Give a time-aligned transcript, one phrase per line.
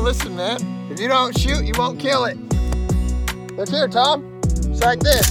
[0.00, 0.88] Now listen, man.
[0.90, 2.38] If you don't shoot, you won't kill it.
[3.58, 4.40] Look here, Tom.
[4.44, 5.28] It's like this.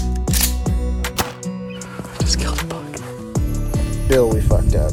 [2.19, 4.07] Just killed a bug.
[4.07, 4.91] Bill, we fucked up.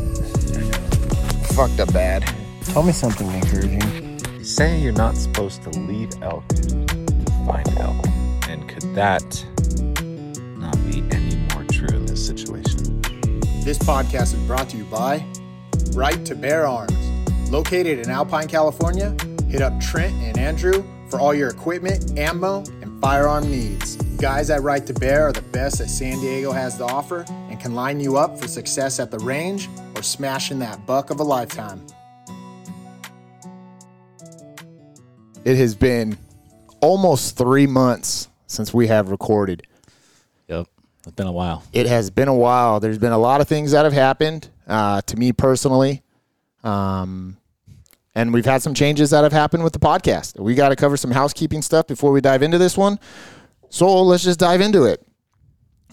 [1.49, 2.25] Fucked up bad.
[2.65, 4.19] Tell me something encouraging.
[4.39, 6.87] You say you're not supposed to leave elk to
[7.45, 8.03] find elk.
[8.49, 9.45] And could that
[10.57, 13.03] not be any more true in this situation?
[13.63, 15.23] This podcast is brought to you by
[15.93, 16.97] Right to Bear Arms.
[17.51, 19.15] Located in Alpine, California,
[19.57, 23.97] hit up Trent and Andrew for all your equipment, ammo, and firearm needs.
[24.19, 27.59] Guys at Right to Bear are the best that San Diego has to offer and
[27.59, 31.23] can line you up for success at the range or smashing that buck of a
[31.23, 31.81] lifetime.
[35.47, 36.19] It has been
[36.83, 39.63] almost three months since we have recorded.
[40.49, 40.67] Yep.
[41.07, 41.63] It's been a while.
[41.73, 42.79] It has been a while.
[42.79, 46.03] There's been a lot of things that have happened uh, to me personally.
[46.63, 47.39] Um,
[48.17, 50.41] and we've had some changes that have happened with the podcast.
[50.41, 52.99] We got to cover some housekeeping stuff before we dive into this one.
[53.69, 55.07] So let's just dive into it.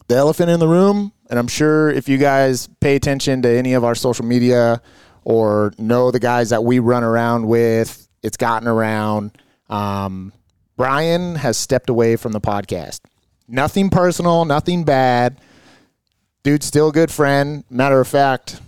[0.08, 3.74] The elephant in the room, and I'm sure if you guys pay attention to any
[3.74, 4.82] of our social media
[5.26, 9.38] or know the guys that we run around with, it's gotten around.
[9.70, 10.32] Um,
[10.78, 13.02] Brian has stepped away from the podcast.
[13.50, 15.42] Nothing personal, nothing bad.
[16.44, 17.66] Dude's still a good friend.
[17.70, 18.62] Matter of fact,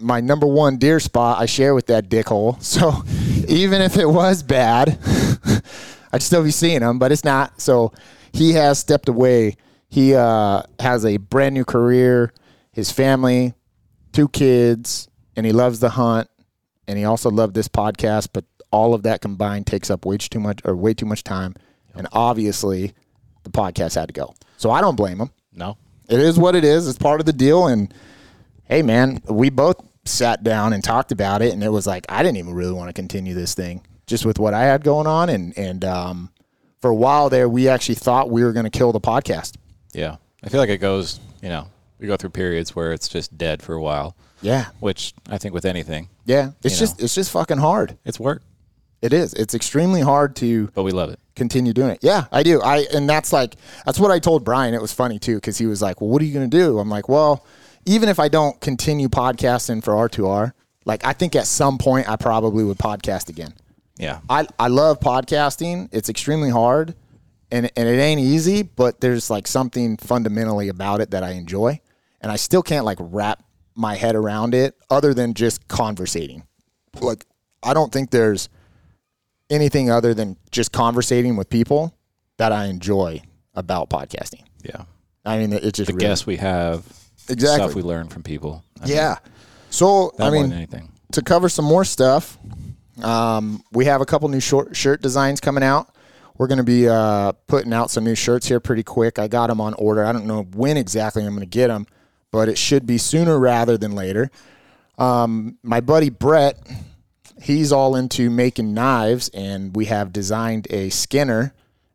[0.00, 2.60] my number one deer spot I share with that dickhole.
[2.70, 3.04] So
[3.48, 4.98] even if it was bad,
[6.12, 7.60] I'd still be seeing him, but it's not.
[7.60, 7.92] So
[8.32, 9.56] he has stepped away.
[9.88, 12.32] He uh, has a brand new career,
[12.72, 13.54] his family,
[14.12, 16.28] two kids, and he loves the hunt.
[16.86, 20.40] And he also loved this podcast, but all of that combined takes up way too
[20.40, 21.54] much or way too much time.
[21.94, 22.92] And obviously,
[23.42, 24.34] the podcast had to go.
[24.56, 25.30] So I don't blame him.
[25.52, 25.76] No.
[26.08, 26.88] It is what it is.
[26.88, 27.66] It's part of the deal.
[27.66, 27.92] And
[28.64, 32.22] hey, man, we both sat down and talked about it, and it was like I
[32.22, 35.28] didn't even really want to continue this thing just with what I had going on.
[35.28, 36.30] And and um,
[36.80, 39.56] for a while there, we actually thought we were going to kill the podcast.
[39.92, 40.16] Yeah.
[40.42, 41.66] I feel like it goes, you know,
[41.98, 45.52] we go through periods where it's just dead for a while, Yeah, which I think
[45.52, 46.52] with anything, yeah.
[46.64, 47.98] It's just it's just fucking hard.
[48.06, 48.42] it's work,
[49.02, 49.34] It is.
[49.34, 51.20] It's extremely hard to but we love it.
[51.36, 51.98] continue doing it.
[52.00, 52.62] Yeah, I do.
[52.62, 54.72] I and that's like that's what I told Brian.
[54.72, 56.78] It was funny too because he was like, "Well, what are you going to do?"
[56.78, 57.44] I'm like, "Well,
[57.86, 60.52] even if I don't continue podcasting for R2R,
[60.84, 63.54] like I think at some point I probably would podcast again.
[63.98, 64.20] Yeah.
[64.28, 65.88] I I love podcasting.
[65.92, 66.94] It's extremely hard,
[67.50, 71.80] and and it ain't easy, but there's like something fundamentally about it that I enjoy,
[72.20, 73.42] and I still can't like wrap
[73.74, 76.44] my head around it other than just conversating.
[77.00, 77.26] Like
[77.62, 78.48] I don't think there's
[79.50, 81.94] anything other than just conversating with people
[82.38, 83.20] that I enjoy
[83.54, 84.44] about podcasting.
[84.64, 84.84] Yeah.
[85.24, 86.84] I mean, it's just The really- guests we have,
[87.30, 87.68] Exactly.
[87.68, 88.64] stuff we learn from people.
[88.80, 89.16] I mean, Yeah.
[89.70, 90.90] So I mean, anything.
[91.12, 92.38] to cover some more stuff,
[93.02, 95.94] um, we have a couple new short shirt designs coming out.
[96.36, 99.18] We're going to be uh, putting out some new shirts here pretty quick.
[99.18, 100.04] I got them on order.
[100.04, 101.86] I don't know when exactly I'm going to get them,
[102.30, 104.30] but it should be sooner rather than later.
[104.98, 106.58] Um, my buddy Brett,
[107.42, 111.52] he's all into making knives, and we have designed a skinner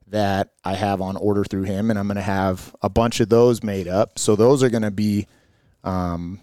[0.07, 3.29] that I have on order through him, and I'm going to have a bunch of
[3.29, 4.19] those made up.
[4.19, 5.27] So those are going to be
[5.83, 6.39] um,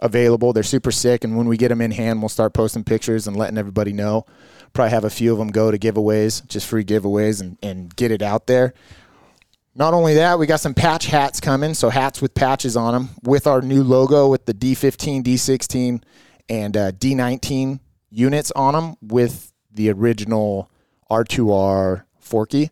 [0.00, 0.52] available.
[0.52, 3.36] They're super sick, and when we get them in hand, we'll start posting pictures and
[3.36, 4.26] letting everybody know.
[4.72, 8.10] Probably have a few of them go to giveaways, just free giveaways, and, and get
[8.10, 8.74] it out there.
[9.76, 13.08] Not only that, we got some patch hats coming, so hats with patches on them
[13.22, 16.02] with our new logo with the D15, D16,
[16.48, 17.80] and uh, D19
[18.10, 20.70] units on them with the original
[21.10, 22.70] R2R Forky.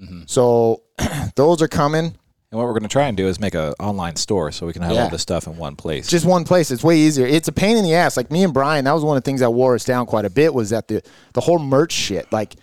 [0.00, 0.22] Mm-hmm.
[0.26, 0.82] So
[1.36, 2.06] those are coming.
[2.06, 4.72] And what we're going to try and do is make an online store so we
[4.72, 5.04] can have Yeah.
[5.04, 6.08] all this stuff in one place.
[6.08, 6.70] just one place.
[6.70, 7.26] It's way easier.
[7.26, 8.16] It's a pain in the ass.
[8.16, 10.24] Like me and Brian, that was one of the things that wore us down quite
[10.24, 11.02] a bit was that the
[11.34, 12.32] the whole merch shit.
[12.32, 12.54] Like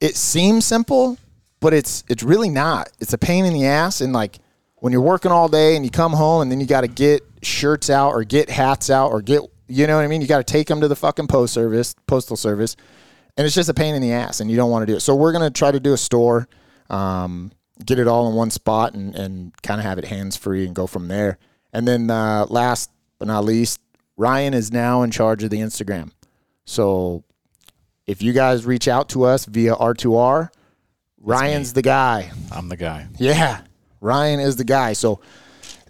[0.00, 1.16] it seems simple,
[1.60, 2.90] but it's it's really not.
[2.98, 4.38] It's a pain in the ass and like
[4.76, 7.22] when you're working all day and you come home and then you got to get
[7.42, 10.22] shirts out or get hats out or get you know what I mean?
[10.22, 12.74] You got to take them to the fucking post service, postal service.
[13.38, 15.00] And it's just a pain in the ass and you don't want to do it.
[15.00, 16.48] So we're going to try to do a store
[16.90, 17.52] um,
[17.84, 20.74] get it all in one spot and, and kind of have it hands free and
[20.74, 21.38] go from there.
[21.72, 23.80] And then uh, last but not least,
[24.16, 26.10] Ryan is now in charge of the Instagram.
[26.64, 27.24] So
[28.06, 30.48] if you guys reach out to us via R2R,
[31.20, 32.30] Ryan's the guy.
[32.52, 33.06] I'm the guy.
[33.18, 33.62] Yeah,
[34.00, 34.92] Ryan is the guy.
[34.92, 35.20] So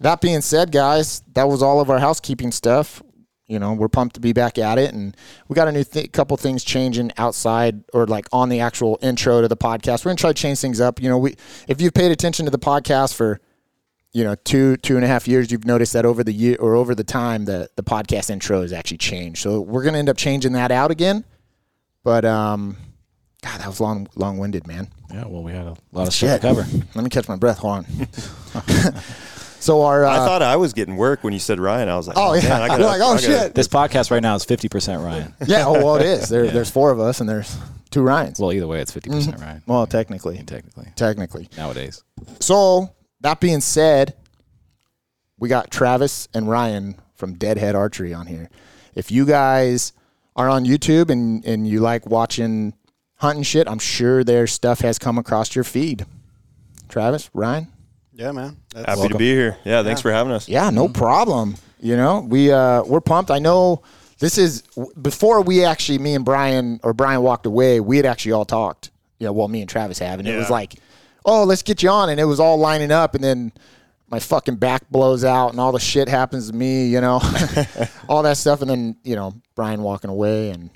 [0.01, 3.03] that being said, guys, that was all of our housekeeping stuff.
[3.49, 5.17] You know, we're pumped to be back at it, and
[5.49, 9.41] we got a new th- couple things changing outside or like on the actual intro
[9.41, 10.05] to the podcast.
[10.05, 11.01] We're gonna try to change things up.
[11.01, 11.35] You know, we
[11.67, 13.41] if you've paid attention to the podcast for
[14.13, 16.75] you know two two and a half years, you've noticed that over the year or
[16.75, 19.41] over the time the the podcast intro has actually changed.
[19.43, 21.25] So we're gonna end up changing that out again.
[22.05, 22.77] But um,
[23.43, 24.89] God, that was long, long winded, man.
[25.11, 26.43] Yeah, well, we had a lot of Shit.
[26.43, 26.67] to cover.
[26.95, 27.59] Let me catch my breath.
[27.59, 27.87] Hold
[28.55, 28.95] on.
[29.61, 31.89] so our, uh, I thought I was getting work when you said Ryan.
[31.89, 33.55] I was like, oh yeah, man, I gotta, like, oh I gotta- shit.
[33.55, 35.35] This podcast right now is 50% Ryan.
[35.47, 36.29] Yeah, oh well, it is.
[36.29, 37.57] There, there's four of us, and there's
[37.91, 38.39] two Ryans.
[38.41, 39.41] Well, either way, it's 50% Mm-hmm.
[39.43, 39.63] Ryan.
[39.67, 41.49] Well, technically, Technically, technically.
[41.57, 42.03] nowadays.
[42.41, 44.15] So that being said,
[45.39, 48.51] we got Travis and Ryan from Deadhead Archery on here.
[48.95, 49.93] If you guys
[50.37, 52.75] are on YouTube and and you like watching
[53.17, 56.07] hunting shit, I'm sure their stuff has come across your feed.
[56.89, 57.69] Travis, Ryan.
[58.19, 58.57] Yeah, man.
[58.75, 59.57] That's, Happy to be here.
[59.65, 60.49] Yeah, thanks for having us.
[60.49, 61.55] Yeah, no problem.
[61.79, 63.31] You know, we uh we're pumped.
[63.31, 63.83] I know
[64.19, 64.63] this is
[65.01, 68.91] before we actually me and Brian or Brian walked away, we had actually all talked.
[69.21, 70.75] You know, well me and Travis have and it was like,
[71.25, 73.53] "Oh, let's get you on." And it was all lining up and then
[74.11, 77.21] my fucking back blows out and all the shit happens to me, you know.
[78.09, 80.71] all that stuff and then, you know, Brian walking away and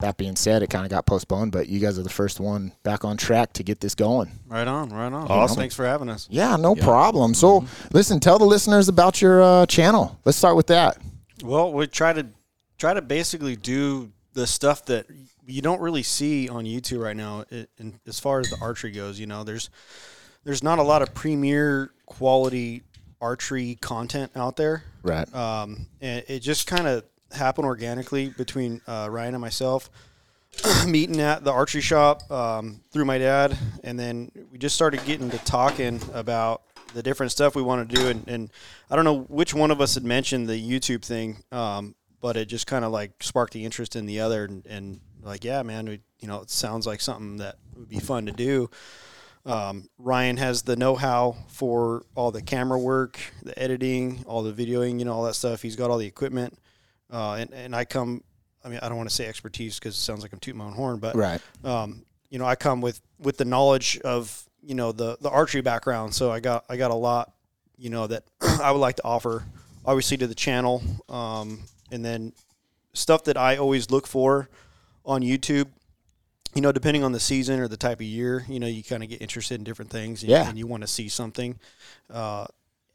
[0.00, 2.72] that being said, it kind of got postponed, but you guys are the first one
[2.82, 4.30] back on track to get this going.
[4.46, 5.26] right on, right on.
[5.28, 5.56] Awesome.
[5.56, 6.28] Thanks for having us.
[6.30, 7.32] Yeah, no problem.
[7.32, 10.18] So, listen, tell the listeners about your uh, channel.
[10.26, 10.98] Let's start with that.
[11.42, 12.26] Well, we try to
[12.78, 15.06] try to basically do the stuff that
[15.46, 17.44] you don't really see on YouTube right now.
[17.50, 19.70] i- in, as far as the archery goes, you know, there's
[20.44, 22.82] there's not a lot of premier quality
[23.20, 24.84] archery content out there.
[25.02, 25.32] Right.
[25.34, 29.90] um, and it just kind of happened organically between uh, Ryan and myself
[30.86, 35.30] meeting at the archery shop um, through my dad, and then we just started getting
[35.30, 36.62] to talking about
[36.94, 38.50] the different stuff we want to do, and, and
[38.90, 42.46] I don't know which one of us had mentioned the YouTube thing, um, but it
[42.46, 45.86] just kind of like sparked the interest in the other, and, and like yeah, man,
[45.86, 48.70] we, you know, it sounds like something that would be fun to do.
[49.44, 54.98] Um, Ryan has the know-how for all the camera work, the editing, all the videoing,
[54.98, 55.62] you know, all that stuff.
[55.62, 56.58] He's got all the equipment,
[57.12, 58.22] uh, and and I come.
[58.64, 60.64] I mean, I don't want to say expertise because it sounds like I'm tooting my
[60.64, 61.40] own horn, but Right.
[61.64, 65.60] um, you know, I come with with the knowledge of you know the the archery
[65.60, 67.32] background, so I got I got a lot,
[67.78, 69.44] you know, that I would like to offer,
[69.84, 71.60] obviously to the channel, um,
[71.92, 72.32] and then
[72.92, 74.48] stuff that I always look for
[75.04, 75.68] on YouTube.
[76.54, 79.02] You know, depending on the season or the type of year, you know, you kind
[79.02, 80.48] of get interested in different things, and, Yeah.
[80.48, 81.58] and you want to see something.
[82.10, 82.46] Uh,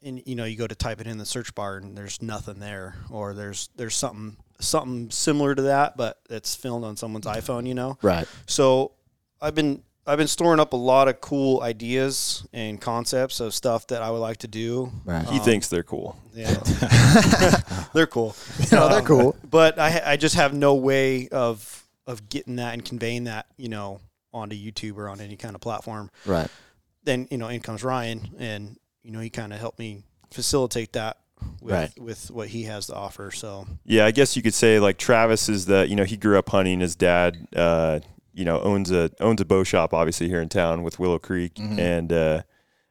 [0.04, 2.58] and you know, you go to type it in the search bar, and there's nothing
[2.58, 7.66] there, or there's there's something something similar to that, but it's filmed on someone's iPhone.
[7.66, 8.26] You know, Right.
[8.46, 8.92] so
[9.40, 13.86] I've been I've been storing up a lot of cool ideas and concepts of stuff
[13.88, 14.90] that I would like to do.
[15.04, 15.24] Right.
[15.28, 16.18] He um, thinks they're cool.
[16.34, 16.54] Yeah,
[17.94, 18.34] they're cool.
[18.72, 19.36] No, they're um, cool.
[19.48, 23.68] But I I just have no way of of getting that and conveying that you
[23.68, 24.00] know
[24.32, 26.10] onto YouTube or on any kind of platform.
[26.26, 26.48] Right.
[27.04, 30.92] Then you know in comes Ryan, and you know he kind of helped me facilitate
[30.94, 31.18] that
[31.60, 31.92] with Right.
[32.00, 33.30] with what he has to offer.
[33.30, 36.38] So Yeah, I guess you could say like Travis is the you know he grew
[36.38, 36.80] up hunting.
[36.80, 38.00] His dad, uh,
[38.32, 41.52] you know, owns a owns a bow shop obviously here in town with Willow Creek,
[41.58, 42.42] and uh,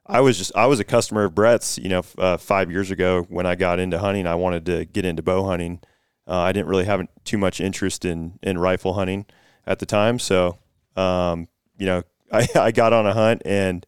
[0.06, 1.78] I was just I was a customer of Brett's.
[1.78, 5.06] You know, uh, five years ago when I got into hunting, I wanted to get
[5.06, 5.80] into bow hunting.
[6.28, 9.26] Uh, I didn't really have too much interest in in rifle hunting
[9.66, 10.58] at the time, so
[10.96, 11.48] um,
[11.78, 13.86] you know I, I got on a hunt and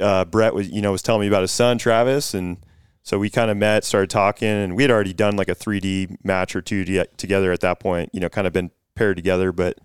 [0.00, 2.58] uh, Brett was you know was telling me about his son Travis and.
[3.02, 6.16] So we kind of met, started talking, and we had already done like a 3D
[6.24, 8.10] match or two to- together at that point.
[8.12, 9.52] You know, kind of been paired together.
[9.52, 9.78] But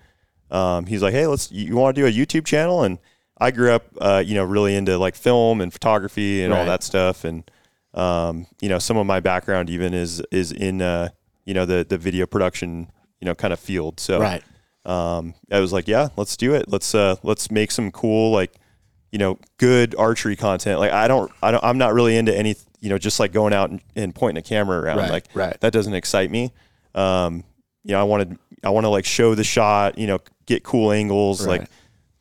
[0.50, 1.52] um, he's like, "Hey, let's.
[1.52, 2.98] You want to do a YouTube channel?" And
[3.38, 6.82] I grew up, uh, you know, really into like film and photography and all that
[6.82, 7.24] stuff.
[7.24, 7.44] And
[7.94, 11.10] um, you know, some of my background even is is in uh,
[11.46, 14.00] you know the the video production, you know, kind of field.
[14.00, 14.44] So Right.
[14.84, 16.66] um, I was like, yeah, let's do it.
[16.70, 18.54] Let's uh, let's make some cool like,
[19.12, 20.80] you know, good archery content.
[20.80, 23.54] Like I don't, I don't, I'm not really into any, you know, just like going
[23.54, 24.98] out and, and pointing a camera around.
[24.98, 25.60] Right, like right.
[25.62, 26.52] that doesn't excite me.
[26.96, 27.44] Um,
[27.84, 29.98] you know, I wanted, I want to like show the shot.
[29.98, 31.62] You know, get cool angles, Right.
[31.62, 31.70] like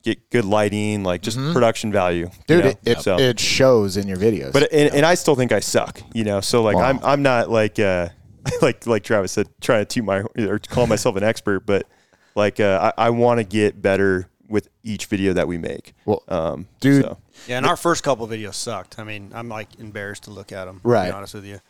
[0.02, 2.70] get good lighting, like just production value, you Dude, know?
[2.70, 3.18] it, it, so.
[3.18, 4.52] it shows in your videos.
[4.52, 6.40] But and, and I still think I suck, you know.
[6.40, 6.84] So like Wow.
[6.84, 8.08] I'm I'm not like uh
[8.62, 11.86] like like Travis said, trying to toot my or call myself an expert, but
[12.34, 15.94] like uh, I, I want to get better with each video that we make.
[16.04, 18.98] Well, um, dude, so, yeah, and our first couple videos sucked.
[18.98, 20.80] I mean, I'm like embarrassed to look at them.
[20.80, 21.06] To Right.
[21.08, 21.60] be honest with you.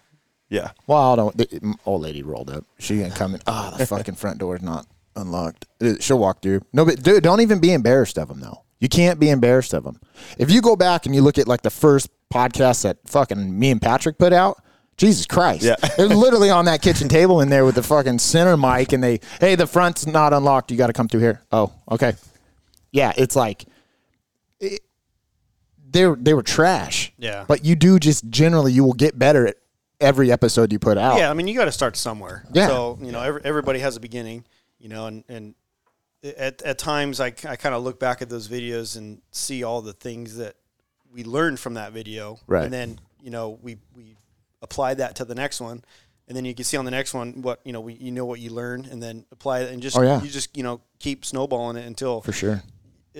[0.49, 1.37] yeah, well, I don't.
[1.37, 2.65] The old lady rolled up.
[2.79, 3.41] She didn't come in.
[3.47, 5.67] Ah, the fucking front door's not unlocked.
[5.81, 6.63] Uh, She'll walk through.
[6.73, 8.63] No, but dude, don't even be embarrassed of them though.
[8.81, 10.01] You can't be embarrassed of them.
[10.39, 13.71] If you go back and you look at like the first podcast that fucking me
[13.71, 14.63] and Patrick put out.
[14.97, 15.63] Jesus Christ.
[15.63, 15.77] Yeah.
[15.97, 19.21] They're literally on that kitchen table in there with the fucking center mic and they,
[19.41, 20.71] hey, the front's not unlocked.
[20.71, 21.41] You got to come through here.
[21.51, 22.13] Oh, okay.
[22.93, 23.67] Yeah, it's like
[24.61, 24.81] it,
[25.91, 27.13] they they were trash.
[27.19, 27.45] Yeah.
[27.47, 29.57] But you do just generally you will get better at
[30.01, 31.19] every episode you put out.
[31.19, 32.45] Yeah, I mean, you got to start somewhere.
[32.53, 32.67] Yeah.
[32.69, 34.45] So you know, every, everybody has a beginning.
[34.79, 35.55] You know, and and
[36.23, 39.83] at, at times I, I kind of look back at those videos and see all
[39.83, 40.55] the things that
[41.13, 42.39] we learned from that video.
[42.47, 42.65] Right.
[42.65, 44.17] And then, you know, we, we
[44.63, 45.83] apply that to the next one.
[46.29, 48.25] And then you can see on the next one what, you know, we, you know
[48.27, 50.23] what you learned and then apply it and just, Oh, yeah.
[50.23, 52.63] you just, you know, keep snowballing it until For sure.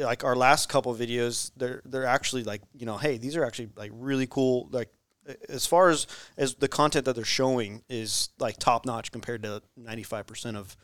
[0.01, 3.71] Like our last couple videos, they're they're actually like you know, hey, these are actually
[3.77, 4.69] like really cool.
[4.71, 4.91] Like
[5.49, 9.63] as far as as the content that they're showing is like top notch compared to
[9.77, 10.77] ninety five percent of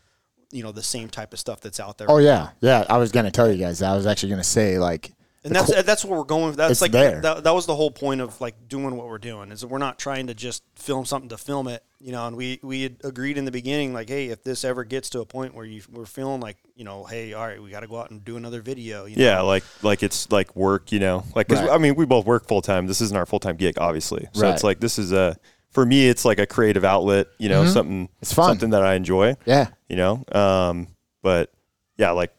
[0.52, 2.10] you know the same type of stuff that's out there.
[2.10, 2.84] Oh yeah, yeah.
[2.88, 3.82] I was gonna tell you guys.
[3.82, 5.12] I was actually gonna say like,
[5.46, 6.54] and that's that's what we're going.
[6.56, 7.20] That's like there.
[7.22, 9.78] That, that was the whole point of like doing what we're doing is that we're
[9.78, 12.26] not trying to just film something to film it, you know.
[12.26, 15.20] And we we had agreed in the beginning, like, hey, if this ever gets to
[15.20, 17.86] a point where you we're feeling like, you know, hey, all right, we got to
[17.86, 19.06] go out and do another video.
[19.06, 19.24] You know?
[19.24, 21.24] Yeah, like like it's like work, you know.
[21.34, 21.70] Like 'cause, Right.
[21.70, 22.86] I mean, we both work full time.
[22.86, 24.28] This isn't our full time gig, obviously.
[24.32, 24.52] So Right.
[24.54, 25.36] it's like this is a
[25.70, 27.28] for me, it's like a creative outlet.
[27.38, 28.22] You know, something Mm-hmm.
[28.22, 28.48] It's fun.
[28.50, 29.36] something that I enjoy.
[29.46, 30.88] yeah, You know, um,
[31.22, 31.52] but
[31.98, 32.32] yeah, like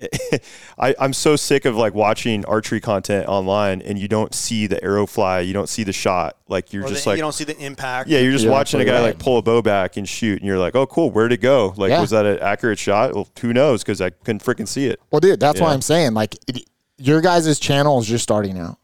[0.78, 4.82] I, I'm so sick of like watching archery content online and you don't see the
[4.82, 6.36] arrow fly, you don't see the shot.
[6.48, 8.08] Like you're Or just the- like you don't see the impact.
[8.08, 10.38] yeah, you're just You're watching a guy absolutely like pull a bow back and shoot,
[10.40, 11.74] and you're like, "Oh, cool, where'd it go?
[11.76, 12.00] Like, Yeah.
[12.00, 13.14] was that an accurate shot?
[13.14, 13.82] Well, who knows?
[13.82, 16.64] Because I couldn't freaking see it." Well, dude, that's why I'm saying like it,
[16.98, 18.78] your guys' channel is just starting out,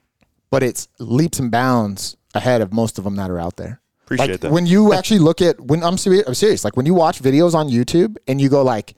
[0.50, 3.80] but it's leaps and bounds ahead of most of them that are out there.
[4.04, 4.52] Appreciate like that.
[4.52, 6.62] when you actually look at when I'm serious, I'm serious.
[6.62, 8.94] Like when you watch videos on YouTube and you go like,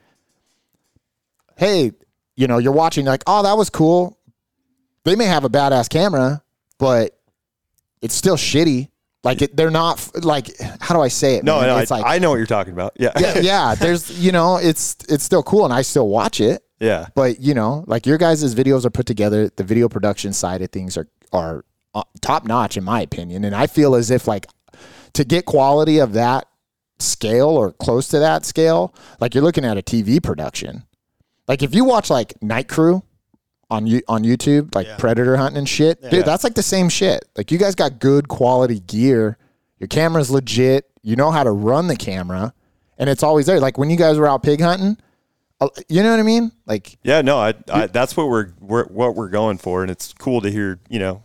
[1.56, 1.92] "Hey,
[2.38, 4.18] you know, you're watching like, oh, that was cool."
[5.04, 6.42] They may have a badass camera,
[6.78, 7.18] but
[8.00, 8.90] it's still shitty.
[9.24, 11.44] Like it, they're not like how do I say it?
[11.44, 11.68] no, man?
[11.68, 12.92] no, it's I, like I know what you're talking about.
[12.96, 13.74] Yeah, yeah, yeah.
[13.74, 16.62] There's you know, it's it's still cool, and I still watch it.
[16.78, 17.08] yeah.
[17.14, 19.48] But you know, like your guys' videos are put together.
[19.48, 21.64] The video production side of things are are
[21.94, 24.46] uh, top notch in my opinion, and I feel as if like
[25.14, 26.46] to get quality of that
[27.00, 30.84] scale or close to that scale, like you're looking at a TV production.
[31.48, 33.02] Like if you watch like Night Crew
[33.70, 34.96] on you on YouTube, like Yeah.
[34.98, 37.24] predator hunting and shit, dude, that's like the same shit.
[37.36, 39.38] Like you guys got good quality gear.
[39.78, 40.86] Your camera's legit.
[41.02, 42.52] You know how to run the camera,
[42.98, 43.60] and it's always there.
[43.60, 44.98] Like when you guys were out pig hunting,
[45.60, 46.52] uh, you know what I mean?
[46.66, 50.12] Like Yeah, no, I, I that's what we're, we're what we're going for, and it's
[50.14, 51.22] cool to hear you know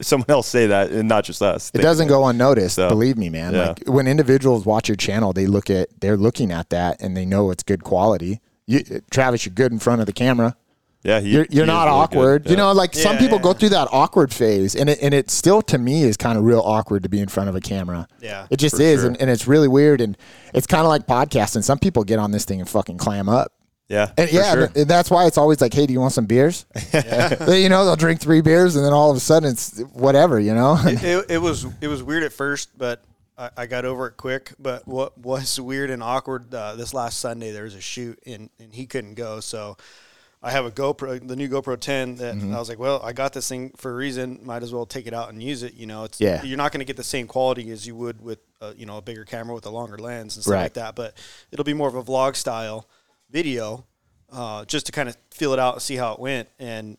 [0.00, 1.70] someone else say that, and not just us.
[1.74, 2.76] it doesn't go unnoticed.
[2.76, 3.52] So, believe me, man.
[3.52, 3.68] yeah.
[3.68, 7.26] Like when individuals watch your channel, they look at they're looking at that and they
[7.26, 8.40] know it's good quality.
[8.66, 10.56] You, Travis, you're good in front of the camera.
[11.04, 12.16] Yeah, he, You're, you're is not really good.
[12.16, 12.50] awkward.
[12.50, 15.30] You know, like some people yeah, go through that awkward phase, and it, and it
[15.30, 18.08] still to me is kind of real awkward to be in front of a camera.
[18.20, 19.10] Yeah, it just is, sure.
[19.10, 20.18] and, and it's really weird, and
[20.52, 21.62] it's kind of like podcasting.
[21.62, 23.52] Some people get on this thing and fucking clam up.
[23.88, 24.70] yeah, And yeah, sure.
[24.74, 26.66] and that's why it's always like, hey, do you want some beers?
[26.90, 30.40] They- you know, they'll drink three beers, and then all of a sudden it's whatever.
[30.40, 33.04] You know, it, it was it was weird at first, but
[33.38, 34.52] I, I got over it quick.
[34.58, 38.50] But what was weird and awkward uh, this last Sunday, there was a shoot and,
[38.58, 39.76] and he couldn't go, so
[40.42, 42.16] I have a GoPro, the new GoPro 10.
[42.16, 42.54] That Mm-hmm.
[42.54, 44.40] I was like, well, I got this thing for a reason.
[44.44, 45.74] Might as well take it out and use it.
[45.74, 46.42] You know, it's Yeah.
[46.42, 48.98] you're not going to get the same quality as you would with uh, you know
[48.98, 50.62] a bigger camera with a longer lens and stuff Right.
[50.64, 50.94] like that.
[50.94, 51.16] But
[51.50, 52.86] it'll be more of a vlog style
[53.30, 53.86] video,
[54.30, 56.48] uh, just to kind of feel it out and see how it went.
[56.60, 56.96] And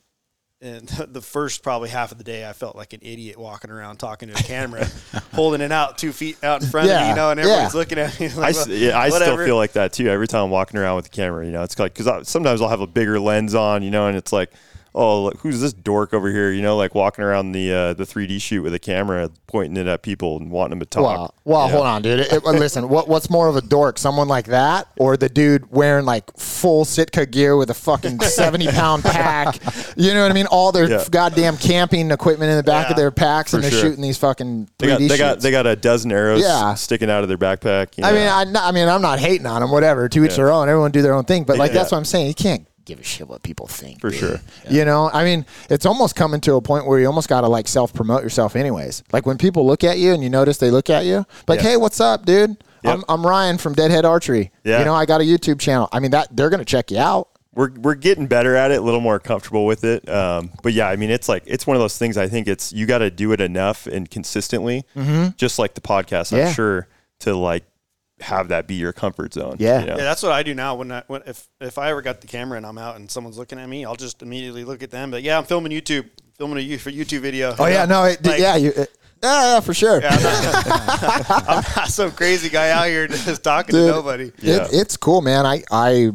[0.62, 3.98] and the first probably half of the day, I felt like an idiot walking around
[3.98, 4.88] talking to a camera,
[5.34, 7.80] holding it out two feet out in front of me, you know, and everyone's yeah.
[7.80, 8.28] looking at me.
[8.32, 10.08] I, Like, s- well, yeah, I still feel like that too.
[10.08, 12.70] Every time I'm walking around with the camera, you know, it's like because sometimes I'll
[12.70, 14.52] have a bigger lens on, you know, and it's like,
[14.96, 16.52] oh, look, who's this dork over here?
[16.52, 19.88] You know, like walking around the uh, the 3D shoot with a camera, pointing it
[19.88, 21.04] at people and wanting them to talk.
[21.04, 21.72] Well, well, Yeah.
[21.74, 22.20] hold on, dude.
[22.22, 25.72] It- it- listen, what what's more of a dork, someone like that, or the dude
[25.72, 29.60] wearing like full Sitka gear with a fucking seventy pound pack?
[29.96, 30.48] You know what I mean?
[30.48, 31.04] All their Yeah.
[31.10, 33.82] goddamn camping equipment in the back of their packs, and they're sure.
[33.82, 36.74] shooting these fucking They three got they got they got a dozen arrows Yeah.
[36.76, 37.98] sticking out of their backpack.
[37.98, 38.18] you I know.
[38.46, 39.72] mean, I, I mean, I'm not hating on them.
[39.72, 40.36] Whatever, to each Yeah.
[40.38, 40.70] their own.
[40.70, 41.44] Everyone do their own thing.
[41.44, 41.80] But like, Yeah.
[41.80, 42.28] that's what I'm saying.
[42.28, 44.02] You can't give a shit what people think.
[44.02, 44.20] For dude.
[44.20, 44.40] sure.
[44.70, 47.48] You know, I mean, it's almost coming to a point where you almost got to
[47.48, 49.04] like self promote yourself, anyways.
[49.14, 51.70] Like when people look at you and you notice they look at you, like, Yeah.
[51.70, 52.58] hey, what's up, dude?
[52.84, 52.96] Yep.
[52.96, 54.52] I'm, I'm Ryan from Deadhead Archery.
[54.64, 54.80] Yeah.
[54.80, 55.90] You know, I got a YouTube channel.
[55.92, 57.28] I mean, that they're gonna check you out.
[57.54, 60.08] we're we're getting better at it, a little more comfortable with it.
[60.08, 62.16] Um, but yeah, I mean, it's like it's one of those things.
[62.18, 64.86] I think it's you got to do it enough and consistently,
[65.38, 66.32] just like the podcast.
[66.34, 66.54] I'm Mm-hmm.
[66.54, 66.88] Sure
[67.22, 67.64] to like
[68.20, 69.58] have that be your comfort zone.
[69.60, 69.82] Yeah.
[69.82, 69.98] you know?
[69.98, 70.76] Yeah, that's what I do now.
[70.76, 73.38] When I when if if I ever got the camera and I'm out and someone's
[73.38, 75.12] looking at me, I'll just immediately look at them.
[75.12, 77.56] But yeah, I'm filming YouTube, filming a for YouTube video.
[77.58, 78.04] Oh yeah, know?
[78.04, 78.86] no, it, Like, yeah, you, uh,
[79.24, 80.02] yeah, yeah, for sure.
[80.02, 84.32] Yeah, I'm, not, I'm not some crazy guy out here just talking Dude, to nobody.
[84.40, 84.66] Yeah.
[84.66, 85.46] It, it's cool, man.
[85.46, 86.12] I I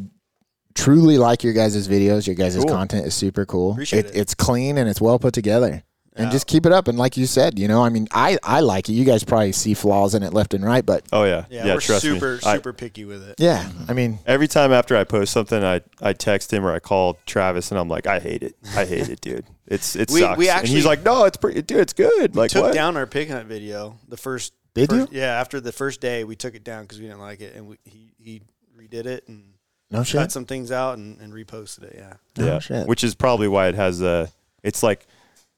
[0.74, 2.26] truly like your guys' videos.
[2.26, 2.64] Your guys' Cool.
[2.66, 3.72] content is super cool.
[3.72, 4.16] Appreciate it.
[4.16, 5.82] It's clean and it's well put together.
[6.14, 6.88] And just keep it up.
[6.88, 8.92] And like you said, you know, I mean, I I like it.
[8.92, 11.74] You guys probably see flaws in it left and right, but Oh yeah, Yeah, yeah.
[11.74, 12.40] we're trust super me.
[12.44, 13.36] I- super picky with it.
[13.38, 16.80] yeah, I mean, every time after I post something, I I text him or I
[16.80, 18.56] call Travis and I'm like, I hate it.
[18.76, 19.46] I hate it, dude.
[19.66, 20.38] It's it We- sucks.
[20.38, 21.78] we and actually he's like, No, it's pretty, dude.
[21.78, 22.36] It's good.
[22.36, 22.74] Like took what?
[22.74, 24.52] down our pig hunt video the first.
[24.74, 25.20] Did first- you?
[25.20, 27.66] Yeah, after the first day, we took it down because we didn't like it, and
[27.68, 28.42] we, he he
[28.78, 29.52] redid it and
[29.90, 30.18] no shit.
[30.20, 31.94] cut some things out and, and reposted it.
[31.96, 32.14] Yeah.
[32.42, 32.86] yeah, Oh, shit.
[32.86, 34.30] which is probably why it has a.
[34.62, 35.06] It's like,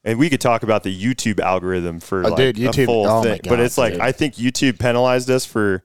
[0.05, 3.07] and we could talk about the YouTube algorithm for Oh, like dude, a YouTube- full
[3.09, 4.03] oh my thing, but it's like dude.
[4.03, 5.83] I think YouTube penalized us for.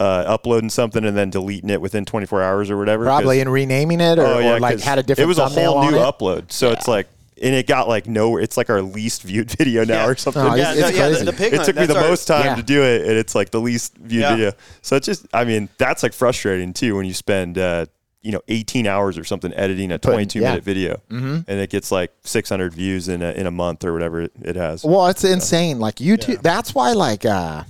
[0.00, 3.04] Uh, uploading something and then deleting it within 24 hours or whatever.
[3.04, 5.24] Probably in renaming it or, Oh, yeah, or like 'cause had a different.
[5.24, 7.06] It was a thumbnail whole new upload, so it's like,
[7.40, 8.42] and it got like nowhere.
[8.42, 10.06] It's like our least viewed video now Yeah.
[10.08, 10.42] or something.
[10.42, 11.24] No, Yeah, it's, no, it's yeah, crazy.
[11.26, 12.54] the, the pig it took me the our- most time Yeah.
[12.56, 14.30] to do it, and it's like the least viewed Yeah.
[14.34, 14.52] video.
[14.82, 17.86] So it's just, I mean, that's like frustrating too when you spend, uh,
[18.24, 20.48] you know, 18 hours or something editing a Putting- 22 yeah.
[20.48, 21.40] minute video, mm-hmm.
[21.46, 24.56] and it gets like 600 views in a, in a month or whatever it, it
[24.56, 24.82] has.
[24.82, 25.78] Well, it's insane.
[25.78, 26.40] Like YouTube.
[26.42, 27.64] That's why, like, uh,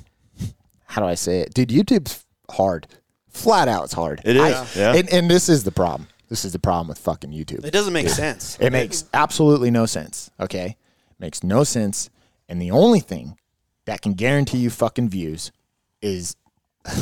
[0.86, 1.70] how do I say it, dude?
[1.70, 2.86] YouTube's hard.
[3.28, 4.22] Flat out, it's hard.
[4.24, 4.94] It is, I- yeah.
[4.94, 6.08] And, and this is the problem.
[6.28, 7.64] This is the problem with fucking YouTube.
[7.64, 8.56] It doesn't make sense.
[8.60, 10.30] It makes absolutely no sense.
[10.40, 10.76] Okay,
[11.18, 12.10] makes no sense.
[12.48, 13.38] And the only thing
[13.86, 15.50] that can guarantee you fucking views
[16.00, 16.36] is,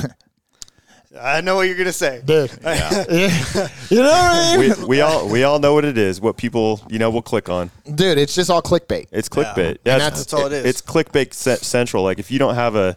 [1.21, 2.23] I know what you're gonna say.
[2.25, 2.51] dude.
[2.63, 6.21] you know what I mean, we, we all we all know what it is.
[6.21, 7.71] What people you know will click on.
[7.95, 8.19] dude?
[8.19, 9.09] It's just all clickbait.
[9.13, 9.57] It's clickbait.
[9.59, 10.65] And Yeah, it's- that's- That's all it is.
[10.65, 12.03] It's clickbait ce- central.
[12.03, 12.97] Like if you don't have a,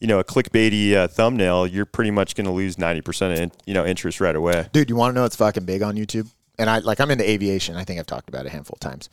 [0.00, 3.40] you know, a clickbaity uh, thumbnail, you're pretty much going to lose ninety percent of
[3.40, 4.68] in, you know interest right away.
[4.72, 6.28] Dude, you want to know what's fucking big on YouTube?
[6.60, 7.74] And I like I'm into aviation.
[7.76, 9.08] I think I've talked about it a handful of times.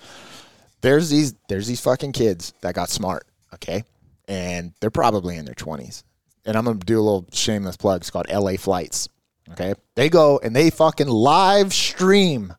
[0.82, 3.25] There's these there's these fucking kids that got smart,
[3.56, 3.84] okay?
[4.28, 6.04] And they're probably in their 20s.
[6.46, 8.02] And I'm going to do a little shameless plug.
[8.02, 9.10] It's called LA Flights.
[9.52, 9.74] Okay?
[9.96, 12.54] They go and they fucking live stream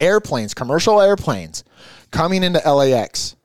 [0.00, 1.64] airplanes, commercial airplanes
[2.10, 3.36] coming into LAX.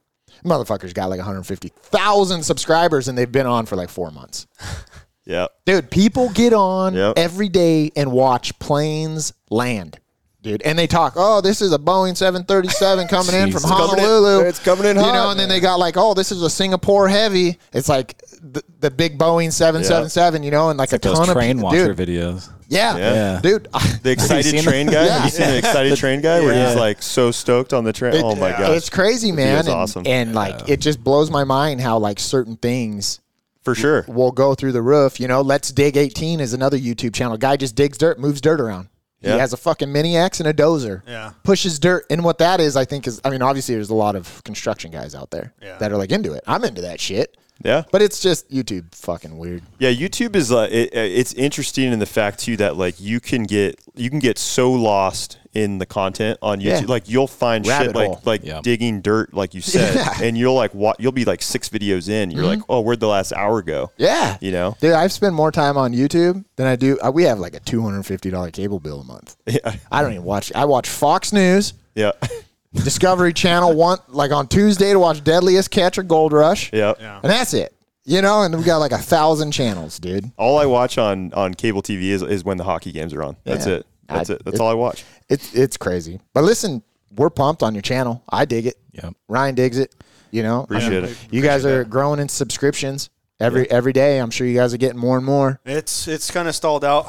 [0.44, 4.48] Motherfuckers got like 150,000 subscribers and they've been on for like 4 months.
[5.27, 7.14] Yeah, Dude, people get on Yep.
[7.18, 9.98] every day and watch planes land.
[10.44, 13.64] Dude, and they talk, oh, this is a Boeing 737 coming in from Jesus.
[13.68, 14.42] Coming in- Honolulu.
[14.48, 15.14] it's coming in You hot.
[15.16, 17.58] know, and then they got like, oh, this is a Singapore heavy.
[17.74, 18.22] It's like
[18.53, 21.94] the, the big Boeing 777, you know, and like, a Those ton train of watcher
[21.94, 22.50] dude, videos.
[22.68, 23.40] Yeah, Yeah.
[23.42, 23.68] dude.
[24.03, 24.92] the excited train it?
[24.92, 25.05] guy.
[25.05, 25.14] Yeah.
[25.16, 28.14] Have you seen the excited train guy where he's like so stoked on the train?
[28.16, 29.58] It- oh my god, It's crazy, man.
[29.58, 30.03] video's And, awesome.
[30.08, 33.20] and like, it just blows my mind how like certain things
[33.64, 34.05] for sure.
[34.08, 35.20] will go through the roof.
[35.20, 37.38] You know, Let's Dig 18 is another YouTube channel.
[37.38, 38.90] Guy just digs dirt, moves dirt around.
[39.22, 39.34] yeah.
[39.34, 41.01] He has a fucking mini X and a dozer.
[41.08, 41.31] Yeah.
[41.44, 42.05] Pushes dirt.
[42.12, 44.92] And what that is, I think, is I mean, obviously there's a lot of construction
[44.92, 45.77] guys out there Yeah.
[45.79, 46.44] that are like into it.
[46.48, 47.36] I'm into that shit.
[47.63, 49.63] Yeah, But it's just YouTube fucking weird.
[49.79, 49.89] yeah.
[49.91, 53.44] YouTube is like it, uh, it's interesting in the fact too that like you can
[53.44, 56.81] get you can get so lost in the content on YouTube.
[56.81, 56.87] Yeah.
[56.87, 58.22] Like you'll find Rabbit shit like hole.
[58.25, 58.59] like Yeah.
[58.61, 60.13] digging dirt, like you said, Yeah.
[60.22, 62.29] and you'll like wa- you'll be like six videos in.
[62.29, 62.72] You're like, mm-hmm.
[62.72, 63.89] oh, where'd the last hour go?
[63.98, 64.37] Yeah.
[64.41, 64.75] You know?
[64.81, 67.00] Dude, I've spent more time on YouTube than I do.
[67.00, 69.37] Uh, we have like a $250 cable bill a month.
[69.48, 70.51] Yeah, I don't even watch.
[70.53, 72.11] I watch Fox News, yeah,
[72.83, 76.72] Discovery Channel, one like on Tuesday to watch Deadliest Catch or Gold Rush.
[76.74, 76.94] yeah.
[77.00, 77.20] Yeah.
[77.24, 77.74] And that's it.
[78.07, 80.29] You know, and we got like a thousand channels, dude.
[80.38, 83.35] All I watch on on cable TV is, is when the hockey games are on.
[83.44, 83.75] That's Yeah.
[83.75, 83.88] it.
[84.07, 84.46] That's I- it.
[84.46, 85.03] That's it- all I watch.
[85.29, 86.20] It's it's crazy.
[86.33, 86.83] But listen,
[87.16, 88.22] we're pumped on your channel.
[88.29, 88.75] I dig it.
[88.92, 89.14] Yep.
[89.27, 89.96] Ryan digs it.
[90.31, 91.18] You know, Appreciate I it.
[91.31, 93.09] You guys are growing in subscriptions
[93.40, 94.20] every every day.
[94.20, 95.59] I'm sure you guys are getting more and more.
[95.66, 97.07] It's it's kind of stalled out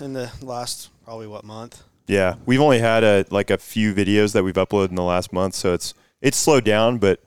[0.00, 1.82] in the last probably what month.
[2.08, 5.32] Yeah, we've only had a like a few videos that we've uploaded in the last
[5.32, 7.20] month, so it's it's slowed down, but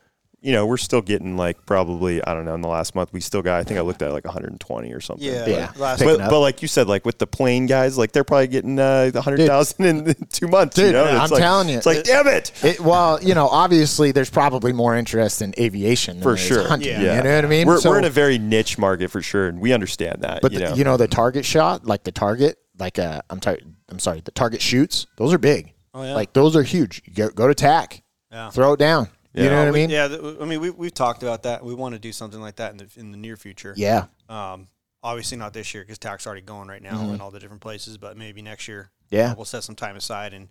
[0.44, 3.22] you know we're still getting like probably I don't know in the last month we
[3.22, 5.24] still got I think I looked at like 120 or something.
[5.24, 5.72] Yeah, Yeah.
[5.78, 8.80] Last But, but like you said, like with the plane guys, like they're probably getting
[8.80, 10.80] uh, 100,000 in two months.
[10.80, 11.06] you Dude, know?
[11.06, 12.52] And I'm like- telling you, it's like it- damn it.
[12.64, 16.68] It, well, you know, obviously there's probably more interest in aviation than For sure.
[16.68, 16.90] hunting.
[17.00, 17.18] Yeah.
[17.18, 17.68] You know what I mean?
[17.68, 20.42] We're, So- we're in a very niche market for sure, and we understand that.
[20.42, 23.42] but you the, know, you know the target shot, like the target, like uh, I'm
[23.42, 25.08] sorry, I'm sorry, the target shoots.
[25.18, 25.74] Those are big.
[25.94, 26.16] Oh, yeah.
[26.16, 27.02] Like those are huge.
[27.16, 28.50] Go, go to TAC, Yeah.
[28.50, 29.08] throw it down.
[29.34, 29.90] You know what I mean?
[29.90, 31.64] Yeah, th- I mean, we we've talked about that.
[31.64, 33.74] We want to do something like that in the in the near future.
[33.78, 34.06] Yeah.
[34.28, 34.68] Um,
[35.04, 37.98] obviously not this year because tax already going right now in all the different places,
[37.98, 38.92] but maybe next year.
[39.06, 39.16] Mm-hmm.
[39.16, 39.34] Yeah.
[39.36, 40.48] we'll set some time aside and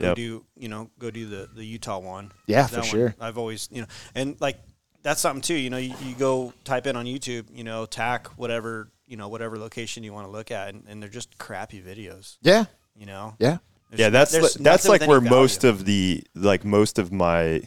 [0.00, 0.16] go Yep.
[0.16, 2.32] do you know go do the the Utah one.
[2.46, 3.14] Yeah, That for one, sure.
[3.20, 4.58] I've always you know and like
[5.02, 5.54] that's something too.
[5.54, 9.28] You know, you, you go type in on YouTube, you know, TAC whatever you know
[9.28, 12.38] whatever location you want to look at, and, and they're just crappy videos.
[12.40, 12.64] Yeah.
[12.96, 13.36] You know.
[13.38, 13.58] Yeah.
[13.90, 17.12] There's yeah, that's there's li- that's like where any most of the like most of
[17.12, 17.60] my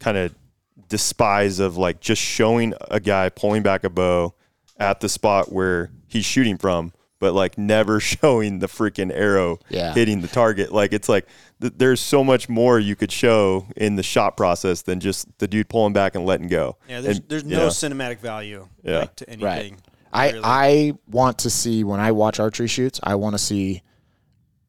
[0.00, 0.34] kind of
[0.88, 4.32] despise of like just showing a guy pulling back a bow
[4.78, 9.92] at the spot where he's shooting from but like never showing the freaking arrow Yeah.
[9.92, 10.72] hitting the target.
[10.72, 11.26] Like it's like
[11.60, 15.48] th- there's so much more you could show in the shot process than just the
[15.48, 16.76] dude pulling back and letting go.
[16.88, 19.00] Yeah, there's And, there's no know, cinematic value Yeah.
[19.00, 19.80] like, to anything.
[20.12, 20.40] I really.
[20.44, 23.82] I want to see when I watch archery shoots, I want to see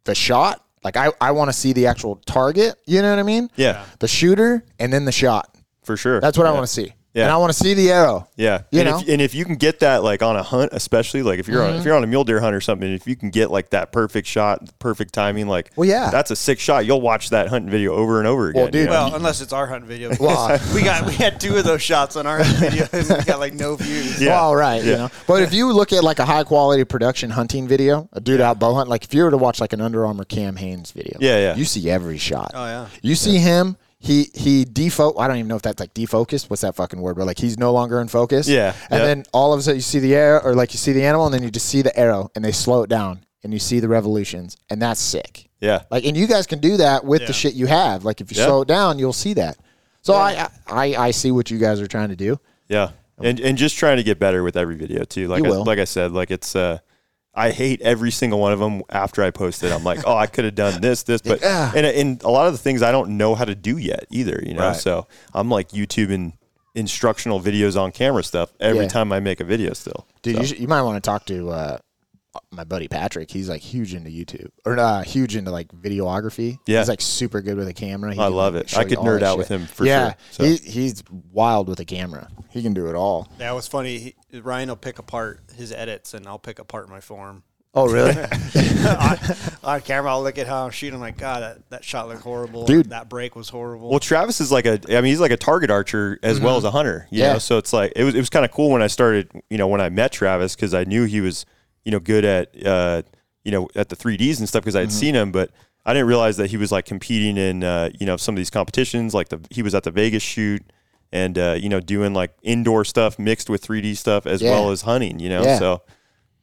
[0.03, 0.63] the shot.
[0.83, 2.75] Like I, I want to see the actual target.
[2.85, 3.49] You know what I mean?
[3.55, 5.55] yeah, The shooter and then the shot.
[5.83, 6.21] for sure.
[6.21, 6.93] That's what I want to see.
[7.13, 7.23] Yeah.
[7.23, 8.27] And I want to see the arrow.
[8.35, 8.99] Yeah, You and know?
[8.99, 11.61] if, and if you can get that like on a hunt, especially like if you're
[11.63, 11.73] Mm-hmm.
[11.73, 13.71] on if you're on a mule deer hunt or something, if you can get like
[13.71, 16.11] that perfect shot, perfect timing, like Well, yeah.
[16.11, 16.85] that's a sick shot.
[16.85, 18.61] You'll watch that hunting video over and over again.
[18.61, 18.91] Well, dude, you know?
[18.91, 20.11] Well, unless it's our hunt video.
[20.19, 23.39] Well, we got we had two of those shots on our video and we got
[23.39, 24.21] like no views.
[24.21, 24.29] Yeah.
[24.39, 24.83] Well, right.
[24.83, 24.97] You Yeah.
[24.97, 28.39] know, but if you look at like a high quality production hunting video, a dude
[28.39, 30.91] out bow hunt, like if you were to watch like an Under Armour Cam Hanes
[30.91, 31.55] video, Yeah, yeah.
[31.55, 32.51] you see every shot.
[32.53, 32.87] Oh yeah.
[33.01, 33.77] You see him.
[34.01, 35.19] He he defo.
[35.19, 36.49] I don't even know if that's like defocused.
[36.49, 37.17] What's that fucking word?
[37.17, 38.47] But like he's no longer in focus.
[38.47, 39.05] Yeah, And yeah.
[39.05, 41.25] then all of a sudden you see the arrow, or like you see the animal,
[41.25, 43.81] and then you just see the arrow, and they slow it down, and you see
[43.81, 45.49] the revolutions, and that's sick.
[45.59, 47.27] yeah, Like, and you guys can do that with Yeah.
[47.27, 48.05] the shit you have.
[48.05, 48.45] Like if you Yeah.
[48.47, 49.57] slow it down, you'll see that.
[50.01, 52.39] So I, I I see what you guys are trying to do.
[52.69, 55.27] yeah, and and just trying to get better with every video too.
[55.27, 56.79] Like You I, like I said, like it's uh,
[57.39, 59.71] I hate every single one of them after I post it.
[59.71, 61.71] I'm like, oh, I could have done this, this, but Yeah.
[61.75, 64.41] and and a lot of the things I don't know how to do yet either.
[64.45, 64.75] You know, Right.
[64.75, 66.33] so I'm like YouTubing
[66.75, 68.89] instructional videos on camera stuff every Yeah.
[68.89, 69.73] time I make a video.
[69.73, 71.77] Still, Dude, So, you, should, you might want to talk to uh,
[72.51, 73.31] my buddy Patrick.
[73.31, 76.57] He's like huge into YouTube or uh, huge into like videography.
[76.67, 76.79] Yeah.
[76.79, 78.13] he's like super good with a camera.
[78.13, 78.77] He I love it.
[78.77, 80.43] I could nerd that out with him for yeah, sure, so.
[80.43, 82.29] he, he's wild with a camera.
[82.49, 83.27] He can do it all.
[83.39, 84.15] Yeah, it was funny.
[84.31, 87.43] He, Ryan will pick apart his edits, and I'll pick apart my form.
[87.75, 88.15] Oh, really?
[88.87, 89.17] on,
[89.63, 90.95] on camera, I'll look at how I'm shooting.
[90.95, 92.65] I'm like, God, that, that shot looked horrible.
[92.65, 92.89] Dude.
[92.89, 93.89] that break was horrible.
[93.91, 96.63] Well, Travis is like a, I mean, he's like a target archer as well as
[96.63, 97.07] a hunter.
[97.11, 97.25] You Mm-hmm.
[97.27, 97.33] Yeah.
[97.33, 99.57] know, so it's like it was it was kind of cool when I started, you
[99.59, 101.45] know, when I met Travis because I knew he was,
[101.85, 103.01] you know, good at, uh,
[103.43, 104.97] you know, at the 3ds and stuff because I had Mm-hmm.
[104.97, 105.51] seen him, but
[105.85, 108.49] I didn't realize that he was like competing in, uh, you know, some of these
[108.49, 109.13] competitions.
[109.13, 110.61] Like the he was at the Vegas shoot
[111.11, 114.51] and uh, you know doing like indoor stuff mixed with 3D stuff as Yeah.
[114.51, 115.19] well as hunting.
[115.19, 115.57] You know, Yeah.
[115.59, 115.81] so.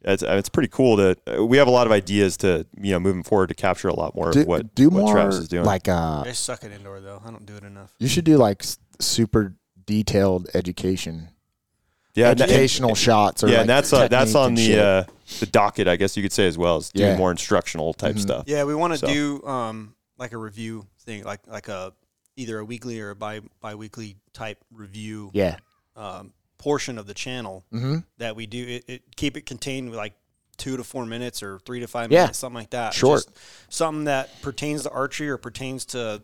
[0.09, 3.01] It's, it's pretty cool to uh, we have a lot of ideas to you know
[3.01, 5.49] moving forward to capture a lot more do of what do what more Travis is
[5.49, 5.65] doing.
[5.65, 7.21] like uh, I suck at indoor though.
[7.27, 7.93] I don't do it enough.
[7.99, 8.63] you should do like
[9.01, 11.31] super detailed education,
[12.15, 13.43] yeah, and- educational shots.
[13.43, 15.05] Or yeah, like and that's uh, that's on the uh,
[15.41, 17.13] the docket, I guess you could say as well as doing Yeah.
[17.13, 17.19] Mm-hmm.
[17.19, 18.45] more instructional type stuff.
[18.47, 19.07] Yeah, we want to So.
[19.07, 21.93] do um like a review thing, like like a
[22.37, 25.57] either a weekly or a bi bi-weekly type review yeah.
[25.97, 27.99] um, portion of the channel Mm-hmm.
[28.19, 28.67] that we do.
[28.67, 30.15] It, it keep it contained like
[30.59, 32.23] two to four minutes or three to five Yeah.
[32.23, 32.95] minutes, something like that.
[32.95, 33.25] Short.
[33.25, 33.31] Just
[33.69, 36.23] something that pertains to archery or pertains to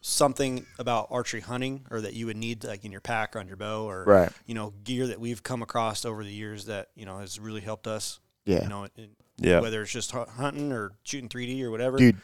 [0.00, 3.46] something about archery hunting or that you would need like in your pack or on
[3.48, 4.32] your bow or Right.
[4.46, 7.62] you know gear that we've come across over the years that you know has really
[7.62, 8.20] helped us.
[8.46, 8.62] Yeah.
[8.62, 9.60] You know, in, Yeah.
[9.60, 11.96] whether it's just hunting or shooting 3D or whatever.
[11.98, 12.16] dude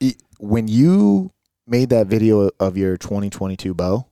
[0.00, 1.32] e- when you
[1.66, 4.06] made that video of your 2022 bow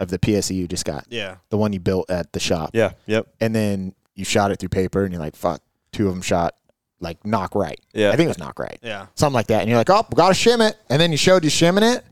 [0.00, 1.36] of the pse you just got Yeah.
[1.50, 4.68] the one you built at the shop Yeah, yep, and then you shot it through
[4.70, 5.62] paper and you're like fuck
[5.92, 6.54] two of them shot
[7.00, 8.10] like knock right yeah.
[8.10, 9.06] i think it was knock right Yeah.
[9.14, 11.44] something like that and you're like oh we gotta shim it and then you showed
[11.44, 12.04] you shimming it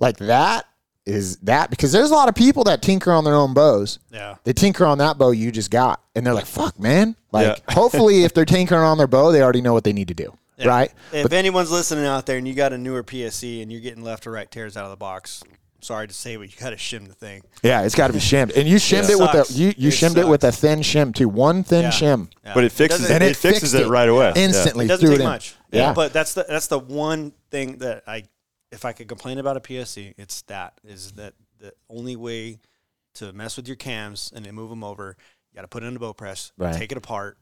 [0.00, 0.66] like that
[1.08, 4.36] is that because there's a lot of people that tinker on their own bows Yeah.
[4.44, 7.74] they tinker on that bow you just got and they're like fuck man like Yeah.
[7.74, 10.36] hopefully if they're tinkering on their bow they already know what they need to do
[10.58, 10.68] Yeah.
[10.68, 14.04] right If anyone's listening out there and you got a newer PSE and you're getting
[14.04, 15.42] left or right tears out of the box,
[15.80, 17.40] sorry to say, but you got to shim the thing.
[17.62, 19.88] Yeah, it's got to be shimmed, and you shimmed It it with a you you
[19.88, 21.90] It shimmed it with a thin shim too, one thin Yeah.
[21.90, 22.54] shim Yeah.
[22.54, 23.12] But it fixes it.
[23.14, 23.88] And It, it fixes it, it.
[23.88, 24.32] right away.
[24.34, 24.42] Yeah.
[24.44, 24.84] instantly.
[24.86, 25.26] It doesn't take it in.
[25.28, 25.54] much.
[25.70, 25.92] Yeah.
[25.94, 28.24] But that's the that's the one thing that I,
[28.70, 32.58] if I could complain about a PSE, it's that is that the only way
[33.14, 35.16] to mess with your cams and then move them over,
[35.50, 36.74] you got to put it in a bow press, Right.
[36.74, 37.38] take it apart,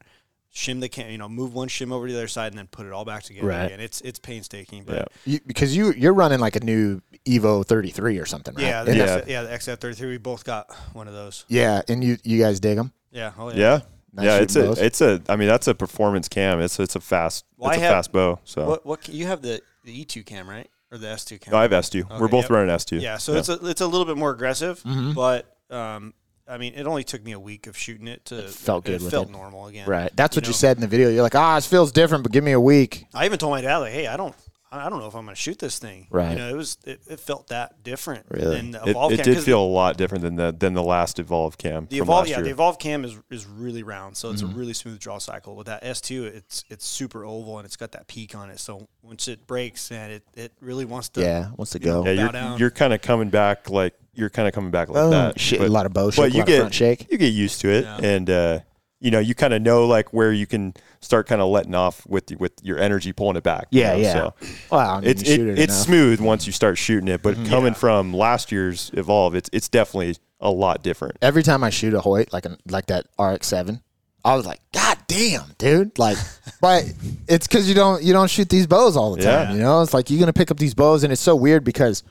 [0.54, 2.66] shim the cam, you know, move one shim over to the other side, and then
[2.68, 3.64] put it all back together Right.
[3.66, 3.80] again.
[3.80, 4.94] It's it's painstaking, but
[5.26, 5.32] Yeah.
[5.34, 8.62] You, because you you're running like a new Evo 33 or something, right?
[8.64, 9.04] yeah, the Yeah.
[9.16, 11.44] X, yeah, the XF33, we both got one of those.
[11.48, 12.92] yeah, and you you guys dig them?
[13.10, 13.56] Yeah, oh yeah.
[13.56, 13.80] Yeah.
[14.12, 14.78] Nice yeah, it's a bows.
[14.78, 16.60] it's a I mean that's a performance cam.
[16.62, 18.38] It's it's a fast Well, it's I a have- fast bow.
[18.44, 21.52] So What what you have the the E2 cam right or the S2 cam?
[21.52, 22.18] no, I have S2.
[22.18, 22.50] We're both yep.
[22.50, 23.00] running S2.
[23.00, 25.12] Yeah, so it's a it's a little bit more aggressive, Mm-hmm.
[25.12, 26.12] but um,
[26.48, 29.02] I mean, it only took me a week of shooting it to felt good It
[29.02, 29.32] with felt it.
[29.32, 29.88] normal again.
[29.88, 30.10] Right.
[30.14, 31.08] That's You what you said in the video.
[31.10, 33.04] You're like, ah, it feels different, but give me a week.
[33.14, 34.34] I even told my dad like, hey, I don't.
[34.72, 36.06] I don't know if I'm going to shoot this thing.
[36.10, 36.30] Right.
[36.32, 38.56] You know, it was it, it felt that different Really?
[38.56, 39.24] than the it, Evolve it cam.
[39.24, 41.86] did 'cause feel a lot different than the than the last Evolve cam.
[41.88, 42.44] the from Evolve, last yeah, year.
[42.44, 44.52] the Evolve cam is is really round, so it's Mm-hmm.
[44.54, 45.54] a really smooth draw cycle.
[45.56, 48.58] With that S2, it's it's super oval and it's got that peak on it.
[48.58, 51.20] So once it breaks, and it it really wants to.
[51.22, 52.10] Yeah, wants to you know, go.
[52.10, 52.58] yeah, you're down.
[52.58, 55.38] you're kind of coming back like you're kind of coming back like Oh, that.
[55.38, 57.06] shit, But- a lot of bow but shake, a you lot get front shake.
[57.12, 57.98] you get used to it, Yeah.
[58.02, 58.60] and uh,
[59.00, 62.06] you know, you kind of know like where you can start kind of letting off
[62.06, 63.66] with with your energy pulling it back.
[63.70, 64.12] you Yeah, know, yeah.
[64.12, 64.34] So
[64.70, 67.46] Well, I mean, it's it, it it's smooth once you start shooting it, but Mm-hmm.
[67.46, 71.16] coming from last year's evolve, it's it's definitely a lot different.
[71.22, 73.80] Every time I shoot a Hoyt like an like that RX-7,
[74.24, 75.98] I was like, God damn, dude!
[75.98, 76.16] Like,
[76.60, 76.84] but
[77.28, 79.48] it's because you don't you don't shoot these bows all the time.
[79.50, 79.52] Yeah.
[79.54, 82.02] You know, it's like you're gonna pick up these bows, and it's so weird because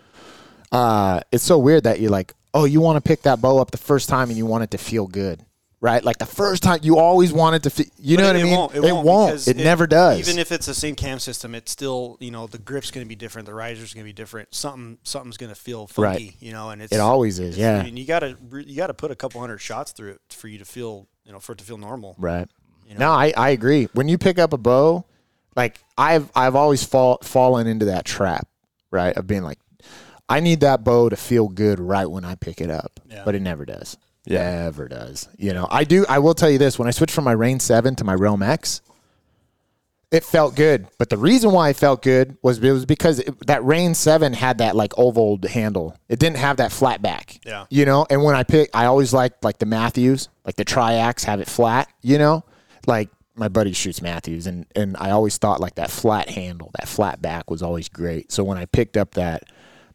[0.72, 3.72] uh, it's so weird that you're like, oh, you want to pick that bow up
[3.72, 5.44] the first time, and you want it to feel good,
[5.86, 6.04] right?
[6.04, 7.86] Like the first time, you always wanted to feel.
[8.00, 8.56] You know But what I mean?
[8.58, 9.28] Won't, it, won't.
[9.32, 10.20] because It, never does.
[10.20, 13.10] Even if it's the same cam system, it's still you know the grip's going to
[13.10, 14.54] be different, the riser's going to be different.
[14.54, 16.36] Something something's going to feel funky, Right.
[16.40, 16.72] you know.
[16.72, 17.58] And it's it always is.
[17.58, 17.80] Yeah.
[17.80, 20.22] I mean, you got to you got to put a couple hundred shots through it
[20.30, 22.16] for you to feel you know for it to feel normal.
[22.18, 22.50] Right.
[22.88, 23.00] You know?
[23.08, 23.88] No, I, I agree.
[23.94, 25.06] When you pick up a bow,
[25.56, 28.48] like I've I've always fall, fallen into that trap,
[28.92, 29.16] right?
[29.18, 29.60] Of being like,
[30.28, 33.22] I need that bow to feel good right when I pick it up, Yeah.
[33.26, 33.98] but it never does.
[34.26, 34.64] Yeah.
[34.64, 35.30] Never does.
[35.38, 36.06] You know, I do.
[36.08, 38.42] I will tell you this: when I switched from my Reign Seven to my Realm
[38.42, 38.82] X,
[40.12, 40.88] it felt good.
[40.98, 44.34] But the reason why it felt good was it was because it, that Reign Seven
[44.34, 45.98] had that like oval handle.
[46.08, 47.40] It didn't have that flat back.
[47.46, 47.66] Yeah.
[47.70, 51.26] You know, and when I pick, I always liked like the Mathews, like the Triax
[51.26, 51.90] have it flat.
[52.02, 52.44] You know,
[52.88, 56.88] like my buddy shoots Mathews, and and I always thought like that flat handle, that
[56.88, 58.32] flat back was always great.
[58.32, 59.44] So when I picked up that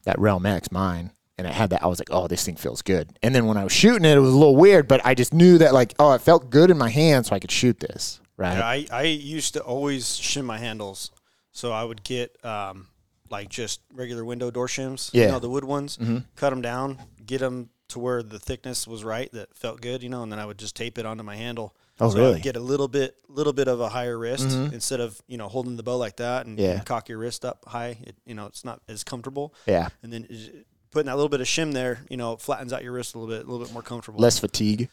[0.04, 1.12] that Realm X, mine.
[1.40, 1.83] And I had that.
[1.83, 4.14] I was like, "Oh, this thing feels good." And then when I was shooting it,
[4.16, 6.70] it was a little weird, but I just knew that, like, "Oh, it felt good
[6.70, 8.59] in my hand, so I could shoot this." Right?
[8.59, 11.11] Yeah, I, I used to always shim my handles,
[11.53, 12.88] so I would get um,
[13.31, 15.26] like just regular window door shims, Yeah.
[15.26, 15.98] you know, the wood ones,
[16.37, 20.09] cut them down, get them to where the thickness was right that felt good, you
[20.09, 21.74] know, and then I would just tape it onto my handle.
[22.03, 22.40] Oh, so I really?
[22.40, 25.76] get a little bit, little bit of a higher wrist instead of you know holding
[25.76, 26.70] the bow like that and, Yeah.
[26.76, 27.98] and cock your wrist up high.
[28.03, 29.53] It, you know, it's not as comfortable.
[29.66, 29.88] Yeah.
[30.03, 30.50] And then is-
[30.90, 33.35] putting that little bit of shim there, you know, flattens out your wrist a little
[33.35, 34.20] bit, a little bit more comfortable.
[34.20, 34.88] Less fatigue.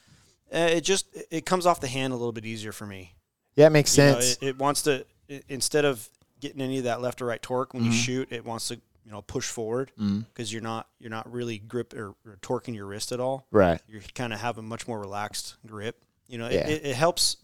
[0.54, 3.14] Uh, it just it comes off the hand a little bit easier for me.
[3.56, 4.38] Yeah, it makes You know, sense.
[4.42, 6.08] it, it wants to i instead of
[6.40, 8.00] getting any of that left or right torque when you Mm-hmm.
[8.00, 11.94] shoot, it wants to you know push forward because you're not you're not really grip
[11.94, 13.46] or, or torquing your wrist at all.
[13.52, 13.82] right.
[13.88, 15.98] You kind of have a much more relaxed grip.
[16.28, 16.68] You know, Yeah.
[16.68, 17.38] it, it, it helps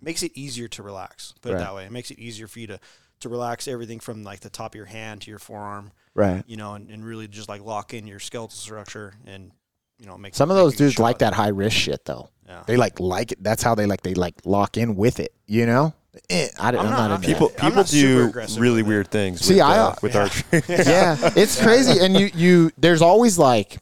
[0.00, 1.32] makes it easier to relax.
[1.42, 1.60] Put Right.
[1.60, 1.84] it that way.
[1.86, 2.80] It makes it easier for you to
[3.24, 5.90] to relax everything from like the top of your hand to your forearm.
[6.14, 6.44] Right.
[6.46, 9.50] You know, and, and really just like lock in your skeletal structure and
[9.98, 12.30] you know make Some of those dudes like that high risk shit though.
[12.46, 12.62] Yeah.
[12.66, 13.42] They like like it.
[13.42, 15.34] That's how they like they like lock in with it.
[15.46, 15.94] You know.
[16.30, 19.40] Eh, I don't, I'm, I'm not, not- into People I'm people do really weird things.
[19.40, 20.62] See, with, I- uh, with archery.
[20.68, 21.98] yeah, it's crazy.
[22.04, 23.78] And you you there's always like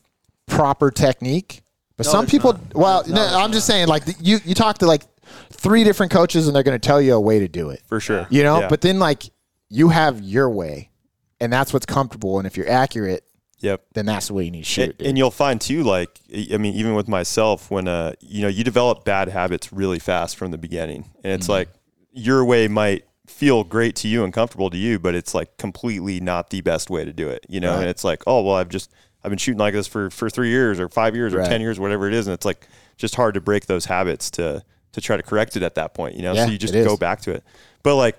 [0.47, 1.63] proper technique,
[1.97, 2.55] but No, some people.
[2.55, 2.75] not.
[2.75, 5.03] Well, No, no, I'm just saying like the- you you talk to like
[5.51, 7.83] three different coaches and they're going to tell you a way to do it.
[7.87, 8.27] for sure.
[8.31, 8.69] You know, Yeah.
[8.69, 9.25] but then like
[9.69, 10.91] you have your way,
[11.41, 12.39] and that's what's comfortable.
[12.39, 13.25] And if you're accurate,
[13.61, 13.83] yep.
[13.95, 14.97] then that's the way you need to shoot.
[14.99, 16.11] And, and you'll find too, like
[16.53, 20.37] I mean, even with myself, when uh, you know, you develop bad habits really fast
[20.37, 21.69] from the beginning, and it's like
[22.13, 26.21] your way might feel great to you and comfortable to you, but it's like completely
[26.21, 27.47] not the best way to do it.
[27.49, 27.81] You know, Right.
[27.81, 28.93] and it's like, oh well, I've just
[29.25, 31.49] I've been shooting like this for for three years or five years or Right.
[31.49, 32.69] ten years, whatever it is, and it's like
[32.99, 34.63] just hard to break those habits to
[34.93, 36.15] to try to correct it at that point.
[36.17, 37.45] You know, Yeah, so you just go back to it.
[37.83, 38.19] But like,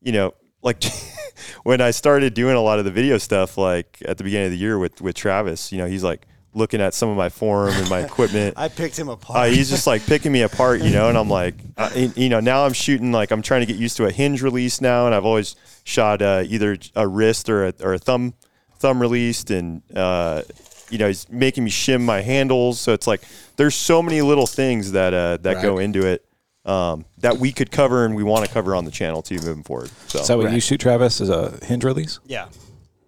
[0.00, 0.82] you know, like
[1.62, 4.52] when I started doing a lot of the video stuff, like at the beginning of
[4.52, 7.70] the year with with Travis, you know, he's like looking at some of my form
[7.70, 8.54] and my equipment.
[8.58, 9.38] I picked him apart.
[9.38, 12.28] Uh, he's just like picking me apart, you know, and I'm like, uh, and, you
[12.28, 15.06] know, now I'm shooting like I'm trying to get used to a hinge release now,
[15.06, 18.34] and I've always shot uh, either a wrist or a, or a thumb
[18.78, 20.42] thumb released, and uh,
[20.90, 23.22] you know, he's making me shim my handles, so it's like
[23.56, 26.24] there's so many little things that uh, that go into it
[26.64, 29.62] um, that we could cover and we want to cover on the channel too moving
[29.62, 29.90] forward.
[30.08, 31.20] So, Is that what you shoot, Travis?
[31.20, 32.20] Is a hinge release?
[32.26, 32.48] yeah.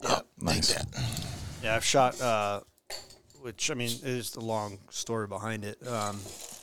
[0.02, 0.20] Yeah.
[0.40, 0.74] Nice.
[1.62, 2.60] Yeah, I've shot, uh,
[3.42, 5.76] which I mean, is the long story behind it.
[5.86, 6.18] Um,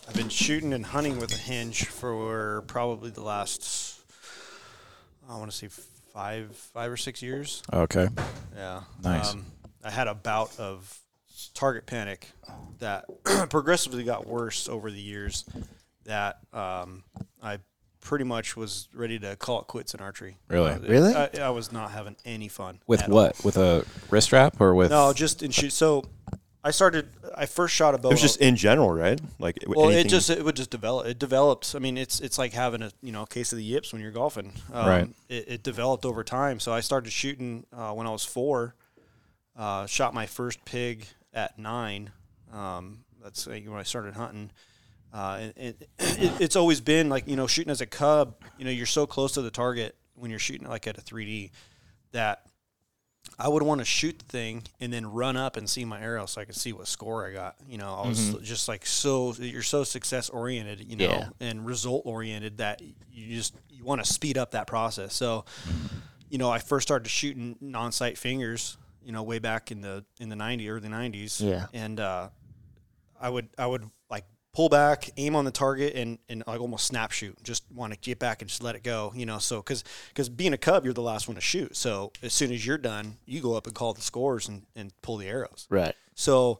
[0.07, 3.99] I've been shooting and hunting with a hinge for probably the last,
[5.29, 5.67] I want to say
[6.13, 7.61] five, five or six years.
[7.71, 8.07] Okay.
[8.55, 9.33] Yeah, Nice.
[9.33, 9.45] Um,
[9.83, 10.99] I had a bout of
[11.53, 12.31] target panic
[12.79, 13.05] that
[13.49, 15.45] progressively got worse over the years.
[16.05, 17.03] That um,
[17.43, 17.59] I
[17.99, 20.37] pretty much was ready to call it quits in archery.
[20.47, 20.71] Really?
[20.71, 21.13] Uh, Really?
[21.13, 23.15] I, I was not having any fun With at all.
[23.15, 23.43] what?
[23.43, 24.91] With a wrist strap or with?
[24.91, 25.73] No, just in shoot.
[25.73, 26.05] So
[26.63, 27.09] I started.
[27.35, 28.09] I first shot a bow.
[28.09, 29.19] it was just in general, right?
[29.39, 31.07] Like well, anything- it just it would just develop.
[31.07, 31.75] It developed.
[31.75, 34.01] I mean, it's it's like having a you know a case of the yips when
[34.01, 34.53] you're golfing.
[34.73, 35.09] Um, Right.
[35.29, 36.59] It, it developed over time.
[36.61, 38.75] So I started shooting uh, when I was four.
[39.57, 42.11] Uh, shot my first pig at nine.
[42.53, 44.51] Um, that's when I started hunting.
[45.13, 48.35] Uh, and, and it, it's always been like you know shooting as a cub.
[48.57, 51.51] You know, you're so close to the target when you're shooting like at a 3D
[52.11, 52.43] that
[53.39, 56.25] I would want to shoot the thing and then run up and see my arrow
[56.25, 57.55] so I could see what score I got.
[57.69, 61.29] You know, I was just like so you're so success oriented, you know, Yeah.
[61.39, 65.13] and result oriented that you just you want to speed up that process.
[65.13, 65.45] So,
[66.29, 70.27] you know, I first started shooting non-sight fingers, you know, way back in the in
[70.27, 71.39] the 90s, early 90s.
[71.41, 71.67] Yeah.
[71.73, 72.27] And uh
[73.19, 76.85] I would I would like pull back, aim on the target, and and like almost
[76.87, 77.41] snap shoot.
[77.41, 79.39] Just want to get back and just let it go, you know.
[79.39, 81.75] So because because being a cub, you're the last one to shoot.
[81.77, 84.91] So as soon as you're done, you go up and call the scores and and
[85.01, 85.67] pull the arrows.
[85.69, 85.95] Right.
[86.15, 86.59] So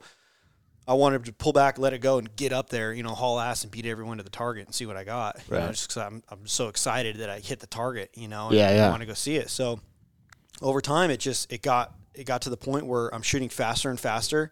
[0.88, 3.42] I wanted to pull back, let it go, and get up there, you know, haul
[3.42, 5.36] ass and beat everyone to the target and see what I got.
[5.50, 5.72] You know, Right.
[5.72, 8.48] just 'cause I'm I'm so excited that I hit the target, you know.
[8.48, 8.88] And Yeah, yeah.
[8.88, 9.50] I want to go see it.
[9.50, 9.82] So
[10.62, 13.90] over time, it just it got it got to the point where I'm shooting faster
[13.90, 14.52] and faster,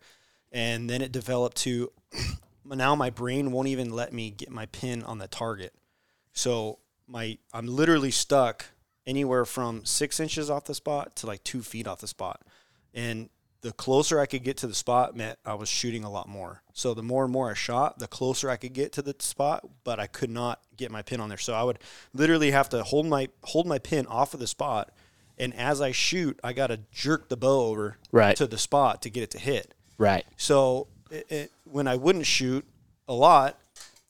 [0.52, 1.92] and then it developed to
[2.66, 5.74] now my brain won't even let me get my pin on the target.
[6.34, 8.66] So my I'm literally stuck
[9.08, 12.42] anywhere from six inches off the spot to like two feet off the spot,
[12.94, 13.30] and
[13.62, 16.62] the closer I could get to the spot meant I was shooting a lot more.
[16.74, 19.68] So the more and more I shot, the closer I could get to the spot,
[19.84, 21.40] but I could not get my pin on there.
[21.40, 21.80] So I would
[22.14, 24.92] literally have to hold my hold my pin off of the spot,
[25.38, 28.36] and as I shoot, I got to jerk the bow over Right.
[28.38, 29.74] to the spot to get it to hit.
[29.98, 30.26] Right.
[30.38, 32.66] So it, it, when I wouldn't shoot
[33.08, 33.58] a lot,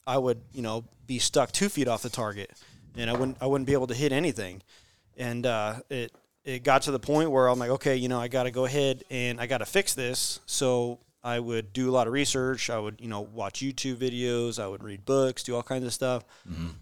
[0.08, 2.52] I would you know be stuck two feet off the target,
[2.96, 4.62] and I wouldn't I wouldn't be able to hit anything,
[5.18, 6.12] and uh, it
[6.44, 8.66] it got to the point where I'm like, okay, you know, I got to go
[8.66, 10.40] ahead and I got to fix this.
[10.46, 12.70] So I would do a lot of research.
[12.70, 14.64] I would you know watch YouTube videos.
[14.64, 16.24] I would read books, do all kinds of stuff.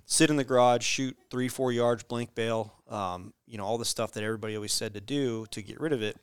[0.06, 2.74] Sit in the garage, shoot three four yards, blank bale.
[2.90, 5.94] Um, you know all the stuff that everybody always said to do to get rid
[5.94, 6.18] of it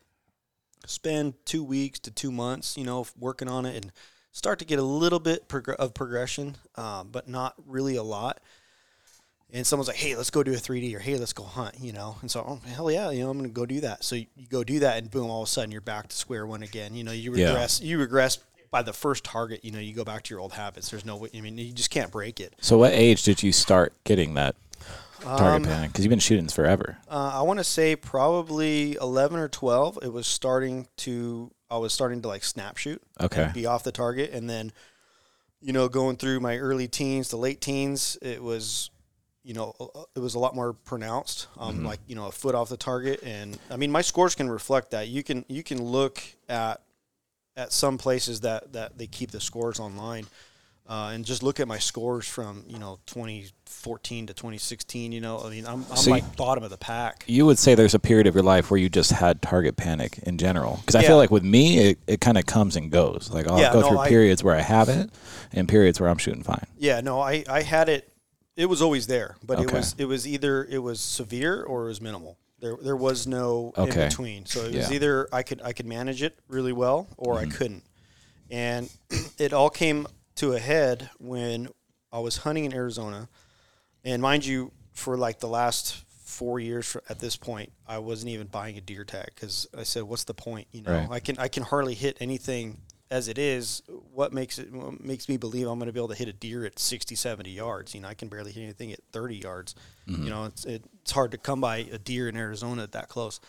[0.87, 3.93] spend two weeks to two months, you know, working on it and
[4.33, 8.41] start to get a little bit prog- of progression, um, but not really a lot.
[9.53, 11.93] And someone's like, "Hey, let's go do a 3D," or "Hey, let's go hunt," you
[11.93, 12.17] know.
[12.21, 14.05] And so, oh, hell yeah, you know, I'm going to go do that.
[14.05, 16.17] So you, you go do that, and boom, all of a sudden you're back to
[16.17, 16.95] square one again.
[16.95, 17.49] You know, you Yeah.
[17.49, 17.81] regress.
[17.81, 18.39] You regress
[18.71, 19.65] by the first target.
[19.65, 20.91] You know, you go back to your old habits.
[20.91, 21.31] There's no way.
[21.37, 22.55] I mean, you just can't break it.
[22.61, 24.55] So, what age did you start getting that
[25.25, 25.91] Um, target panic?
[25.93, 26.99] Because you've been shooting forever.
[27.09, 29.99] Uh, I want to say probably 11 or 12.
[30.03, 33.03] It was starting to, I was starting to like snap shoot.
[33.21, 33.43] Okay.
[33.45, 34.31] And be off the target.
[34.33, 34.73] And then,
[35.61, 38.91] you know, going through my early teens to late teens, it was,
[39.42, 41.46] you know, uh, it was a lot more pronounced.
[41.59, 43.20] Um, like, you know, a foot off the target.
[43.22, 45.09] And I mean, my scores can reflect that.
[45.09, 46.81] You can, you can look at,
[47.57, 50.26] at some places that, that they keep the scores online.
[50.88, 55.12] Uh, and just look at my scores from you know 2014 to 2016.
[55.12, 57.22] You know, I mean, I'm, I'm So you- like bottom of the pack.
[57.29, 60.18] You would say there's a period of your life where you just had target panic
[60.24, 60.79] in general.
[60.81, 61.09] Because I Yeah.
[61.09, 63.31] feel like with me, it, it kind of comes and goes.
[63.33, 65.11] Like I'll Yeah, go no, through I- periods where I have it
[65.53, 66.66] and periods where I'm shooting fine.
[66.76, 68.10] Yeah, no, I, I had it.
[68.57, 71.89] It was always there, but it was it was either it was severe or it
[71.89, 72.37] was minimal.
[72.61, 74.03] There there was no Okay.
[74.03, 74.47] in between.
[74.47, 74.83] So it was Yeah.
[74.85, 74.93] Mm-hmm.
[74.95, 77.85] either I could I could manage it really well or I couldn't.
[78.51, 78.91] And
[79.39, 81.69] it all came to a head when
[82.13, 83.29] I was hunting in Arizona.
[84.05, 88.47] And mind you, for like the last four years at this point, I wasn't even
[88.49, 91.11] buying a deer tag because I said, "What's the point?" You know, Right.
[91.11, 92.79] I can I can hardly hit anything
[93.11, 93.83] as it is.
[94.12, 96.33] What makes it what makes me believe I'm going to be able to hit a
[96.33, 97.94] deer at 60, 70 yards?
[97.94, 99.75] You know, I can barely hit anything at 30 yards.
[100.07, 103.40] You know, it's it's hard to come by a deer in Arizona that close.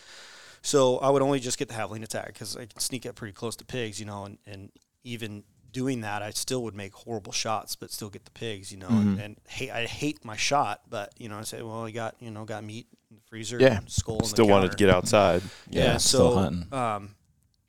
[0.62, 3.34] So I would only just get the javelina attack because I can sneak up pretty
[3.34, 4.71] close to pigs, you know, and, and
[5.04, 8.78] even doing that, I still would make horrible shots, but still get the pigs, you
[8.78, 11.89] know, and, and hate, I hate my shot, but you know, I say, well, I
[11.91, 13.78] got, you know, got meat in the freezer, Yeah.
[13.78, 15.41] and skull in Still wanted to get outside.
[15.69, 16.74] Yeah, so still hunting.
[16.74, 17.15] Um,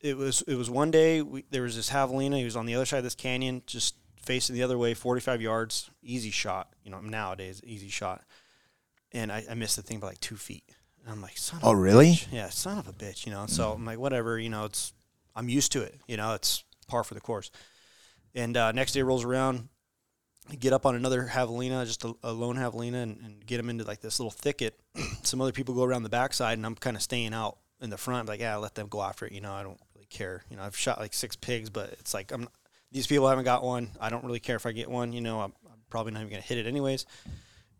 [0.03, 2.37] it was it was one day we, there was this javelina.
[2.39, 5.21] He was on the other side of this canyon, just facing the other way, forty
[5.21, 6.69] five yards, easy shot.
[6.85, 8.23] You know, nowadays easy shot,
[9.13, 10.65] and I, I missed the thing by like two feet.
[11.03, 11.59] And I'm like, son.
[11.61, 12.13] Of Oh, really?
[12.13, 12.27] bitch.
[12.33, 13.27] Yeah, son of a bitch.
[13.27, 13.47] You know.
[13.47, 14.39] So I'm like, whatever.
[14.39, 14.93] You know, it's
[15.35, 15.99] I'm used to it.
[16.07, 17.51] You know, it's par for the course.
[18.35, 19.69] And uh, next day rolls around,
[20.51, 23.69] I get up on another javelina, just a, a lone javelina, and, and get them
[23.71, 24.79] into like this little thicket.
[25.23, 27.99] Some other people go around the backside, and I'm kind of staying out in the
[27.99, 28.29] front.
[28.29, 29.33] Like, yeah, let them go after it.
[29.33, 29.79] You know, I don't
[30.13, 30.43] care.
[30.51, 32.49] You know, I've shot like six pigs, but it's like I'm.
[32.91, 33.91] These people haven't got one.
[34.01, 35.15] I don't really care if I get one.
[35.15, 37.07] You know, I'm, I'm probably not even gonna hit it anyways.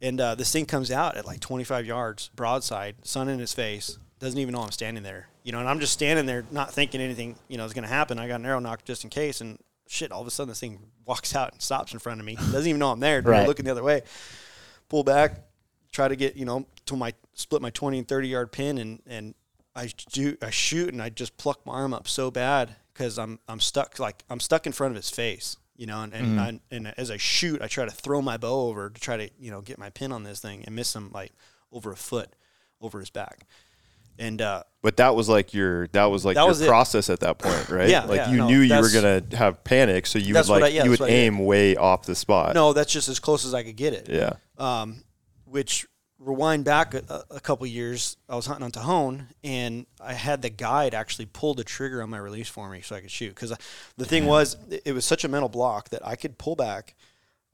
[0.01, 3.99] And uh, this thing comes out at like 25 yards, broadside, sun in his face.
[4.19, 5.29] Doesn't even know I'm standing there.
[5.45, 8.19] You know, and I'm just standing there, not thinking anything, you know, is to happen.
[8.19, 10.61] I got an arrow nocked just in case, and shit, all of a sudden this
[10.61, 12.35] thing walks out and stops in front of me.
[12.37, 13.23] Doesn't even know I'm there.
[13.23, 13.47] Right.
[13.47, 14.03] Looking the other way.
[14.89, 15.39] Pull back,
[15.93, 19.01] try to get, you know, to my split my 20 and 30 yard pin, and
[19.07, 19.35] and
[19.75, 23.39] I shoot, I shoot, and I just pluck my arm up so bad because I'm
[23.49, 25.57] I'm stuck like I'm stuck in front of his face.
[25.77, 28.69] You know, and and, I, and as I shoot, I try to throw my bow
[28.69, 31.11] over to try to you know get my pin on this thing and miss him
[31.13, 31.33] like
[31.73, 32.29] over a foot
[32.81, 33.47] over his back.
[34.19, 36.69] And uh, But that was like your that was like That your was it.
[36.69, 37.89] process at that point, right?
[37.89, 40.65] Yeah, like yeah, you no, knew you were gonna have panic, so you would like
[40.65, 41.17] I- yeah, you would what I did.
[41.19, 42.55] aim way off the spot.
[42.55, 44.09] no, that's just as close as I could get it.
[44.11, 44.35] Yeah.
[44.59, 45.03] um,
[45.47, 45.87] which
[46.25, 50.51] rewind back a, a couple years, I was hunting on Tejon, and I had the
[50.51, 53.31] guide actually pull the trigger on my release for me so I could shoot.
[53.35, 53.53] Because
[53.97, 56.95] the thing was, it- was such a mental block that I could pull back.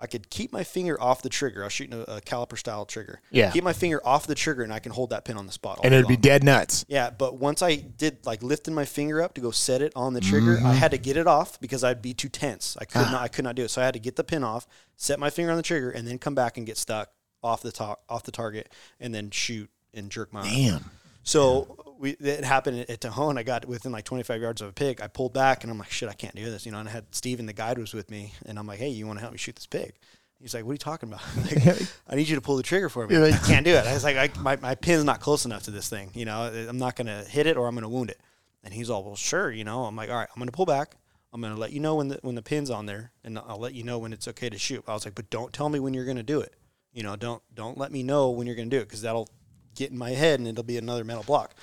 [0.00, 1.62] I could keep my finger off the trigger.
[1.62, 3.20] I was shooting a, a caliper style trigger.
[3.32, 3.50] Yeah.
[3.50, 5.78] Keep my finger off the trigger, and I can hold that pin on the spot.
[5.78, 6.84] all and it'd be dead nuts.
[6.88, 10.12] Yeah, but once I did like lifting my finger up to go set it on
[10.14, 10.66] the trigger, Mm-hmm.
[10.66, 12.76] I had to get it off because I'd be too tense.
[12.80, 13.02] I Ah.
[13.04, 13.70] could not I could not do it.
[13.70, 16.06] So I had to get the pin off, set my finger on the trigger, and
[16.06, 17.10] then come back and get stuck
[17.42, 20.48] off the top off the target and then shoot and jerk my arm.
[20.48, 20.90] Damn.
[21.22, 23.38] So we it happened at Tejon.
[23.38, 25.00] I got within like 25 yards of a pig.
[25.00, 26.64] I pulled back and I'm like, shit, I can't do this.
[26.64, 28.88] You know, and I had Steven, the guide, was with me, and I'm like, hey,
[28.88, 29.92] you want to help me shoot this pig?
[30.40, 31.22] He's like, what are you talking about?
[31.66, 33.18] like, I need you to pull the trigger for me.
[33.18, 33.84] Like- I can't do it.
[33.86, 36.10] I was like, I, my, my pin's not close enough to this thing.
[36.14, 38.20] You know, I'm not going to hit it or I'm going to wound it.
[38.62, 39.50] And he's all, well, sure.
[39.50, 40.94] You know, I'm like, all right, I'm going to pull back.
[41.32, 43.58] I'm going to let you know when the, when the pin's on there and I'll
[43.58, 44.84] let you know when it's okay to shoot.
[44.86, 46.54] I was like, but don't tell me when you're going to do it.
[46.98, 49.28] You know, don't, don't let me know when you're going to do it because that'll
[49.76, 51.54] get in my head and it'll be another mental block.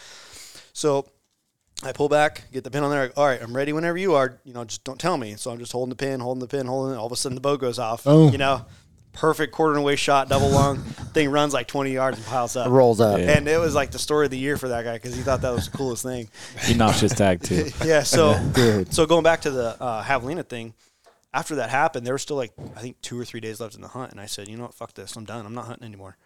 [0.72, 1.10] So
[1.84, 3.12] I pull back, get the pin on there.
[3.18, 4.40] I All right, I'm ready whenever you are.
[4.46, 5.36] You know, just don't tell me.
[5.36, 6.98] So I'm just holding the pin, holding the pin, holding it.
[6.98, 8.04] All of a sudden, the bow goes off.
[8.06, 8.32] Oh.
[8.32, 8.66] You know,
[9.12, 10.78] perfect quarter and away shot, double lung.
[11.14, 12.70] thing runs like 20 yards and piles up.
[12.70, 13.20] Rolls up.
[13.20, 13.32] Yeah.
[13.38, 15.42] And it was like the story of the year for that guy because he thought
[15.42, 16.30] that was the coolest thing.
[16.64, 17.72] He notched his tag too.
[17.84, 18.04] Yeah.
[18.04, 18.94] So, Good.
[18.94, 20.74] so going back to the uh, javelina thing,
[21.36, 23.82] after that happened, there was still like I think two or three days left in
[23.82, 25.46] the hunt, and I said, you know what, fuck this, I'm done.
[25.46, 26.18] I'm not hunting anymore.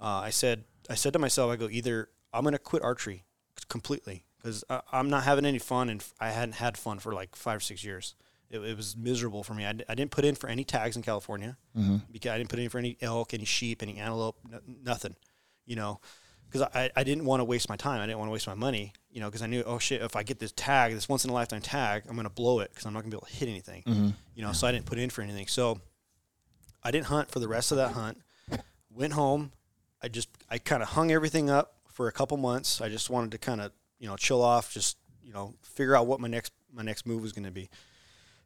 [0.00, 3.24] Uh, I said, I said to myself, I go either I'm gonna quit archery
[3.68, 7.58] completely because I'm not having any fun, and I hadn't had fun for like five
[7.58, 8.14] or six years.
[8.50, 9.64] It, it was miserable for me.
[9.66, 11.56] I, d- I didn't put in for any tags in California
[12.12, 15.16] because I didn't put in for any elk, any sheep, any antelope, n- nothing.
[15.66, 16.00] You know,
[16.54, 18.00] because I, I didn't want to waste my time.
[18.00, 20.14] I didn't want to waste my money, you know, because I knew, oh shit, if
[20.14, 22.70] I get this tag, this once in a lifetime tag, I'm going to blow it
[22.70, 23.82] because I'm not going to be able to hit anything,
[24.36, 25.48] you know, so I didn't put in for anything.
[25.48, 25.80] So
[26.80, 28.18] I didn't hunt for the rest of that hunt.
[28.88, 29.50] Went home.
[30.00, 32.80] I just, I kind of hung everything up for a couple months.
[32.80, 36.06] I just wanted to kind of, you know, chill off, just, you know, figure out
[36.06, 37.68] what my next, my next move was going to be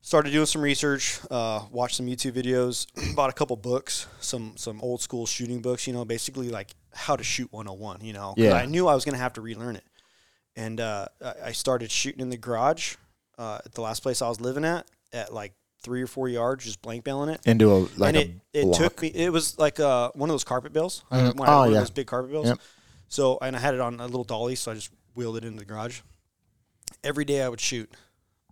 [0.00, 4.80] started doing some research, uh, watched some YouTube videos, bought a couple books, some some
[4.80, 5.86] old school shooting books.
[5.86, 8.00] You know, basically like how to shoot 101.
[8.02, 8.34] You know?
[8.36, 8.52] Yeah.
[8.54, 9.84] I knew I was going to have to relearn it,
[10.56, 11.06] and uh,
[11.44, 12.96] I- started shooting in the garage
[13.38, 16.64] uh, at the last place I was living at at like three or four yards,
[16.64, 17.40] just blank bailing it.
[17.46, 18.76] Into a like and a it, it block.
[18.78, 19.08] took me.
[19.08, 20.74] It was like uh, one of those carpet.
[20.74, 21.78] When I had Oh, one of yeah.
[21.80, 22.48] those big carpet bills.
[22.48, 22.58] Yep.
[23.08, 25.58] So and I had it on a little dolly, so I just wheeled it into
[25.60, 26.00] the garage.
[27.04, 27.90] Every day I would shoot,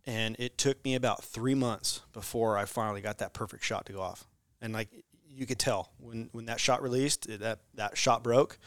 [0.06, 3.92] and it took me about three months before I finally got that perfect shot to
[3.92, 4.26] go off.
[4.62, 4.88] And like
[5.36, 8.58] you could tell when when that shot released, it- that that shot broke.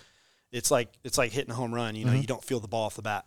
[0.52, 1.96] It's like it's like hitting a home run.
[1.96, 2.22] You know, Mm-hmm.
[2.22, 3.26] you don't feel the ball off the bat.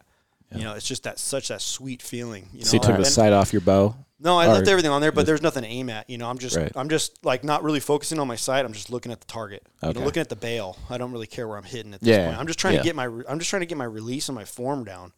[0.54, 2.46] You know, it's just that such that sweet feeling.
[2.52, 3.96] You know, So you took the sight off your bow.
[4.20, 6.10] no, I Or left everything on there, but there's nothing to aim at.
[6.10, 6.70] You know, I'm just Right.
[6.76, 8.66] I'm just like not really focusing on my sight.
[8.66, 9.66] I'm just looking at the target.
[9.82, 10.76] You know, looking at the bale.
[10.90, 12.26] I don't really care where I'm hitting at this Yeah.
[12.26, 12.38] point.
[12.38, 12.80] I'm just trying Yeah.
[12.80, 15.14] to get my I'm just trying to get my release and my form down.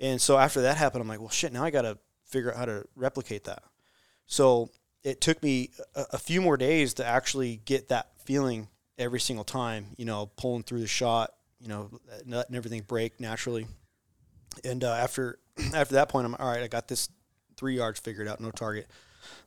[0.00, 1.52] And so after that happened, I'm like, well, shit.
[1.52, 1.96] Now I got to
[2.26, 3.62] figure out how to replicate that.
[4.26, 4.70] So
[5.04, 9.44] it took me a, a few more days to actually get that feeling every single
[9.44, 9.88] time.
[9.96, 11.32] You know, pulling through the shot.
[11.60, 11.90] You know,
[12.26, 13.66] letting everything break naturally.
[14.64, 15.38] And uh, after
[15.74, 16.62] after that point, I'm all right.
[16.62, 17.08] I got this
[17.56, 18.86] three yards figured out, no target.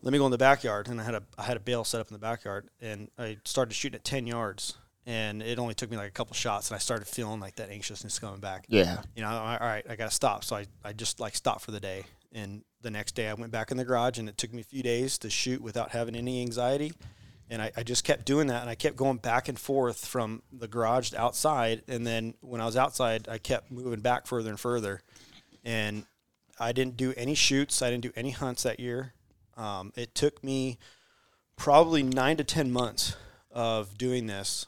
[0.01, 2.01] Let me go in the backyard, and I had a I had a bale set
[2.01, 5.91] up in the backyard, and I started shooting at ten yards, and it only took
[5.91, 8.65] me like a couple shots, and I started feeling like that anxiousness coming back.
[8.67, 9.01] Yeah.
[9.15, 10.43] You know, all right, I got to stop.
[10.43, 13.51] So I, I just like stopped for the day, and the next day I went
[13.51, 16.15] back in the garage, and it took me a few days to shoot without having
[16.15, 16.93] any anxiety.
[17.49, 20.41] And I, I just kept doing that, and I kept going back and forth from
[20.53, 21.81] the garage to outside.
[21.89, 25.01] And then when I was outside, I kept moving back further and further.
[25.65, 26.05] And
[26.57, 27.81] I didn't do any shoots.
[27.81, 29.13] I didn't do any hunts that year.
[29.57, 30.77] Um, it took me
[31.57, 33.17] probably nine to ten months
[33.51, 34.65] of doing this,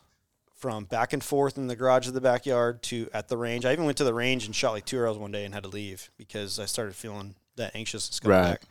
[0.56, 3.66] from back and forth in the garage of the backyard to at the range.
[3.66, 5.64] I even went to the range and shot like two arrows one day and had
[5.64, 8.50] to leave because I started feeling that anxiousness coming Right.
[8.52, 8.62] back.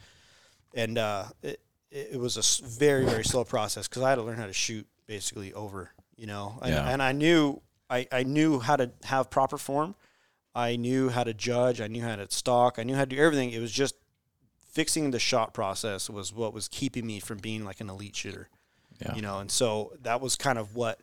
[0.74, 1.60] And uh, it
[1.90, 4.86] it was a very very slow process because I had to learn how to shoot
[5.06, 5.90] basically over.
[6.16, 6.88] You know, and, Yeah.
[6.90, 9.94] and I knew I, I knew how to have proper form.
[10.54, 11.80] I knew how to judge.
[11.80, 12.78] I knew how to stalk.
[12.78, 13.50] I knew how to do everything.
[13.52, 13.94] It was just
[14.72, 18.48] fixing the shot process was what was keeping me from being like an elite shooter.
[19.00, 19.14] Yeah.
[19.14, 21.00] You know, and so that was kind of what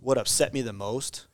[0.00, 1.26] what upset me the most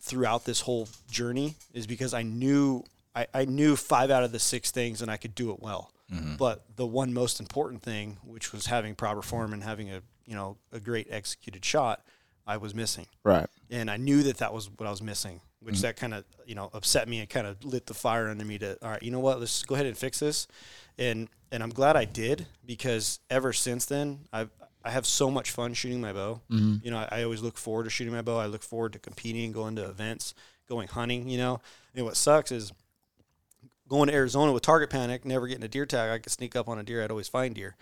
[0.00, 2.82] throughout this whole journey is because I knew
[3.20, 5.90] I, I knew five out of the six things and I could do it well.
[6.38, 10.34] But the one most important thing, which was having proper form and having a you
[10.34, 12.02] know a great executed shot,
[12.46, 13.46] I was missing, Right.
[13.70, 15.82] and I knew that that was what I was missing, which Mm-hmm.
[15.82, 18.56] that kind of you know upset me and kind of lit the fire under me
[18.58, 20.46] to all right, you know what, let's go ahead and fix this,
[20.96, 24.48] and and I'm glad I did because ever since then I've
[24.82, 26.40] I have so much fun shooting my bow.
[26.50, 26.76] Mm-hmm.
[26.86, 28.38] You know, I, I always look forward to shooting my bow.
[28.38, 30.32] I look forward to competing, going to events,
[30.70, 31.28] going hunting.
[31.28, 31.60] You know,
[31.94, 32.72] and what sucks is
[33.88, 36.10] going to Arizona with target panic, never getting a deer tag.
[36.10, 37.02] I could sneak up on a deer.
[37.02, 37.76] I'd always find deer.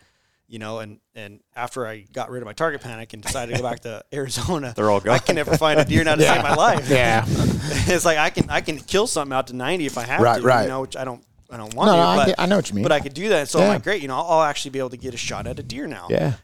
[0.49, 3.61] You know, and and after I got rid of my target panic and decided to
[3.63, 5.15] go back to Arizona, They're all gone.
[5.15, 6.89] I can never find a deer now to save my life.
[6.89, 7.25] Yeah.
[7.29, 10.41] it's like I can I can kill something out to ninety if I have Right,
[10.41, 10.47] to.
[10.47, 10.63] right.
[10.63, 12.01] You know, which I don't I don't want No, to.
[12.03, 12.85] I but, get- I know what you mean.
[12.85, 13.49] But I could do that.
[13.49, 14.03] So I'm like, great.
[14.03, 16.07] You know, I'll, I'll actually be able to get a shot at a deer now.
[16.11, 16.35] Yeah.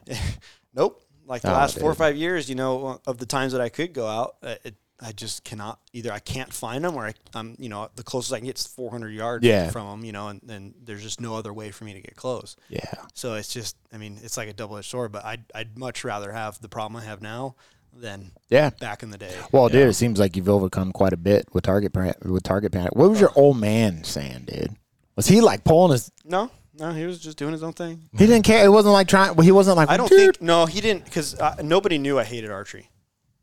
[0.73, 1.01] nope.
[1.25, 3.69] Like the Oh, last four or five years, you know, of the times that I
[3.69, 5.79] could go out, it, I just cannot.
[5.93, 8.57] Either I can't find them, or I, I'm, you know, the closest I can get
[8.57, 9.69] is 400 yards Yeah.
[9.69, 10.05] from them.
[10.05, 12.55] You know, and then there's just no other way for me to get close.
[12.69, 12.81] Yeah.
[13.13, 15.11] So it's just, I mean, it's like a double edged sword.
[15.11, 17.55] But I'd, I'd much rather have the problem I have now
[17.95, 18.71] than Yeah.
[18.79, 19.35] back in the day.
[19.51, 21.93] Well, dude, it seems like you've overcome quite a bit with target
[22.25, 22.95] with target panic.
[22.95, 24.75] What was your old man saying, dude?
[25.15, 26.11] Was he like pulling his?
[26.25, 26.49] No,
[26.79, 28.01] no, he was just doing his own thing.
[28.17, 28.65] He didn't care.
[28.65, 29.35] It wasn't like trying.
[29.35, 29.89] Well, he wasn't like.
[29.89, 30.37] I don't dude.
[30.37, 32.89] think no, he didn't because uh, nobody knew I hated archery.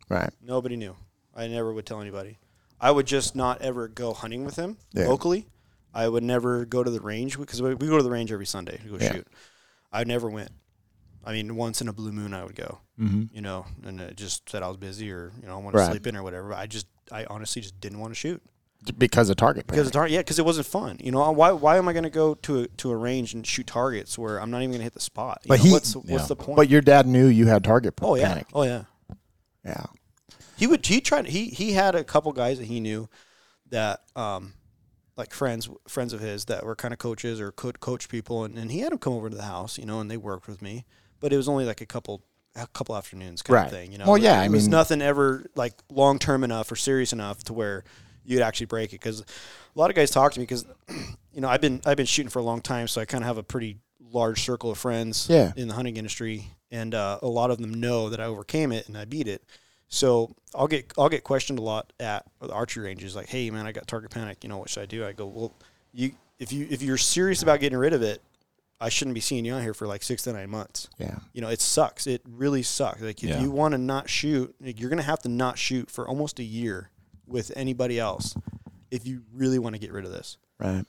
[0.09, 0.31] Right.
[0.43, 0.97] Nobody knew.
[1.35, 2.39] I never would tell anybody.
[2.81, 5.07] I would just not ever go hunting with him Yeah.
[5.09, 5.47] locally.
[5.93, 8.47] I would never go to the range because we we go to the range every
[8.47, 9.13] Sunday to go Yeah.
[9.13, 9.29] shoot.
[9.93, 10.51] I never went.
[11.25, 12.79] I mean, once in a blue moon, I would go.
[12.99, 13.35] Mm-hmm.
[13.35, 15.85] You know, and it just said I was busy or you know I want Right.
[15.87, 16.55] to sleep in or whatever.
[16.55, 18.41] I just, I honestly just didn't want to shoot
[18.97, 20.11] Because of target because it's hard.
[20.11, 20.97] Yeah, because it wasn't fun.
[21.01, 21.53] You know, why?
[21.53, 24.41] Why am I going to go to a, to a range and shoot targets where
[24.41, 25.41] I'm not even going to hit the spot?
[25.45, 26.27] You But know, he- what's what's Yeah.
[26.27, 26.57] the point?
[26.57, 28.47] But your dad knew you had target oh yeah, panic.
[28.55, 28.85] oh yeah.
[29.65, 29.85] Yeah.
[30.61, 33.09] He would he tried he he had a couple guys that he knew
[33.71, 34.53] that um
[35.17, 38.57] like friends friends of his that were kind of coaches or could coach people and,
[38.57, 40.63] and he had them come over to the house you know and they worked with
[40.63, 40.85] me
[41.19, 42.23] but it was only like a couple
[42.57, 43.65] a couple afternoons kind Right.
[43.67, 46.45] of thing you know Well, yeah, it I was mean- nothing ever like long term
[46.45, 47.85] enough or serious enough to where
[48.25, 49.25] you'd actually break it because a
[49.79, 50.65] lot of guys talk to me because
[51.33, 53.29] you know I've been I've been shooting for a long time so I kind of
[53.29, 53.79] have a pretty
[54.13, 55.53] large circle of friends Yeah.
[55.57, 58.89] in the hunting industry and uh, a lot of them know that I overcame it
[58.89, 59.43] and I beat it
[59.91, 63.67] so I'll get I'll get questioned a lot at the archery ranges, like, "Hey, man,
[63.67, 64.39] I got target panic.
[64.43, 65.53] You know what should I do?" I go, "Well,
[65.93, 68.23] you if you if you're serious about getting rid of it,
[68.81, 70.89] I shouldn't be seeing you out here for like six to nine months.
[70.97, 71.19] Yeah.
[71.35, 72.07] You know, it sucks.
[72.07, 73.03] It really sucks.
[73.03, 73.41] Like if Yeah.
[73.43, 76.45] you want to not shoot, like, you're gonna have to not shoot for almost a
[76.45, 76.91] year
[77.27, 78.35] with anybody else
[78.91, 80.39] if you really want to get rid of this.
[80.59, 80.85] Right.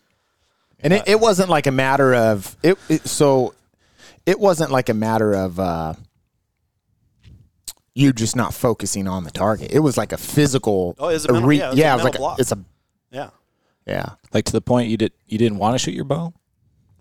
[0.79, 3.07] And it, it wasn't like a matter of it, it.
[3.07, 3.53] So
[4.25, 5.93] it wasn't like a matter of uh,
[7.93, 9.71] you just not focusing on the target.
[9.71, 10.95] It was like a physical.
[10.99, 12.41] Oh, it was a mental- yeah, it was a yeah, it was mental like a,
[12.41, 12.65] it's a
[13.11, 13.29] Yeah.
[13.85, 14.05] yeah.
[14.33, 16.33] Like to the point you did you didn't want to shoot your bow,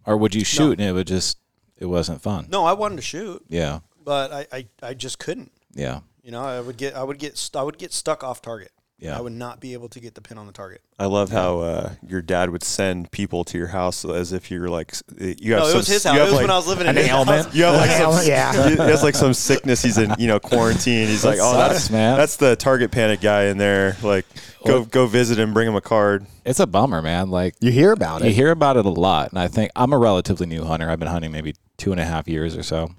[0.06, 1.38] or would you shoot and it would just
[1.78, 2.48] it wasn't fun?
[2.50, 5.50] No, I wanted to shoot, Yeah, but I, I, I just couldn't.
[5.72, 8.72] yeah, You know, I would get I would get I would get stuck off target.
[9.00, 9.16] Yeah.
[9.16, 10.82] I would not be able to get the pin on the target.
[10.98, 14.68] I love how uh, your dad would send people to your house as if you're
[14.68, 16.18] like you have No, it was his you house.
[16.18, 17.44] have It was like, when I was living in an his ailment.
[17.46, 17.54] house.
[17.54, 18.68] You have like some, Yeah.
[18.68, 19.82] he has like some sickness.
[19.82, 21.08] He's in you know quarantine.
[21.08, 22.18] He's like, oh, sucks, that's man.
[22.18, 23.96] That's the target panic guy in there.
[24.02, 24.26] Like,
[24.66, 26.26] go Well- go visit him, bring him a card.
[26.44, 27.30] it's a bummer, man.
[27.30, 28.26] Like You hear about it.
[28.28, 30.90] you hear about it a lot, and I think I'm a relatively new hunter.
[30.90, 32.90] I've been hunting maybe two and a half years or so.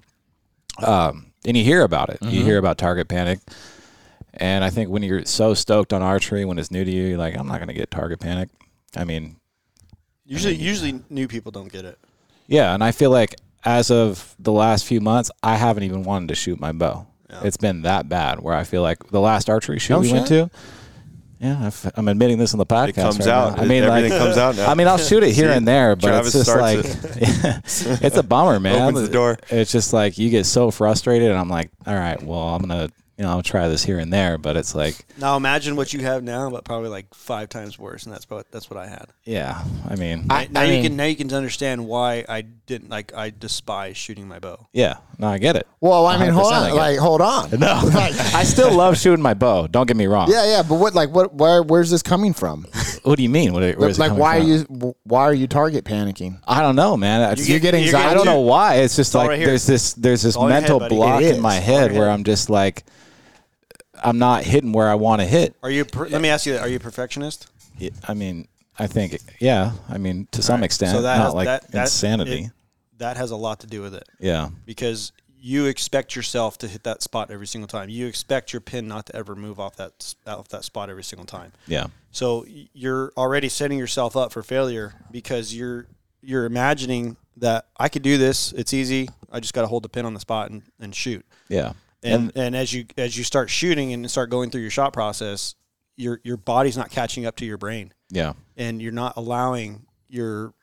[0.82, 2.18] Um, and you hear about it.
[2.22, 3.38] You hear about target panic,
[4.34, 7.18] and I think when you're so stoked on archery, when it's new to you, you're
[7.18, 8.48] like, I'm not going to get target panic.
[8.96, 9.36] I mean,
[10.24, 11.98] Usually, usually new people don't get it.
[12.46, 16.28] yeah, and I feel like as of the last few months, I haven't even wanted
[16.28, 17.06] to shoot my bow.
[17.42, 20.26] It's been that bad where I feel like the last archery shoot No we went
[20.28, 20.50] to.
[21.40, 22.88] Yeah, I've, I'm admitting this on the podcast.
[22.88, 23.56] It comes right out.
[23.56, 23.62] now.
[23.62, 24.70] I mean, everything like, comes out now.
[24.70, 28.00] I mean, I'll shoot it here See, and there, but Travis it's just starts like
[28.04, 28.80] it's a bummer, man.
[28.80, 29.38] Opens the door.
[29.48, 32.90] It's just like you get so frustrated, and I'm like, all right, well, I'm gonna,
[33.18, 36.00] you know, I'll try this here and there, but it's like, Now imagine what you
[36.00, 39.06] have now, but probably like five times worse, and that's what that's what I had.
[39.24, 42.88] yeah, I mean, I- now you mean- can now you can understand why I didn't
[42.90, 44.66] like I despise shooting my bow.
[44.72, 45.66] yeah, no, I get it.
[45.80, 46.68] Well, I mean, hold on.
[46.70, 46.74] get.
[46.76, 47.50] Like, hold on.
[47.58, 49.66] No, I still love shooting my bow.
[49.66, 50.30] Don't get me wrong.
[50.30, 50.62] Yeah, yeah.
[50.62, 52.66] But what, like, what, where, where's this coming from?
[53.02, 53.52] What do you mean?
[53.52, 54.46] What, where's like, coming why from?
[54.48, 54.52] are
[54.84, 56.38] you, why are you target panicking?
[56.46, 57.32] I don't know, man.
[57.32, 58.08] It's- You get anxiety?
[58.08, 58.76] I don't know why.
[58.76, 61.58] It's just all like right there's this there's this all mental head, block in my
[61.58, 61.64] is.
[61.64, 62.12] head where head.
[62.14, 62.84] I'm just like
[64.04, 65.54] I'm not hitting where I want to hit.
[65.62, 65.84] Are you?
[65.84, 66.62] Per, let me ask you: that.
[66.62, 67.48] Are you a perfectionist?
[68.06, 68.48] I mean,
[68.78, 69.72] I think yeah.
[69.88, 72.44] I mean, to some extent, So that not has, like that, that- insanity.
[72.44, 72.50] it-
[72.98, 76.84] that has a lot to do with it yeah, because you expect yourself to hit
[76.84, 77.88] that spot every single time.
[77.88, 81.26] You expect your pin not to ever move off that off that spot every single
[81.26, 81.52] time.
[81.66, 85.86] yeah, So you're already setting yourself up for failure because you're
[86.20, 88.52] you're imagining that I could do this.
[88.52, 89.08] It's easy.
[89.32, 91.26] I just got to hold the pin on the spot and, and shoot.
[91.48, 91.72] yeah,
[92.02, 95.54] And, and as you as you start shooting and start going through your shot process,
[95.96, 98.32] your your body's not catching up to your brain, Yeah.
[98.56, 100.54] and you're not allowing your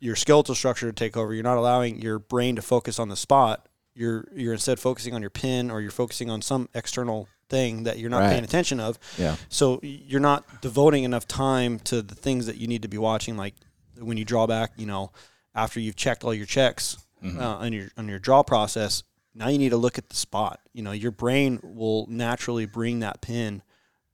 [0.00, 1.32] your skeletal structure to take over.
[1.32, 3.68] You're not allowing your brain to focus on the spot.
[3.94, 7.98] You're you're instead focusing on your pin or you're focusing on some external thing that
[7.98, 8.30] you're not Right.
[8.30, 8.98] paying attention of.
[9.18, 9.36] Yeah.
[9.48, 13.36] So you're not devoting enough time to the things that you need to be watching,
[13.36, 13.54] like
[13.98, 14.72] when you draw back.
[14.76, 15.12] You know,
[15.54, 19.04] after you've checked all your checks uh, on your on your draw process,
[19.34, 20.60] now you need to look at the spot.
[20.72, 23.62] You know, your brain will naturally bring that pin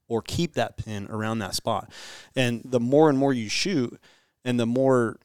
[0.08, 1.90] or keep that pin around that spot,
[2.34, 3.98] and the more and more you shoot,
[4.44, 5.18] and the more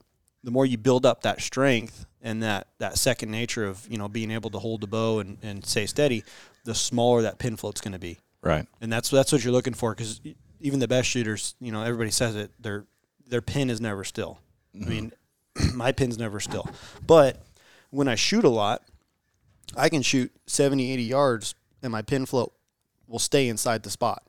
[0.43, 4.07] the more you build up that strength and that that second nature of you know
[4.07, 6.23] being able to hold the bow and, and stay steady,
[6.65, 8.67] the smaller that pin float's going to be Right.
[8.81, 10.19] and that's that's what you're looking for because
[10.59, 12.85] even the best shooters, you know, everybody says it, their
[13.27, 14.39] their pin is never still.
[14.75, 14.89] I mm-hmm.
[14.89, 15.13] mean,
[15.73, 16.67] my pin's never still.
[17.05, 17.41] But
[17.89, 18.81] when I shoot a lot,
[19.75, 22.53] I can shoot 70, 80 yards and my pin float
[23.07, 24.23] will stay inside the spot.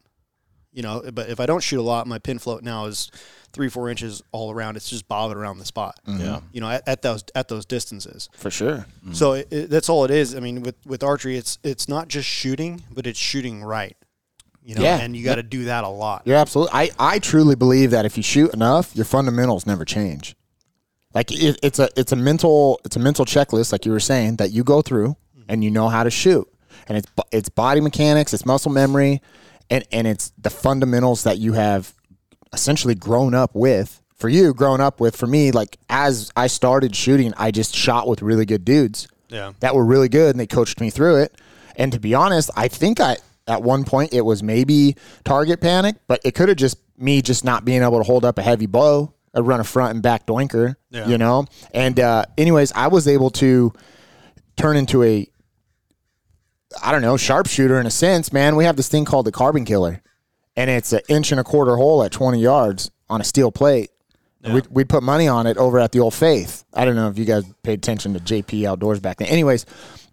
[0.72, 3.09] You know, but if I don't shoot a lot, my pin float now is
[3.53, 4.76] three, four inches all around.
[4.76, 6.01] It's just bobbing around the spot.
[6.05, 6.20] Mm-hmm.
[6.20, 6.41] Yeah.
[6.53, 8.28] You know, at, at those at those distances.
[8.35, 8.78] For sure.
[8.78, 9.12] Mm-hmm.
[9.12, 10.35] So it, it, that's all it is.
[10.35, 13.97] I mean, with with archery, it's it's not just shooting, but it's shooting right.
[14.64, 14.99] You know, Yeah.
[14.99, 16.22] and you got to do that a lot.
[16.24, 16.72] You're absolutely.
[16.74, 20.35] I, I truly believe that if you shoot enough, your fundamentals never change.
[21.14, 24.37] Like it, it's a it's a mental it's a mental checklist, like you were saying,
[24.37, 25.16] that you go through
[25.49, 26.47] and you know how to shoot,
[26.88, 29.20] and it's it's body mechanics, it's muscle memory,
[29.70, 31.95] and and it's the fundamentals that you have
[32.53, 34.01] essentially grown up with.
[34.16, 35.16] For you, grown up with.
[35.16, 39.53] For me, like as I started shooting, I just shot with really good dudes Yeah.
[39.61, 41.36] that were really good and they coached me through it.
[41.76, 43.16] And to be honest, I think I
[43.49, 47.45] at one point it was maybe target panic, but it could have just me just
[47.45, 49.12] not being able to hold up a heavy bow.
[49.34, 51.09] I run a front and back doinker, Yeah.
[51.09, 51.47] you know.
[51.74, 53.72] And uh, anyways, I was able to
[54.57, 55.28] turn into a
[56.83, 58.33] I don't know sharpshooter in a sense.
[58.33, 60.03] Man, we have this thing called the carbon killer,
[60.57, 63.91] and it's an inch and a quarter hole at twenty yards on a steel plate.
[64.43, 66.64] And We'd, we'd put money on it over at the Old Faith.
[66.75, 69.29] I don't know if you guys paid attention to JP Outdoors back then.
[69.29, 69.64] Anyways,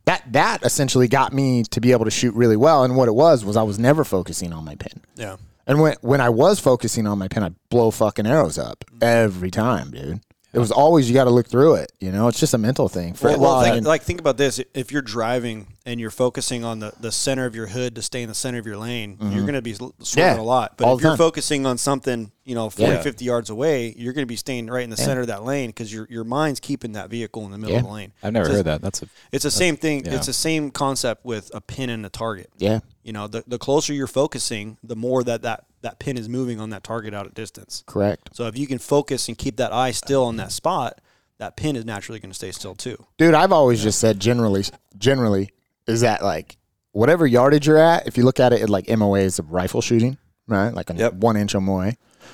[0.05, 2.83] that that essentially got me to be able to shoot really well.
[2.83, 5.01] And what it was was I was never focusing on my pin.
[5.15, 5.35] Yeah.
[5.67, 9.03] And when when I was focusing on my pin, I'd blow fucking arrows up mm.
[9.03, 10.21] every time, dude.
[10.53, 11.93] It was always you got to look through it.
[12.01, 13.13] You know, it's just a mental thing.
[13.13, 16.11] For, Well, well, well, think, and- like think about this: if you're driving and you're
[16.11, 18.77] focusing on the, the center of your hood to stay in the center of your
[18.77, 20.19] lane, you're going to be swerving Mm-hmm.
[20.19, 20.77] Yeah, a lot.
[20.77, 21.17] But if you're time.
[21.17, 23.01] focusing on something, you know, 40, Yeah.
[23.01, 25.69] 50 yards away, you're going to be staying right in the center of that lane
[25.69, 28.11] because your your mind's keeping that vehicle in the middle of the lane.
[28.21, 28.81] I've never It's a- heard that.
[28.81, 30.05] That's a It's the same thing.
[30.05, 30.15] yeah.
[30.15, 32.49] It's the same concept with a pin and a target.
[32.57, 36.29] yeah, You know, the, the closer you're focusing, the more that, that that pin is
[36.29, 37.83] moving on that target out at distance.
[37.87, 38.29] correct.
[38.33, 40.99] So if you can focus and keep that eye still on that spot,
[41.39, 42.95] that pin is naturally going to stay still too.
[43.17, 44.63] dude i've always just said generally
[44.97, 45.49] generally
[45.87, 46.55] is that like
[46.91, 49.81] whatever yardage you're at if you look at it at like moa is of rifle
[49.81, 51.13] shooting right like a Yep.
[51.15, 51.93] one inch moa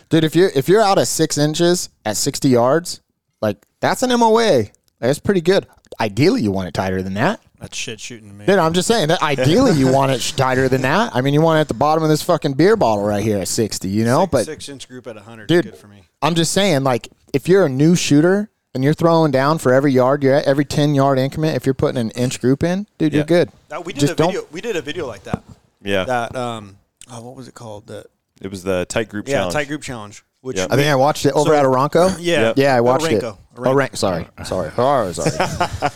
[0.10, 3.00] dude if you're if you're out at six inches at 60 yards
[3.42, 4.66] like that's an moa
[5.00, 5.66] that's pretty good
[6.02, 8.46] ideally you want it tighter than that That's shit shooting to me.
[8.46, 11.16] Dude, I'm just saying that ideally you want it tighter than that.
[11.16, 13.40] I mean, you want it at the bottom of this fucking beer bottle right here
[13.40, 14.22] at 60, you know?
[14.22, 16.04] six, but six inch group at 100 Dude, is good for me.
[16.22, 19.92] I'm just saying, like, if you're a new shooter and you're throwing down for every
[19.92, 23.12] yard you're at, every 10 yard increment, if you're putting an inch group in, dude,
[23.12, 23.18] Yeah.
[23.18, 23.50] you're good.
[23.70, 24.48] That, we did Just a don't- video.
[24.52, 25.42] We did a video like that.
[25.82, 26.78] Yeah, That um,
[27.12, 27.88] oh, what was it called?
[27.88, 28.06] The
[28.40, 29.54] it was the tight group yeah, challenge.
[29.54, 30.24] tight group challenge.
[30.48, 30.72] Which Yep.
[30.72, 32.16] I think I watched it over So- at Aranco.
[32.20, 32.58] yeah, Yep.
[32.58, 33.22] Yeah, I watched it.
[33.22, 33.38] Aranco.
[33.58, 33.98] Oh, rank.
[33.98, 34.28] Sorry.
[34.46, 34.72] Sorry.
[34.78, 35.32] Oh, sorry.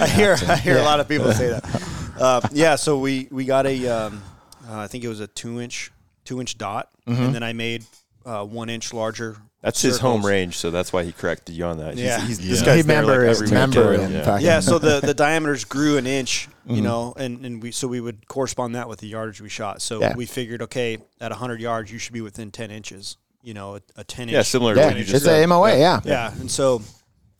[0.00, 0.50] I hear accent.
[0.50, 1.64] I hear a lot of people say that.
[2.18, 4.22] Uh, yeah, so we we got a um,
[4.68, 5.92] uh, I think it was a two inch
[6.24, 7.22] two inch dot, Mm-hmm.
[7.22, 7.84] and then I made
[8.24, 9.36] uh, one inch larger.
[9.60, 11.96] That's his home range, so that's why he corrected you on that.
[11.96, 12.20] Yeah.
[12.20, 12.50] he's, Yeah.
[12.50, 14.38] this guy's there like member, every member Yeah.
[14.38, 16.84] Yeah, so the, the diameters grew an inch, you Mm-hmm.
[16.84, 19.80] know, and, and we so we would correspond that with the yardage we shot.
[19.80, 20.14] So Yeah.
[20.16, 23.80] we figured, okay, at 100 yards, you should be within 10 inches, you know, a,
[23.96, 24.32] a 10 inch.
[24.32, 25.42] Yeah, similar to Yeah, what you just it's said.
[25.44, 26.00] a MOA, yeah.
[26.04, 26.82] Yeah, and so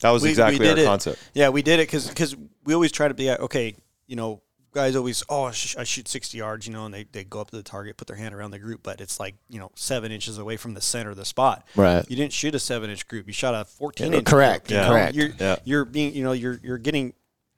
[0.00, 0.86] That was we- we exactly our did it.
[0.86, 1.18] concept.
[1.34, 3.74] Yeah, we did it because we always try to be uh, okay.
[4.06, 4.42] You know,
[4.74, 7.40] guys always oh I, sh- I shoot sixty yards, you know, and they, they go
[7.40, 9.70] up to the target, put their hand around the group, but it's like you know
[9.76, 11.66] seven inches away from the center of the spot.
[11.74, 12.04] Right.
[12.10, 13.26] You didn't shoot a seven inch group.
[13.26, 14.26] You shot a fourteen Yeah, inch.
[14.26, 14.82] correct, Group, you yeah.
[14.86, 14.90] know?
[14.92, 15.14] correct.
[15.14, 15.56] You're Yeah.
[15.64, 17.14] you're being you know you're you're getting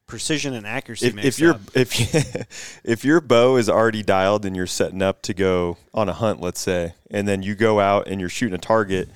[0.06, 1.06] precision and accuracy.
[1.08, 1.60] If, if your up.
[1.74, 6.12] if if your bow is already dialed and you're setting up to go on a
[6.12, 9.08] hunt, let's say, and then you go out and you're shooting a target,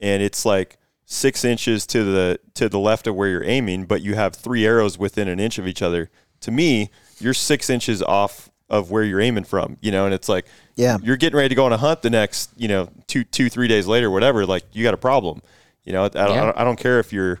[0.00, 4.02] and it's like six inches to the to the left of where you're aiming, but
[4.02, 6.10] you have three arrows within an inch of each other.
[6.40, 10.28] To me, you're six inches off of where you're aiming from, you know, and it's
[10.28, 10.44] like,
[10.74, 10.98] Yeah.
[11.00, 13.68] you're getting ready to go on a hunt the next, you know, two two three
[13.68, 14.44] days later, whatever.
[14.44, 15.40] Like you got a problem,
[15.84, 16.04] you know.
[16.04, 16.42] I, don't, Yeah.
[16.42, 17.40] I don't- I don't care if your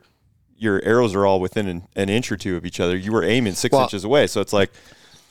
[0.58, 2.96] your arrows are all within an, an inch or two of each other.
[2.96, 4.70] You were aiming six Well- inches away, so it's like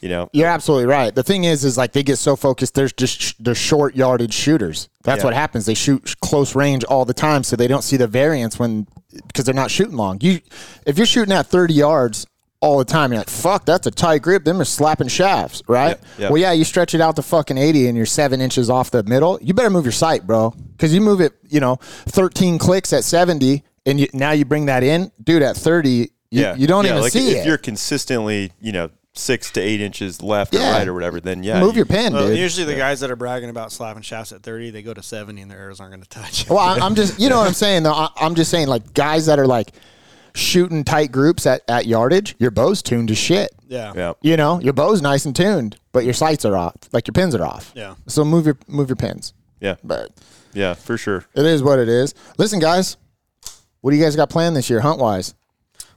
[0.02, 1.16] You know, You're absolutely right.
[1.16, 2.76] The thing is, is like they get so focused.
[2.76, 4.88] There's just they're short yardage shooters.
[5.04, 5.26] That's Yeah.
[5.28, 5.66] what happens.
[5.66, 8.86] They shoot close range all the time, so they don't see the variance when
[9.28, 10.20] because they're not shooting long.
[10.22, 10.42] You,
[10.86, 12.28] if you're shooting at 30 yards
[12.60, 14.44] all the time, you're like, fuck, that's a tight grip.
[14.44, 15.98] Them are slapping shafts, right?
[16.18, 16.30] Yeah, yeah.
[16.30, 19.02] Well, yeah, you stretch it out to fucking 80 and you're seven inches off the
[19.04, 19.40] middle.
[19.42, 21.78] You better move your sight, bro, because you move it, you know,
[22.10, 25.90] 13 clicks at 70, and you, now you bring that in, dude, at 30.
[25.90, 27.40] You, yeah, you don't yeah, even like see if it.
[27.42, 30.70] If you're consistently, you know, six to eight inches left Yeah.
[30.70, 32.38] or right or whatever, then yeah, move you- your pin, Well, dude.
[32.38, 35.42] usually the guys that are bragging about slapping shafts at 30, they go to 70
[35.42, 36.50] and their arrows aren't going to touch.
[36.50, 37.84] Well, I, I'm just, you know what I'm saying?
[37.84, 39.72] Though I, I'm just saying, like guys that are like
[40.34, 43.52] shooting tight groups at, at yardage, your bow's tuned to shit.
[43.68, 43.94] yeah.
[43.96, 47.14] Yeah, You know, your bow's nice and tuned, but your sights are off, like your
[47.14, 47.72] pins are off.
[47.76, 47.96] Yeah.
[48.08, 49.34] So move your move your pins.
[49.62, 50.12] yeah, But
[50.54, 51.24] yeah, for sure.
[51.34, 52.14] it is what it is.
[52.38, 52.98] Listen, guys,
[53.86, 55.36] what do you guys got planned this year, hunt wise?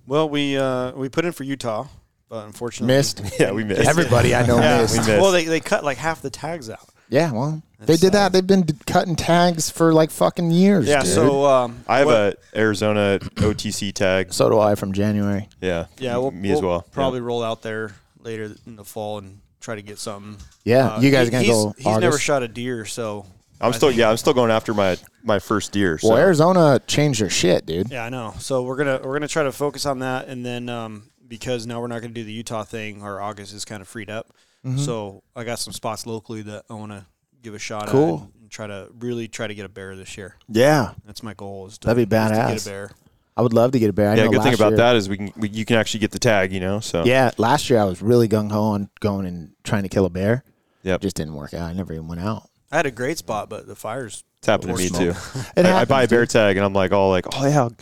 [0.07, 1.87] Well, we uh, we put in for Utah,
[2.29, 3.23] but unfortunately Missed.
[3.41, 3.89] Yeah, we missed.
[3.89, 4.83] Everybody I know Yeah.
[4.83, 4.93] missed.
[4.93, 5.09] We missed.
[5.23, 6.87] Well, they, they cut like half the tags out.
[7.09, 8.33] Yeah, well, they did that.
[8.33, 10.87] They've been cutting tags for like fucking years.
[10.87, 11.01] Yeah.
[11.03, 11.15] dude.
[11.15, 12.15] So um, I have what-
[12.53, 14.35] a Arizona OTC tag.
[14.35, 15.49] so do I from January.
[15.63, 16.83] Yeah, yeah, we'll, me as we'll well.
[16.93, 20.37] Probably roll out there later in the fall and try to get something.
[20.63, 21.75] Yeah, Uh, you guys he- gonna he's, go?
[21.79, 23.25] He's never shot a deer, so
[23.61, 25.99] I'm I still think- yeah, I'm still going after my my first deer.
[25.99, 26.09] So.
[26.11, 27.91] Well, Arizona changed their shit, dude.
[27.91, 28.35] Yeah, I know.
[28.39, 31.81] So we're gonna we're gonna try to focus on that, and then um, because now
[31.81, 34.33] we're not gonna do the Utah thing, our August is kind of freed up.
[34.65, 34.79] Mm-hmm.
[34.79, 37.07] So I got some spots locally that I want to
[37.43, 38.17] give a shot Cool.
[38.17, 40.35] at and, and try to really try to get a bear this year.
[40.49, 41.67] Yeah, That's my goal.
[41.69, 42.49] Is to, That'd be is to badass.
[42.55, 42.91] get a bear.
[43.37, 44.11] I would love to get a bear.
[44.11, 46.01] I yeah, know good thing about year- that is we can we, you can actually
[46.01, 46.53] get the tag.
[46.53, 49.85] You know, so Yeah, last year I was really gung ho on going and trying
[49.85, 50.43] to kill a bear.
[50.83, 51.01] Yep.
[51.03, 51.63] Just didn't work out.
[51.71, 52.49] I never even went out.
[52.71, 54.25] I had a great spot, but the fires.
[54.39, 55.15] It's happened to me too.
[55.57, 57.73] It I, I buy a bear tag and I'm like, all like, oh yeah, I'll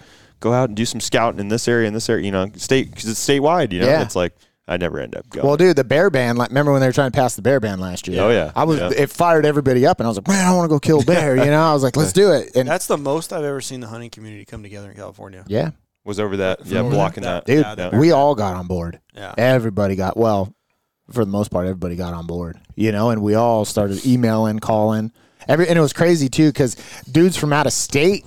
[0.40, 2.90] go out and do some scouting in this area, in this area, you know, state
[2.90, 3.72] because it's statewide.
[3.72, 4.02] You know, Yeah.
[4.02, 4.32] it's like
[4.68, 5.46] I never end up going.
[5.46, 6.36] Well, dude, the bear ban.
[6.36, 8.20] Like, remember when they were trying to pass the bear ban last year?
[8.22, 8.50] Oh, yeah.
[8.56, 8.80] I was.
[8.80, 8.90] Yeah.
[8.96, 11.04] It fired everybody up, and I was like, man, I want to go kill a
[11.04, 11.36] bear.
[11.36, 12.50] You know, I was like, let's do it.
[12.56, 15.44] And That's the most I've ever seen the hunting community come together in California.
[15.46, 15.70] yeah,
[16.04, 17.52] was over that, yeah, blocking that- that.
[17.52, 18.98] dude, Yeah, the we all got on board.
[19.14, 19.34] Yeah.
[19.38, 20.52] Everybody got well,
[21.10, 22.58] for the most part, everybody got on board.
[22.74, 25.12] You know, and we all started emailing, calling.
[25.48, 26.76] Every and it was crazy too because
[27.10, 28.24] dudes from out of state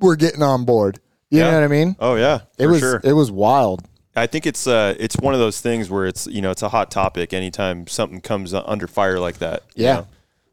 [0.00, 1.00] were getting on board.
[1.30, 1.50] You Yeah.
[1.50, 1.96] know what I mean?
[1.98, 3.00] Oh yeah, It was sure.
[3.02, 3.82] it was wild.
[4.14, 6.68] I think it's uh it's one of those things where it's you know it's a
[6.68, 9.62] hot topic anytime something comes under fire like that.
[9.74, 9.94] you Yeah.
[9.94, 10.06] know?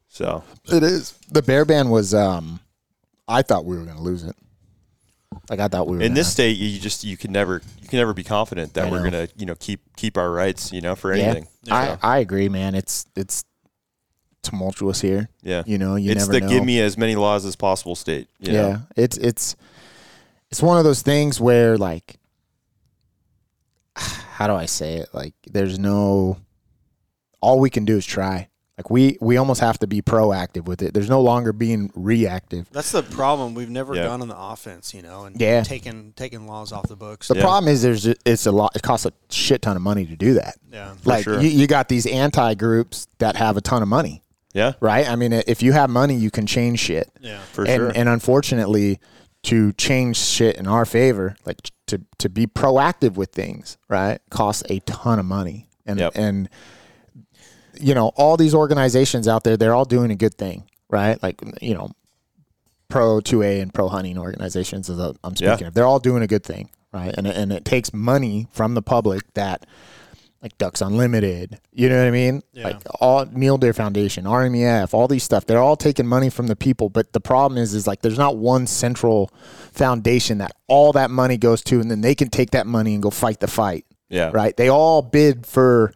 [0.10, 1.14] So It is.
[1.30, 2.14] The bear band was.
[2.14, 2.60] um
[3.28, 4.36] I thought we were going to lose it.
[5.50, 6.04] Like I thought we were.
[6.04, 8.92] in this state, you just you can never you can never be confident that I
[8.92, 9.12] we're know.
[9.12, 11.48] gonna you know keep keep our rights you know for yeah, anything.
[11.72, 12.76] I I agree, man.
[12.76, 13.44] It's it's
[14.42, 15.30] tumultuous here.
[15.42, 16.50] Yeah, You know, you it's never the know.
[16.50, 18.28] give me as many laws as possible state.
[18.40, 18.68] you know?
[18.70, 19.56] Yeah, it's it's
[20.52, 22.18] it's one of those things where like,
[23.96, 25.10] how do I say it?
[25.14, 26.38] Like, there's no.
[27.42, 28.48] All we can do is try.
[28.78, 30.96] Like we we almost have to be proactive with it.
[30.96, 32.68] There's no longer being reactive.
[32.72, 33.54] That's the problem.
[33.54, 34.06] We've never Yeah.
[34.06, 35.62] gone on the offense, you know, and Yeah.
[35.62, 37.28] taking taken laws off the books.
[37.28, 37.42] The Yeah.
[37.44, 38.76] problem is there's it's a lot.
[38.76, 40.56] It costs a shit ton of money to do that.
[40.72, 40.94] yeah.
[41.06, 41.40] like sure.
[41.40, 44.24] you, you got these anti groups that have a ton of money,
[44.56, 45.08] yeah, right?
[45.08, 47.12] I mean, if you have money, you can change shit.
[47.22, 47.42] Yeah.
[47.52, 47.92] for and, sure.
[47.94, 49.00] and unfortunately,
[49.44, 54.64] to change shit in our favor, like to to be proactive with things, right, costs
[54.68, 55.70] a ton of money.
[55.86, 56.14] And Yep.
[56.16, 56.50] and
[57.80, 61.22] you know, all these organizations out there, they're all doing a good thing, right?
[61.22, 61.92] Like you know,
[62.90, 65.68] pro two A and pro hunting organizations, as I'm speaking Yeah.
[65.68, 67.14] of, they're all doing a good thing, right?
[67.18, 69.66] And and it takes money from the public that.
[70.42, 72.42] Like Ducks Unlimited, you know what I mean?
[72.52, 72.66] Yeah.
[72.66, 75.46] Like all Mule Deer Foundation, RMEF, all these stuff.
[75.46, 78.36] They're all taking money from the people, but the problem is, is like there's not
[78.36, 79.32] one central
[79.72, 83.02] foundation that all that money goes to, and then they can take that money and
[83.02, 84.58] go fight the fight, yeah, right?
[84.58, 85.94] They all bid for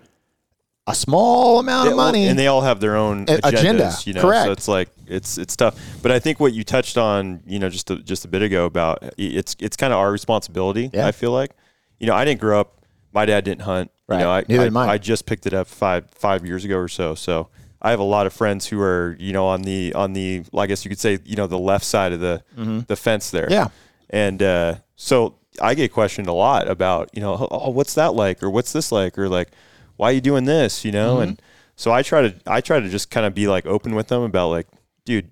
[0.87, 3.93] a small amount Yeah, of money, and they all have their own agendas, agenda.
[4.05, 4.45] You know, Correct.
[4.45, 5.77] so it's like it's it's tough.
[6.01, 8.65] But I think what you touched on, you know, just a, just a bit ago
[8.65, 10.89] about it's it's kind of our responsibility.
[10.93, 11.05] Yeah.
[11.05, 11.51] I feel like,
[11.99, 12.81] you know, I didn't grow up.
[13.11, 13.91] My dad didn't hunt.
[14.07, 14.19] Right.
[14.19, 14.89] You know, I, Neither I, did mine.
[14.89, 17.15] I just picked it up five five years ago or so.
[17.15, 17.49] So
[17.81, 20.67] I have a lot of friends who are, you know, on the on the I
[20.67, 22.43] guess you could say, you know, the left side of the
[22.87, 23.47] the fence there.
[23.47, 23.51] Mm-hmm.
[23.51, 23.67] Yeah.
[24.09, 28.41] And uh, so I get questioned a lot about, you know, oh, what's that like,
[28.41, 29.49] or what's this like, or like,
[29.97, 31.19] why are you doing this, you know?
[31.19, 31.41] And
[31.75, 34.21] so I try to, I try to just kind of be like open with them
[34.23, 34.67] about like,
[35.05, 35.31] dude,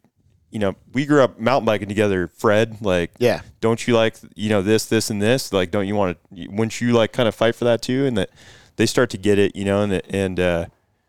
[0.52, 2.78] you know, we grew up mountain biking together, Fred.
[2.82, 3.42] Like, Yeah.
[3.62, 5.52] don't you like, you know, this, this, and this?
[5.52, 6.48] Like, don't you want to?
[6.50, 8.06] Wouldn't you like kind of fight for that too?
[8.06, 8.30] And that
[8.78, 10.66] they start to get it, you know, and and uh,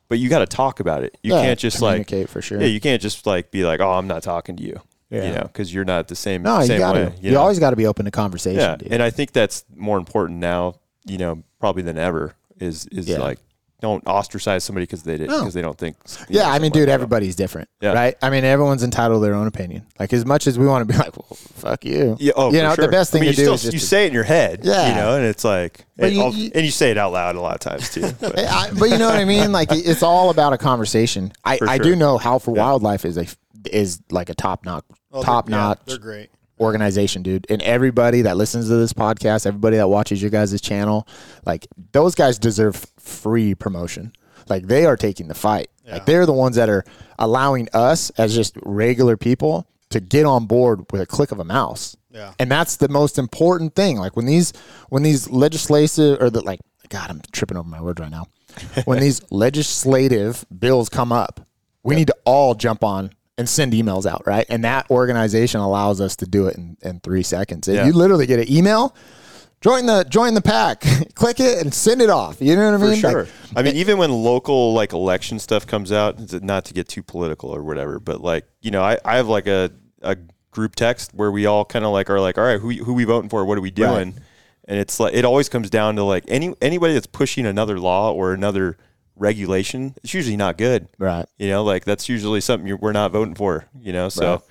[0.09, 1.17] but you got to talk about it.
[1.23, 2.61] You Yeah, can't just like, communicate for sure.
[2.61, 4.81] yeah, you can't just like be like, oh, I'm not talking to you,
[5.11, 5.27] Yeah.
[5.29, 6.43] you know, because you're not the same.
[6.43, 7.01] no, you got to.
[7.07, 7.41] way, You, know?
[7.41, 8.93] always got to be open to conversation, yeah dude.
[8.93, 10.75] and i think that's more important now
[11.07, 13.19] you know probably than ever is is Yeah.
[13.19, 13.39] like
[13.81, 15.41] don't ostracize somebody because they did No.
[15.41, 15.97] because they don't think.
[16.29, 16.93] Yeah, know, I mean, dude, like that.
[16.93, 17.93] everybody's different, Yeah.
[17.93, 18.17] right?
[18.23, 19.85] I mean, everyone's entitled to their own opinion.
[20.01, 22.17] Like as much as we want to be like, well, fuck you.
[22.19, 22.87] Yeah, oh, you know, sure.
[22.87, 24.09] the best thing I mean, to you do still, is just you to- say it
[24.09, 24.89] in your head, Yeah.
[24.89, 27.37] you know, and it's like, But and, you- you- and you say it out loud
[27.37, 28.01] a lot of times too.
[28.21, 29.53] But, I, but you know what I mean?
[29.53, 31.33] Like it's all about a conversation.
[31.45, 33.27] I, For I do know Howl for Wildlife is a
[33.71, 36.31] is like a top notch Oh, they're- top yeah, notch they're great.
[36.61, 37.47] Organization, dude.
[37.51, 41.07] And everybody that listens to this podcast, everybody that watches your guys' channel,
[41.45, 44.13] like those guys deserve free promotion.
[44.49, 45.69] Like they are taking the fight.
[45.89, 46.85] Like they're the ones that are
[47.19, 51.45] allowing us as just regular people to get on board with a click of a
[51.45, 51.97] mouse.
[52.11, 52.33] Yeah.
[52.39, 53.99] And that's the most important thing.
[53.99, 54.53] Like when these
[54.89, 58.27] when these legislative or the like God, I'm tripping over my words right now.
[58.85, 61.47] when these legislative bills come up,
[61.83, 64.47] we need to all jump on and send emails out, right?
[64.49, 67.69] And that organization allows us to do it in, in three seconds.
[67.69, 67.87] Yeah.
[67.87, 68.97] You literally get an email,
[69.61, 70.81] join the join the pack,
[71.15, 72.41] click it and send it off.
[72.41, 73.01] You know what I mean?
[73.01, 73.23] for sure.
[73.25, 77.03] Like, I mean, even when local like election stuff comes out, not to get too
[77.03, 79.71] political or whatever, but like you know, I, I have like a,
[80.03, 80.17] a
[80.51, 83.05] group text where we all kind of like are like, all right, who who we
[83.05, 83.45] voting for?
[83.45, 84.15] What are we doing?
[84.69, 88.13] And it's like it always comes down to like any anybody that's pushing another law
[88.13, 88.79] or another
[89.17, 89.95] regulation.
[90.05, 90.89] It's usually not good.
[90.99, 91.27] right.
[91.39, 93.67] You know, like that's usually something you're, we're not voting for.
[93.81, 94.43] You know, so,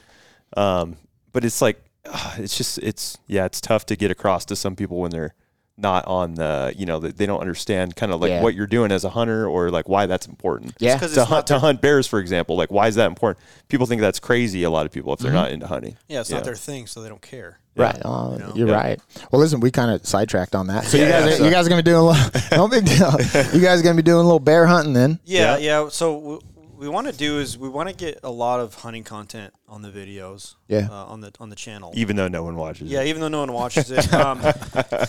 [0.57, 0.97] um,
[1.31, 4.75] but it's like ah, it's just it's yeah, it's tough to get across to some
[4.75, 5.33] people when they're
[5.77, 8.41] not on the you know they they don't understand kind of like Yeah.
[8.41, 10.73] what you're doing as a hunter or like why that's important.
[10.79, 10.97] Yeah.
[10.97, 13.43] 'cause to it's hunt not to hunt bears, for example, like why is that important?
[13.67, 14.63] People think that's crazy.
[14.63, 15.25] A lot of people if Mm-hmm.
[15.27, 15.97] they're not into hunting.
[16.07, 16.37] Yeah, it's Yeah.
[16.37, 17.59] not their thing, so they don't care.
[17.75, 18.01] Right.
[18.05, 18.53] Oh, know?
[18.55, 18.75] You're Yeah.
[18.75, 19.01] right.
[19.31, 20.85] Well, listen, we kind of sidetracked on that.
[20.85, 22.67] So you guys, yeah, are, so- you guys are gonna be doing a little, no
[22.67, 23.11] big deal.
[23.53, 25.19] You guys are gonna be doing a little bear hunting then.
[25.25, 25.89] Yeah, yeah.
[25.89, 26.43] So what
[26.77, 29.81] we want to do is we want to get a lot of hunting content on
[29.81, 30.55] the videos.
[30.67, 30.87] Yeah.
[30.91, 31.91] Uh, on the on the channel.
[31.95, 32.89] Even though no one watches.
[32.89, 32.93] It.
[32.93, 33.07] Yeah, it.
[33.07, 34.13] even though no one watches it.
[34.13, 34.41] Um,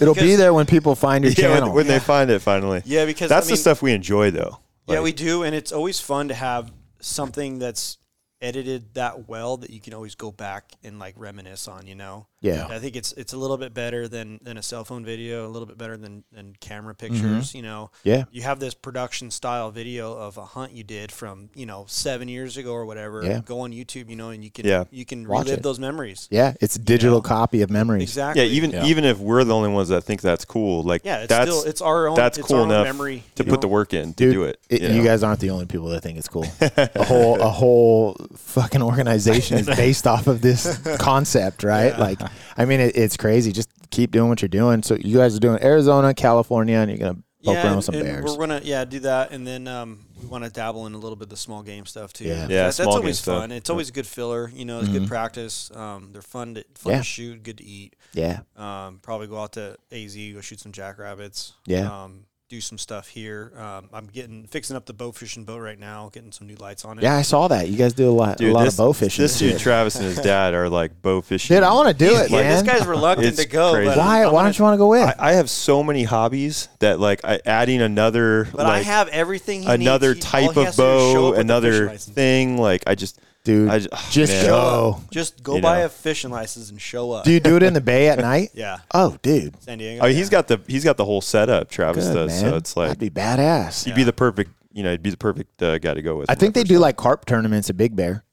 [0.01, 1.43] It'll be there when people find your yeah.
[1.55, 1.69] channel.
[1.69, 2.83] When, when they find it finally.
[2.85, 4.59] yeah, because that's I mean, the stuff we enjoy though.
[4.89, 7.99] Yeah, we do, and it's always fun to have something that's
[8.43, 11.87] edited that well that you can always go back and like reminisce on.
[11.87, 12.27] You know.
[12.41, 12.67] Yeah.
[12.69, 15.51] I think it's it's a little bit better than than a cell phone video, a
[15.51, 17.55] little bit better than than camera pictures.
[17.55, 17.91] You know.
[17.99, 18.09] Mm-hmm.
[18.09, 18.25] Yeah.
[18.31, 22.29] You have this production style video of a hunt you did from you know seven
[22.29, 23.25] years ago or whatever.
[23.25, 23.41] Yeah.
[23.45, 24.85] Go on YouTube, you know, and you can Yeah.
[24.91, 25.63] you can Watch relive it.
[25.63, 26.29] those memories.
[26.31, 27.23] Yeah, it's a digital know?
[27.23, 28.03] copy of memories.
[28.03, 28.45] Exactly.
[28.45, 28.85] Yeah, even Yeah.
[28.85, 31.63] even if we're the only ones that think that's cool, like Yeah, it's that's still
[31.69, 32.17] it's our own.
[32.17, 34.45] that's it's cool own enough memory to you put the work in to Dude, do
[34.45, 34.61] it.
[34.69, 36.47] it- you you guys aren't the only people that think it's cool.
[36.61, 41.99] a whole a whole fucking organization is based off of this concept, right?
[41.99, 42.21] Like,
[42.57, 43.53] I mean, it, it's crazy.
[43.53, 44.83] Just keep doing what you're doing.
[44.83, 47.95] So you guys are doing Arizona, California, and you're gonna poke around and, with some
[47.95, 48.25] bears.
[48.25, 51.17] We're gonna yeah do that, and then um, we want to dabble in a little
[51.17, 52.25] bit of the small game stuff too.
[52.25, 52.35] Yeah.
[52.47, 53.41] That- Yeah, that's small game always stuff.
[53.43, 53.53] fun.
[53.53, 54.51] It's always a good filler.
[54.55, 55.71] You know, it's good practice.
[55.75, 56.99] Um, they're fun to fun Yeah.
[56.99, 57.95] to shoot, good to eat.
[58.13, 61.53] yeah, Um, probably go out to AZ, go shoot some jackrabbits.
[61.67, 62.05] Yeah.
[62.05, 63.53] Um, do some stuff here.
[63.59, 66.85] Um, I'm getting fixing up the bow fishing boat right now, getting some new lights
[66.85, 67.03] on it.
[67.03, 67.17] yeah.
[67.17, 67.69] I saw that.
[67.69, 69.23] You guys do a lot, Dude, a lot this, of bow fishing.
[69.25, 71.57] This dude, Travis, and his dad are like bow fishing.
[71.57, 72.65] Dude, I want to do it, Yeah, man.
[72.65, 73.73] this guy's reluctant to go.
[73.73, 73.89] crazy.
[73.89, 74.21] But why?
[74.23, 75.15] I'm Why gonna- don't you want to go with?
[75.19, 79.63] I, I have so many hobbies that like I, adding another But I have everything.
[79.65, 80.25] He another needs.
[80.27, 82.59] Type he of has to do is show bow, up with the fishing another thing.
[82.59, 84.47] Like I just Dude, I just, just man.
[84.47, 85.01] go.
[85.11, 85.87] Just go You buy know.
[85.87, 87.25] a fishing license and show up.
[87.25, 88.51] Do you do it in the bay at night?
[88.55, 90.03] Yeah, Oh, dude, San Diego.
[90.05, 91.71] I mean, he's got the he's got the whole setup.
[91.71, 92.51] Travis good does, man.
[92.51, 93.85] so it's like that'd be badass.
[93.85, 96.29] he'd be the perfect you know he'd be the perfect uh, guy to go with.
[96.31, 98.25] I think they do like carp tournaments at Big Bear.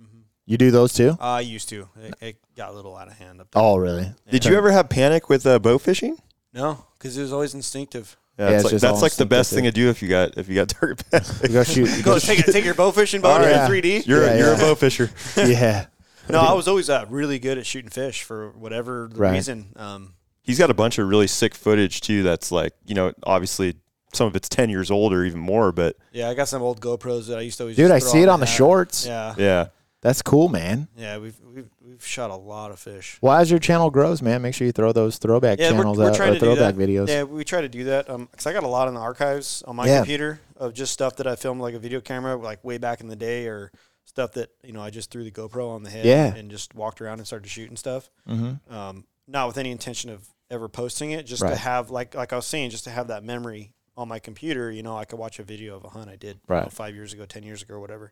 [0.46, 1.16] You do those too?
[1.22, 1.88] I used to.
[2.02, 3.62] It, it got a little out of hand up there.
[3.64, 4.12] Oh, really?
[4.30, 6.18] Did you ever have panic with uh, bow fishing?
[6.54, 8.18] No, because it was always instinctive.
[8.40, 9.74] Yeah, Yeah, it's it's like, that's like the best instinctive.
[9.76, 11.28] thing to do if you got if you got target panic.
[11.44, 11.90] You go shoot.
[11.98, 13.68] you Go go take take your bow fishing boat Oh, in yeah.
[13.68, 14.08] 3D.
[14.08, 14.56] You're Yeah, you're yeah.
[14.56, 15.10] a bow fisher.
[15.38, 15.86] yeah.
[16.30, 19.34] No, I was always uh, really good at shooting fish for whatever the Right.
[19.34, 19.74] reason.
[19.76, 22.24] Um, He's got a bunch of really sick footage too.
[22.24, 23.76] That's like you know obviously
[24.14, 26.82] some of it's ten years old or even more, but yeah, I got some old
[26.82, 27.76] GoPros that I used to always.
[27.76, 28.56] Dude, just I throw see it on the hat.
[28.56, 29.06] shorts.
[29.06, 29.68] Yeah, yeah.
[30.04, 30.88] That's cool, man.
[30.98, 33.18] yeah, we've we've we've shot a lot of fish.
[33.22, 35.98] Well, as your channel grows, man, make sure you throw those throwback Yeah, we're, channels
[35.98, 37.08] we're out or throwback videos.
[37.08, 38.10] Yeah, we try to do that.
[38.10, 40.00] Um, cause I got a lot in the archives on my Yeah.
[40.00, 43.08] computer of just stuff that I filmed like a video camera, like way back in
[43.08, 43.72] the day, or
[44.06, 46.36] stuff that you know I just threw the GoPro on the head, Yeah.
[46.36, 48.10] and just walked around and started shooting stuff.
[48.30, 48.74] Mm-hmm.
[48.74, 51.52] Um, not with any intention of ever posting it, just Right.
[51.52, 54.70] to have like like I was saying, just to have that memory on my computer.
[54.70, 56.94] You know, I could watch a video of a hunt I did you know, five
[56.94, 58.12] years ago, ten years ago, or whatever.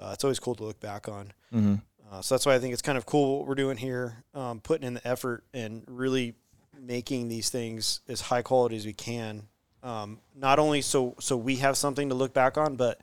[0.00, 1.32] Uh, it's always cool to look back on.
[1.54, 1.74] Mm-hmm.
[2.10, 4.60] Uh, so that's why I think it's kind of cool what we're doing here, um,
[4.60, 6.34] putting in the effort and really
[6.80, 9.42] making these things as high quality as we can.
[9.82, 13.00] Um, not only so so we have something to look back on, but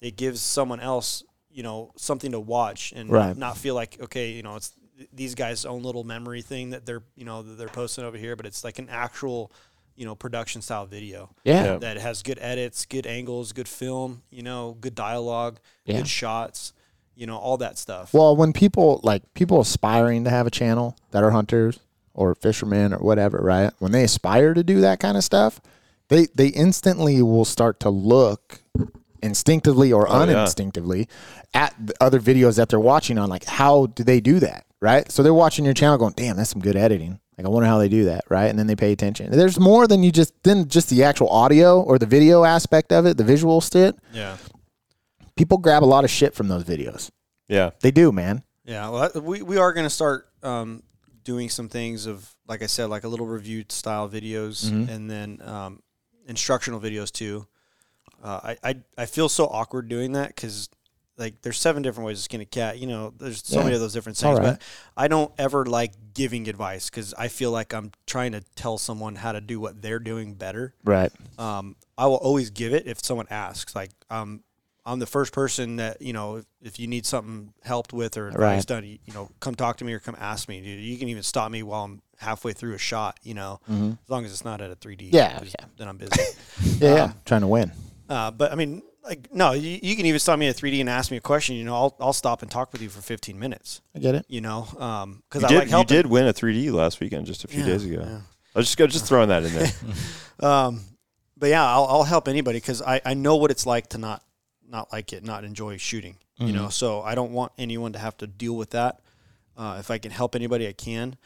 [0.00, 3.36] it gives someone else, you know, something to watch and Right.
[3.36, 4.72] not feel like okay, you know, it's
[5.12, 8.34] these guys' own little memory thing that they're you know that they're posting over here,
[8.34, 9.52] but it's like an actual,
[9.98, 11.64] you know production style video Yeah.
[11.64, 11.76] Yeah.
[11.78, 15.96] that has good edits, good angles, good film, you know, good dialogue, Yeah.
[15.98, 16.72] good shots,
[17.16, 18.14] you know, all that stuff.
[18.14, 21.80] Well, when people like people aspiring to have a channel that are hunters
[22.14, 23.72] or fishermen or whatever, right?
[23.80, 25.60] When they aspire to do that kind of stuff,
[26.08, 28.60] they they instantly will start to look
[29.20, 30.20] instinctively or Oh, yeah.
[30.22, 31.08] uninstinctively
[31.54, 35.10] at the other videos that they're watching on like how do they do that, right?
[35.10, 37.78] So they're watching your channel going, "Damn, that's some good editing." Like I wonder how
[37.78, 38.46] they do that, right?
[38.48, 39.30] And then they pay attention.
[39.30, 43.06] There's more than you just than just the actual audio or the video aspect of
[43.06, 43.96] it, the visual shit.
[44.12, 44.36] yeah.
[45.36, 47.10] People grab a lot of shit from those videos.
[47.48, 47.70] Yeah.
[47.80, 48.42] They do, man.
[48.64, 50.82] Yeah, well, we we are going to start um,
[51.24, 54.88] doing some things of like I said, like a little review style videos, Mhm.
[54.90, 55.82] and then um,
[56.26, 57.46] instructional videos too.
[58.22, 60.68] Uh, I, I I feel so awkward doing that because
[61.18, 62.78] like there's seven different ways to skin a cat.
[62.78, 63.64] You know, there's so Yeah.
[63.64, 64.44] many of those different things, right.
[64.58, 64.62] but
[64.96, 69.16] I don't ever like giving advice because I feel like I'm trying to tell someone
[69.16, 71.12] how to do what they're doing better Right.
[71.38, 73.74] um, I will always give it if someone asks.
[73.74, 74.42] Like, um,
[74.86, 76.36] I'm the first person that you know.
[76.36, 78.66] If, if you need something helped with or advice Right.
[78.66, 80.60] done, you, you know, come talk to me or come ask me.
[80.60, 83.18] Dude, you can even stop me while I'm halfway through a shot.
[83.22, 85.10] You know, as long as it's not at a 3D.
[85.10, 85.16] Mm-hmm.
[85.16, 85.66] Yeah, yeah.
[85.76, 86.12] Then I'm busy.
[86.80, 87.12] Yeah, yeah.
[87.26, 87.70] trying to win.
[88.08, 90.88] uh, but I mean, like, no, you, you can even stop me at 3D and
[90.88, 91.56] ask me a question.
[91.56, 93.80] You know, I'll I'll stop and talk with you for 15 minutes.
[93.94, 94.26] I get it.
[94.28, 97.26] You know, um, because You I did, like you did win a 3D last weekend,
[97.26, 98.02] just a few Yeah, days ago.
[98.06, 98.20] yeah.
[98.54, 99.72] I was just go just throwing that in there.
[100.40, 100.80] Um,
[101.36, 104.22] but yeah, I'll, I'll help anybody because I, I know what it's like to not
[104.68, 106.16] not like it, not enjoy shooting.
[106.40, 109.00] You know, so I don't want anyone to have to deal with that.
[109.56, 111.16] Uh, if I can help anybody, I can.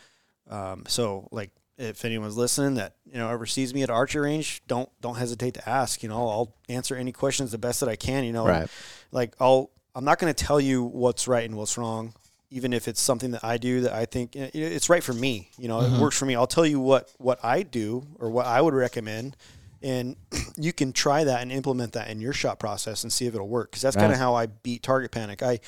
[0.49, 1.51] Um, so like,
[1.83, 5.55] if anyone's listening that you know ever sees me at archery range, don't don't hesitate
[5.55, 6.03] to ask.
[6.03, 8.25] You know, I'll answer any questions the best that I can.
[8.25, 8.69] You know, Right.
[9.11, 12.15] like I'll I'm not going to tell you what's right and what's wrong,
[12.51, 15.51] even if it's something that I do that I think it's right for me.
[15.59, 16.01] You know, it mm-hmm.
[16.01, 16.35] works for me.
[16.35, 19.37] I'll tell you what what I do or what I would recommend,
[19.83, 20.17] and
[20.57, 23.49] you can try that and implement that in your shot process and see if it'll
[23.49, 23.71] work.
[23.71, 25.43] Because that's kind of how I beat target panic.
[25.43, 25.61] I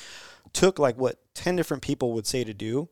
[0.53, 2.89] took like what ten different people would say to do.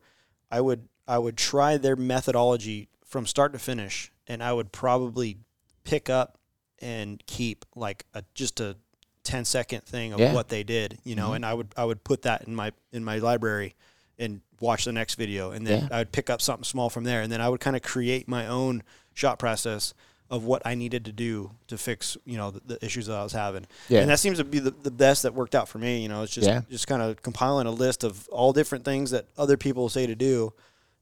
[0.50, 5.38] I would I would try their methodology from start to finish, and I would probably
[5.84, 6.36] pick up
[6.80, 8.74] and keep like a just a
[9.22, 10.34] 10 second thing of Yeah.
[10.34, 11.34] what they did, you know, mm-hmm.
[11.36, 13.76] and I would I would put that in my in my library
[14.18, 15.96] and watch the next video and then Yeah.
[15.96, 18.26] I would pick up something small from there and then I would kind of create
[18.26, 19.94] my own shot process
[20.28, 23.22] of what I needed to do to fix, you know, the, the issues that I
[23.22, 23.64] was having.
[23.88, 24.00] Yeah.
[24.00, 26.24] And that seems to be the, the best that worked out for me, you know,
[26.24, 26.62] it's just Yeah.
[26.68, 30.16] just kind of compiling a list of all different things that other people say to
[30.16, 30.52] do,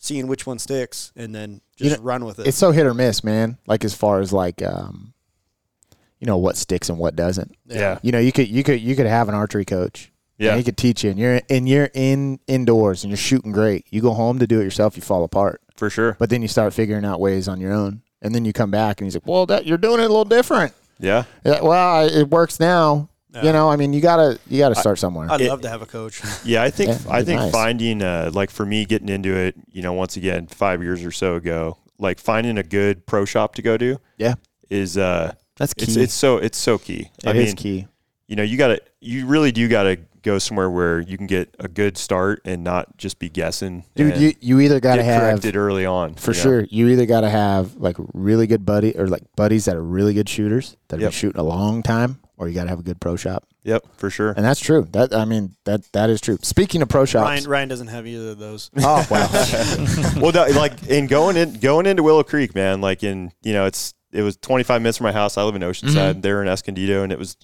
[0.03, 2.47] seeing which one sticks and then You just know, run with it.
[2.49, 3.57] It's so hit or miss, man.
[3.67, 5.15] Like as far as like um
[6.19, 7.57] you know what sticks and what doesn't.
[7.67, 7.99] Yeah.
[8.03, 10.13] You know, you could you could you could have an archery coach.
[10.39, 10.51] Yeah.
[10.51, 13.87] And he could teach you and you're and you're in indoors and you're shooting great.
[13.91, 15.61] You go home to do it yourself, you fall apart.
[15.77, 16.17] For sure.
[16.19, 18.03] But then you start figuring out ways on your own.
[18.21, 20.25] And then you come back and he's like, "Well, that you're doing it a little
[20.25, 21.25] different." Yeah.
[21.45, 23.09] Yeah, well, it works now.
[23.35, 23.45] Yeah.
[23.45, 25.31] You know, I mean, you gotta you gotta start somewhere.
[25.31, 26.21] I'd It- love to have a coach.
[26.45, 27.51] Yeah, I think Yeah, I think nice.
[27.53, 31.11] finding uh, like for me getting into it, you know, once again, five years or
[31.13, 34.35] so ago, like finding a good pro shop to go to yeah,
[34.69, 35.85] is uh that's key.
[35.85, 37.11] it's it's so it's so key.
[37.25, 37.87] It I is mean, key.
[38.29, 41.69] you know, you gotta you really do gotta go somewhere where you can get a
[41.69, 43.85] good start and not just be guessing.
[43.95, 46.15] Dude, you, you either gotta have corrected early on.
[46.15, 46.43] For you know?
[46.43, 46.61] sure.
[46.71, 50.15] You either got to have like really good buddy or like buddies that are really
[50.15, 51.11] good shooters that have Yep.
[51.11, 53.45] been shooting a long time, or you got to have a good pro shop.
[53.65, 54.33] Yep, for sure.
[54.33, 54.89] And that's true.
[54.91, 56.39] That I mean that that is true.
[56.43, 58.71] Speaking of pro shops, Ryan Ryan doesn't have either of those.
[58.79, 59.29] oh well,
[60.21, 62.81] well, no, like in going in going into Willow Creek, man.
[62.81, 65.39] Like in you know, it's it was 25 minutes from my house.
[65.39, 65.95] I live in Oceanside.
[65.95, 66.21] Mm-hmm.
[66.23, 67.37] They're in Escondido, and it was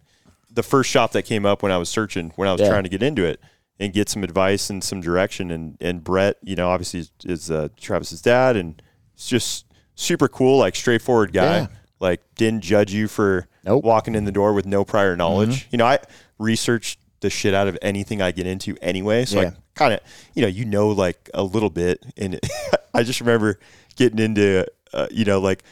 [0.58, 2.68] the first shop that came up when I was searching, when I was Yeah.
[2.68, 3.40] trying to get into it
[3.78, 5.52] and get some advice and some direction.
[5.52, 8.82] And and Brett, you know, obviously is, is uh, Travis's dad, and
[9.14, 11.58] it's just super cool, like straightforward guy.
[11.60, 11.66] Yeah.
[12.00, 13.78] Like didn't judge you for Nope.
[13.80, 13.86] Mm-hmm.
[13.88, 15.68] walking in the door with no prior knowledge.
[15.70, 15.98] You know, I
[16.38, 19.24] research the shit out of anything I get into anyway.
[19.24, 19.48] So Yeah.
[19.48, 20.00] I kind of,
[20.34, 22.04] you know, you know, like a little bit.
[22.16, 22.38] And
[22.94, 23.58] I just remember
[23.96, 25.62] getting into, uh, you know, like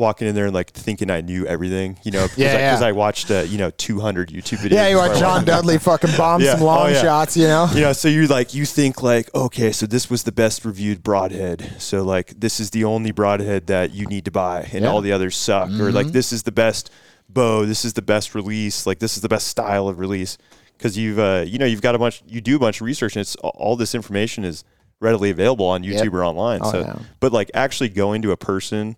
[0.00, 2.80] walking in there and like thinking I knew everything, you know, because Yeah, I, 'cause
[2.80, 2.86] yeah.
[2.88, 4.70] I watched, uh, you know, 200 YouTube videos.
[4.72, 6.54] yeah, you I John Dudley fucking bomb Yeah.
[6.54, 7.68] some long Oh, shots, you know?
[7.72, 11.02] you know, so you like you think like, okay, so this was the best reviewed
[11.04, 11.74] broadhead.
[11.78, 15.12] So like this is the only broadhead that you need to buy, and all the
[15.12, 15.70] others suck.
[15.78, 16.90] Or like this is the best
[17.28, 20.36] bow, this is the best release, like this is the best style of release.
[20.76, 23.14] Because you've uh, you know you've got a bunch, you do a bunch of research,
[23.14, 24.64] and it's all this information is
[24.98, 26.12] readily available on YouTube Yep.
[26.14, 26.60] or online.
[26.62, 28.96] Oh, so, but like actually going to a person,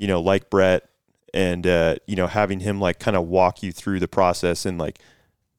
[0.00, 0.88] you know, like Brett,
[1.32, 4.78] and uh, you know having him like kind of walk you through the process and
[4.78, 4.98] like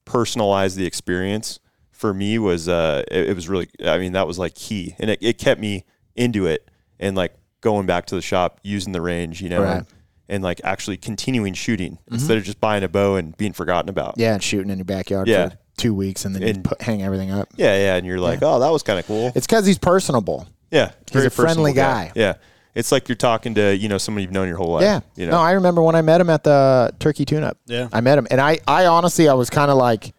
[0.04, 4.38] personalize the experience for me was uh it, it was really I mean that was
[4.38, 5.84] like key and it, it kept me
[6.16, 6.68] into it
[6.98, 9.76] and like going back to the shop using the range you know Right.
[9.76, 9.86] and,
[10.28, 14.14] and like actually continuing shooting instead of just buying a bow and being forgotten about.
[14.16, 15.50] Yeah, and shooting in your backyard Yeah.
[15.50, 17.48] for two weeks and then And- put, hang everything up.
[17.56, 19.30] Yeah, yeah, and you're like, oh, that was kind of cool.
[19.34, 20.48] It's because he's personable.
[20.70, 22.12] yeah, he's a friendly personable guy.
[22.14, 22.34] Yeah,
[22.74, 24.82] it's like you're talking to you know someone you've known your whole life.
[24.82, 25.00] Yeah.
[25.16, 25.32] you know.
[25.32, 27.58] No, I remember when I met him at the turkey tune-up.
[27.66, 27.88] Yeah.
[27.92, 30.14] I met him, and I, I honestly, I was kind of like,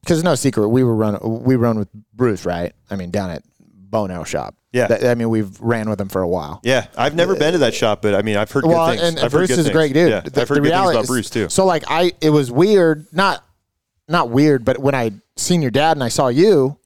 [0.00, 2.72] because no secret, we were run, we run with Bruce, right?
[2.90, 4.54] I mean, down at Bono Shop.
[4.72, 4.86] Yeah.
[4.86, 6.60] That- I mean, we've ran with him for a while.
[6.64, 9.02] yeah, I've never been to that shop, but I mean, I've heard Well, good things.
[9.08, 10.10] and, and I've heard Bruce good is a great dude.
[10.10, 11.48] Yeah, The- I've heard the good things about Bruce too.
[11.50, 13.44] So like, I, it was weird, not,
[14.08, 16.78] not weird, but when I seen your dad and I saw you,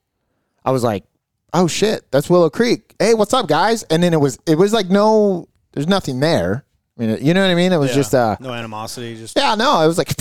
[0.64, 1.04] I was like,
[1.52, 2.94] oh shit, that's Willow Creek.
[2.98, 3.82] Hey, what's up, guys?
[3.84, 6.64] And then it was, it was like no, there's nothing there.
[6.98, 7.72] I mean, you know what I mean?
[7.72, 7.96] It was Yeah.
[7.96, 9.16] just, uh, no animosity.
[9.16, 10.12] Just Yeah, no, I was like,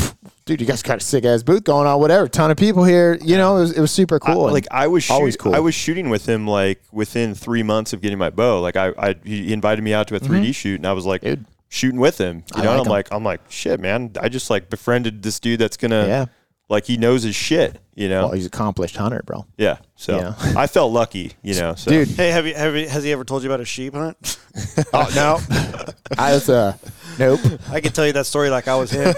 [0.44, 2.28] dude, you guys got a sick ass booth going on, whatever.
[2.28, 3.18] Ton of people here.
[3.22, 4.46] You know, it was, it was super I- cool.
[4.48, 5.56] And like I was shoot, always cool.
[5.56, 8.60] I was shooting with him like within three months of getting my bow.
[8.60, 11.22] Like I, I he invited me out to a 3D shoot, and I was like
[11.22, 11.36] Mm-hmm.
[11.36, 11.46] Dude.
[11.70, 12.44] shooting with him.
[12.56, 12.92] You I know, like and I'm him.
[12.92, 14.12] like, I'm like, shit, man.
[14.20, 16.26] I just like befriended this dude that's gonna, Yeah.
[16.70, 17.80] Like he knows his shit.
[17.94, 19.46] You know, well, he's an accomplished hunter, bro.
[19.58, 19.78] yeah.
[19.96, 20.36] So Yeah.
[20.58, 21.32] I felt lucky.
[21.42, 21.92] You know, so.
[21.92, 24.40] Dude, hey, have you, have you, has he ever told you about a sheep hunt?
[24.94, 25.40] oh no,
[26.18, 26.76] I was uh,
[27.20, 27.40] nope.
[27.70, 29.14] I can tell you that story like I was him.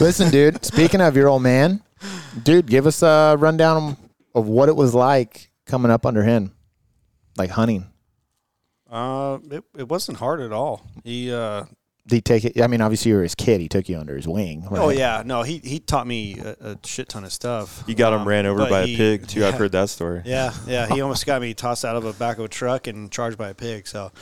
[0.00, 0.64] Listen, dude.
[0.64, 1.82] Speaking of your old man,
[2.42, 3.96] dude, give us a rundown
[4.34, 6.52] of what it was like coming up under him,
[7.36, 7.86] like hunting.
[8.90, 10.82] Uh, it, it wasn't hard at all.
[11.04, 11.68] He, uh, Did
[12.10, 12.60] he take it?
[12.60, 13.60] I mean, obviously you were his kid.
[13.60, 14.66] He took you under his wing.
[14.70, 17.84] oh yeah, no, he he taught me a, a shit ton of stuff.
[17.86, 19.44] You got him Um, ran over by he- a pig too.
[19.46, 20.22] I've heard that story.
[20.24, 20.86] Yeah, yeah.
[20.86, 23.48] He almost got me tossed out of a back of a truck and charged by
[23.50, 23.86] a pig.
[23.86, 24.12] So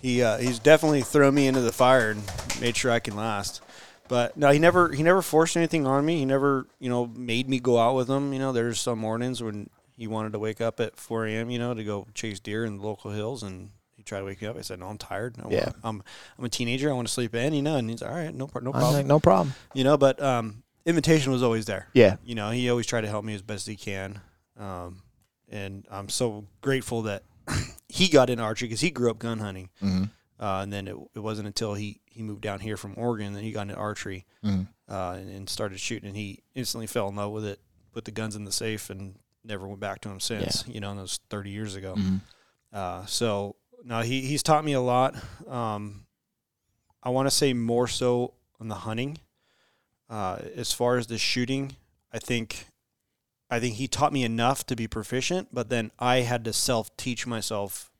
[0.00, 2.22] he uh, he's definitely thrown me into the fire and
[2.60, 3.60] made sure I can last.
[4.08, 6.18] But no, he never he never forced anything on me.
[6.18, 8.32] He never you know made me go out with him.
[8.32, 11.50] You know, there's some mornings when he wanted to wake up at 4 a.m.
[11.50, 13.70] You know to go chase deer in the local hills and.
[14.02, 14.56] He tried to wake me up.
[14.58, 15.36] I said, "No, I'm tired.
[15.48, 15.70] Yeah.
[15.84, 16.02] I'm
[16.36, 16.90] I'm a teenager.
[16.90, 17.54] I want to sleep in.
[17.54, 18.92] You know." And he's "All right, no, no problem.
[18.94, 19.54] like, no problem.
[19.74, 23.08] You know." But um, invitation was always there Yeah, you know, he always tried to
[23.08, 24.20] help me as best he can.
[24.58, 25.02] Um,
[25.48, 27.22] and I'm so grateful that
[27.88, 29.68] he got into archery because he grew up gun hunting.
[29.82, 30.10] Mhm.
[30.40, 33.42] Uh, and then it, it wasn't until he, he moved down here from Oregon that
[33.42, 34.66] he got into archery Mhm.
[34.88, 36.08] uh, and, and started shooting.
[36.08, 37.60] And he instantly fell in love with it,
[37.92, 40.90] put the guns in the safe, and never went back to him since, you know,
[40.90, 41.94] and that was 30 years ago.
[41.96, 42.20] Mhm.
[42.72, 43.54] Uh, so
[43.84, 45.16] no, he, he's taught me a lot.
[45.48, 46.06] Um,
[47.02, 49.18] I want to say more so on the hunting.
[50.08, 51.76] Uh, as far as the shooting,
[52.12, 52.66] I think,
[53.50, 55.48] I think he taught me enough to be proficient.
[55.52, 57.90] But then I had to self teach myself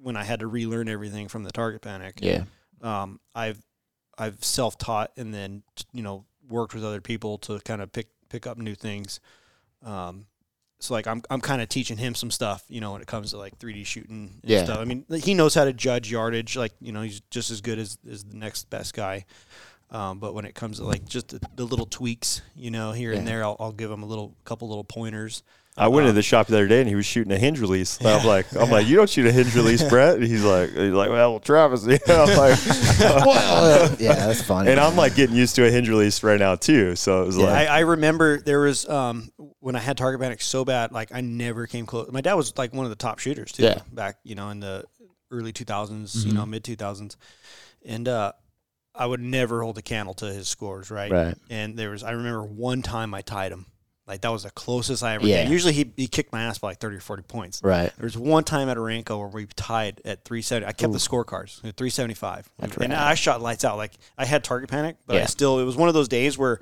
[0.00, 2.18] when I had to relearn everything from the target panic.
[2.20, 2.44] yeah.
[2.80, 3.60] Um, I've
[4.16, 5.62] I've self taught and then
[5.92, 9.20] you know worked with other people to kind of pick pick up new things.
[9.84, 10.26] Um,
[10.80, 13.30] so like I'm I'm kind of teaching him some stuff, you know, when it comes
[13.30, 14.64] to like 3D shooting and Yeah.
[14.64, 14.78] stuff.
[14.78, 17.78] I mean, he knows how to judge yardage, like you know, he's just as good
[17.78, 19.24] as as the next best guy.
[19.90, 23.12] Um, but when it comes to like just the, the little tweaks, you know, here
[23.12, 25.42] and there, I'll, I'll give him a little couple little pointers.
[25.78, 27.60] I went Uh, to the shop the other day and he was shooting a hinge
[27.60, 27.98] release.
[27.98, 30.16] And I'm like, I'm like, you don't shoot a hinge release, Brett.
[30.16, 32.58] And he's like, he's like, well, Travis, you know, I'm like,
[33.00, 34.70] well, yeah, that's funny.
[34.70, 36.96] and I'm like getting used to a hinge release right now too.
[36.96, 40.20] So it was Yeah, like, I, I remember there was um, when I had target
[40.20, 42.10] panic so bad, like I never came close.
[42.10, 43.80] My dad was like one of the top shooters too, Yeah.
[43.92, 44.84] back you know in the
[45.30, 45.64] early 2000s,
[46.16, 46.28] Mm-hmm.
[46.28, 47.16] you know mid 2000s,
[47.84, 48.32] and uh,
[48.94, 51.10] I would never hold a candle to his scores, right?
[51.12, 51.34] Right.
[51.50, 53.66] And there was I remember one time I tied him,
[54.08, 55.26] like that was the closest I ever.
[55.26, 55.42] Yeah.
[55.42, 55.50] Yeah.
[55.50, 57.62] Usually he he kicked my ass by like 30 or 40 points.
[57.62, 57.92] right.
[57.96, 60.66] There was one time at Oranco where we tied at 370.
[60.66, 62.50] I kept the scorecards at 375.
[62.58, 62.92] And rad.
[62.92, 63.76] I shot lights out.
[63.76, 66.58] Like I had target panic, but I still, it was one of those days where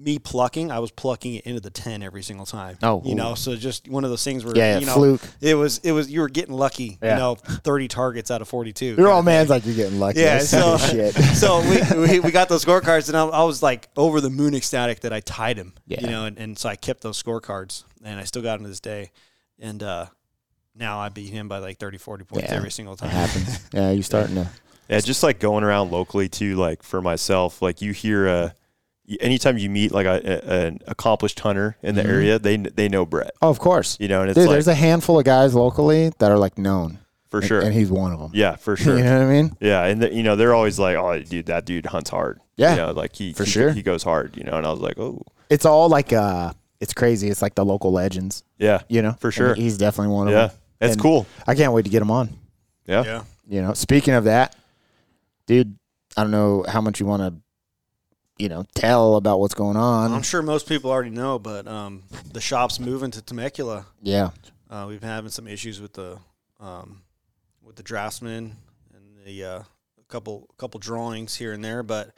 [0.00, 2.78] me plucking, I was plucking it into the 10 every single time.
[2.84, 3.14] Oh, you ooh.
[3.16, 5.20] know, so just one of those things where, Yeah, you know, fluke.
[5.40, 7.14] it was, it was, you were getting lucky, Yeah.
[7.14, 8.94] you know, 30 targets out of 42.
[8.96, 10.20] You're all man's like you're getting lucky.
[10.20, 11.14] Yeah, That's so shit.
[11.34, 14.54] so we, we we got those scorecards, and I, I was like over the moon
[14.54, 15.72] ecstatic that I tied him.
[15.88, 16.00] Yeah.
[16.02, 18.68] You know, and, and so I kept those scorecards, and I still got them to
[18.68, 19.10] this day.
[19.58, 20.06] And uh,
[20.76, 23.10] now I beat him by like 30, 40 points Yeah, every single It time.
[23.10, 23.68] happens.
[23.74, 24.48] Yeah, you're starting to.
[24.88, 26.54] yeah, just like going around locally too.
[26.54, 28.54] Like for myself, like you hear a,
[29.20, 32.08] anytime you meet like a, a an accomplished hunter in the Mhm.
[32.08, 33.30] area, they they know Brett.
[33.42, 33.96] Oh, of course.
[34.00, 36.58] You know, and it's Dude, like there's a handful of guys locally that are like
[36.58, 36.98] known.
[37.30, 37.60] for and- sure.
[37.60, 38.30] And he's one of them.
[38.32, 38.96] yeah, for sure.
[38.96, 39.56] You know what I mean?
[39.60, 42.70] Yeah, and the, you know they're always like, "Oh, dude, that dude hunts hard." Yeah.
[42.70, 43.70] you know, like he For he, sure.
[43.72, 44.36] he goes hard.
[44.36, 45.20] You know, and I was like, "Oh,
[45.50, 47.28] It's all like uh it's crazy.
[47.28, 49.12] It's like the local legends, yeah, you know?
[49.20, 49.54] For And sure.
[49.54, 50.50] he's definitely one of yeah, them.
[50.50, 52.30] Yeah, that's And- cool." I can't wait to get him on.
[52.86, 53.04] Yeah.
[53.04, 53.22] Yeah.
[53.48, 54.56] You know, speaking of that,
[55.46, 55.76] dude,
[56.16, 57.34] I don't know how much you want to,
[58.38, 60.12] you know, tell about what's going on.
[60.12, 62.02] I'm sure most people already know, but um,
[62.32, 63.86] the shop's moving to Temecula.
[64.02, 64.30] yeah.
[64.70, 66.18] Uh, we've been having some issues with the
[66.60, 67.00] um,
[67.62, 68.54] with the draftsman
[68.94, 69.62] and the uh,
[70.08, 72.10] couple couple drawings here and there, but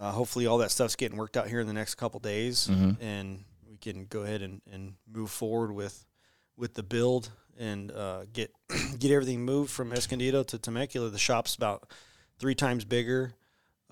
[0.00, 3.44] uh, hopefully all that stuff's getting worked out here in the next couple days, and
[3.68, 6.06] we can go ahead and, and move forward with
[6.56, 8.50] with the build and uh, get
[8.98, 11.10] get everything moved from Escondido to Temecula.
[11.10, 11.90] The shop's about
[12.38, 13.34] three times bigger.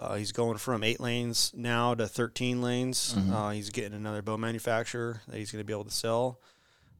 [0.01, 3.15] Uh, he's going from eight lanes now to 13 lanes.
[3.31, 6.41] Uh, he's getting another bow manufacturer that he's going to be able to sell.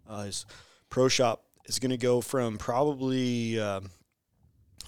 [0.07, 0.45] Uh, his
[0.91, 3.89] pro shop is going to go from probably, um,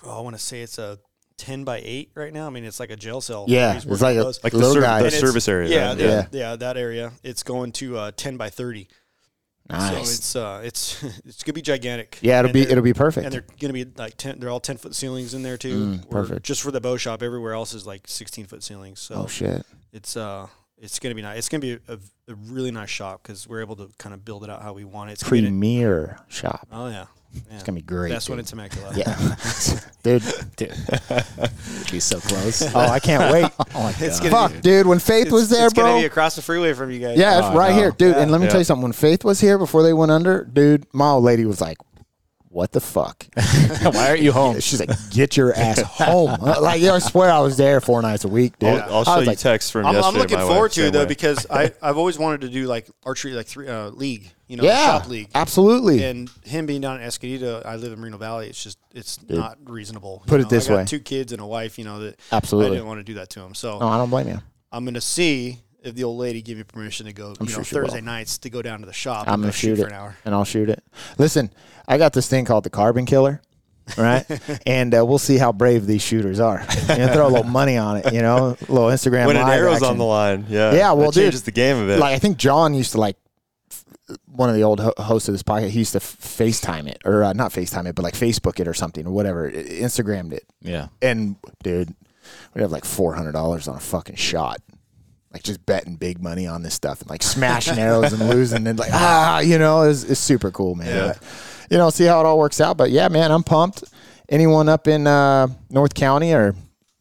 [0.05, 0.99] oh, I want to say it's a
[1.39, 2.47] 10 by 8 right now.
[2.47, 3.47] I mean, it's like a jail cell.
[3.49, 4.25] Yeah, he's it's like a.
[4.25, 5.03] Like the, little ser- guy.
[5.03, 5.71] the service area.
[5.71, 5.99] Yeah, right?
[5.99, 6.27] yeah, Yeah.
[6.33, 7.13] yeah, that area.
[7.23, 8.89] It's going to uh, 10 by 30.
[9.71, 10.15] So Nice.
[10.19, 12.19] it's uh, it's it's gonna be gigantic.
[12.21, 13.25] yeah, it'll And be it'll be perfect.
[13.25, 14.39] and they're gonna be like ten.
[14.39, 15.99] They're all ten foot ceilings in there too.
[15.99, 16.45] Mm, perfect.
[16.45, 19.01] Just for the bow shop, everywhere else is like sixteen foot ceilings.
[19.01, 19.65] So oh shit.
[19.93, 20.47] it's uh
[20.79, 21.39] it's gonna be nice.
[21.39, 21.95] It's gonna be a,
[22.29, 24.85] a really nice shop because we're able to kind of build it out how we
[24.85, 25.15] want it.
[25.15, 26.67] It's Premier shop.
[26.73, 27.07] Oh yeah.
[27.51, 28.11] It's gonna be great.
[28.11, 28.47] Best one dude.
[28.47, 28.93] in Temecula.
[28.95, 29.17] Yeah,
[30.03, 30.23] dude.
[30.57, 30.75] Dude,
[31.91, 32.63] be so close.
[32.75, 33.51] Oh, I can't wait.
[33.75, 34.31] Oh my It's God.
[34.31, 34.87] gonna Fuck, dude.
[34.87, 35.85] When Faith was there, it's bro.
[35.85, 37.19] gonna be across the freeway from you guys.
[37.19, 37.77] yeah, oh, it's Oh, right no.
[37.77, 38.17] here, dude.
[38.17, 38.51] And let me Yeah.
[38.53, 38.83] tell you something.
[38.83, 41.79] When Faith was here before they went under, dude, my old lady was like,
[42.53, 43.27] "What the fuck?"
[43.83, 44.61] Why aren't you home?
[44.61, 48.25] She's like, "Get your ass home!" like, yeah, I swear I was there four nights
[48.25, 48.69] a week, dude.
[48.69, 50.15] I'll, I'll show you like, texts from I'm, yesterday.
[50.15, 51.07] I'm looking my forward wife, to it though way.
[51.07, 54.65] because I I've always wanted to do like archery like three uh, league, you know,
[54.65, 55.29] yeah, shop league.
[55.35, 56.05] absolutely.
[56.05, 58.49] And him being down in Escondido, I live in Moreno Valley.
[58.49, 60.23] It's just it's not reasonable.
[60.27, 60.85] Put You it this I got way.
[60.85, 61.79] two kids and a wife.
[61.79, 62.73] You know that Absolutely.
[62.73, 63.55] I didn't want to do that to him.
[63.55, 64.41] So no, I don't blame you.
[64.71, 67.35] I'm gonna see if the old lady give me permission to go.
[67.39, 67.83] I'm you sure know, she will.
[67.85, 69.27] Thursday nights to go down to the shop.
[69.27, 70.17] I'm and gonna go shoot for it, an hour.
[70.25, 70.83] and I'll shoot it.
[71.19, 71.51] Listen,
[71.89, 73.43] I got this thing called the Carbon Killer,
[73.99, 74.25] right?
[74.67, 76.65] and uh, we'll see how brave these shooters are.
[76.89, 79.27] You know, throw a little money on it, you know, a little Instagram.
[79.27, 79.89] when an arrow's action.
[79.89, 81.99] on the line, yeah, Yeah, well, it changes dude, the game a bit.
[81.99, 83.17] like I think John used to like
[83.71, 83.85] f-
[84.27, 85.71] one of the old ho- hosts of this podcast.
[85.71, 88.69] He used to f- FaceTime it, or uh, not FaceTime it, but like Facebook it
[88.69, 89.49] or something or whatever.
[89.49, 90.89] I- Instagrammed it, Yeah.
[91.03, 91.35] and
[91.65, 91.93] dude,
[92.55, 94.59] we'd have like four hundred dollars on a fucking shot.
[95.33, 98.79] Like just betting big money on this stuff and like smashing arrows and losing and
[98.79, 100.87] like ah, you know, it's, it's super cool, man.
[100.89, 101.07] Yeah.
[101.15, 101.23] But,
[101.71, 102.77] you know, see how it all works out.
[102.77, 103.85] But yeah, man, I'm pumped.
[104.29, 106.55] Anyone up in uh, North County or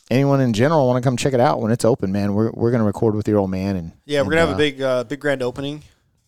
[0.09, 2.33] anyone in general want to come check it out when it's open, man?
[2.33, 4.53] We're we're gonna record with your old man and Yeah, we're and, gonna have uh,
[4.53, 5.83] a big uh, big grand opening.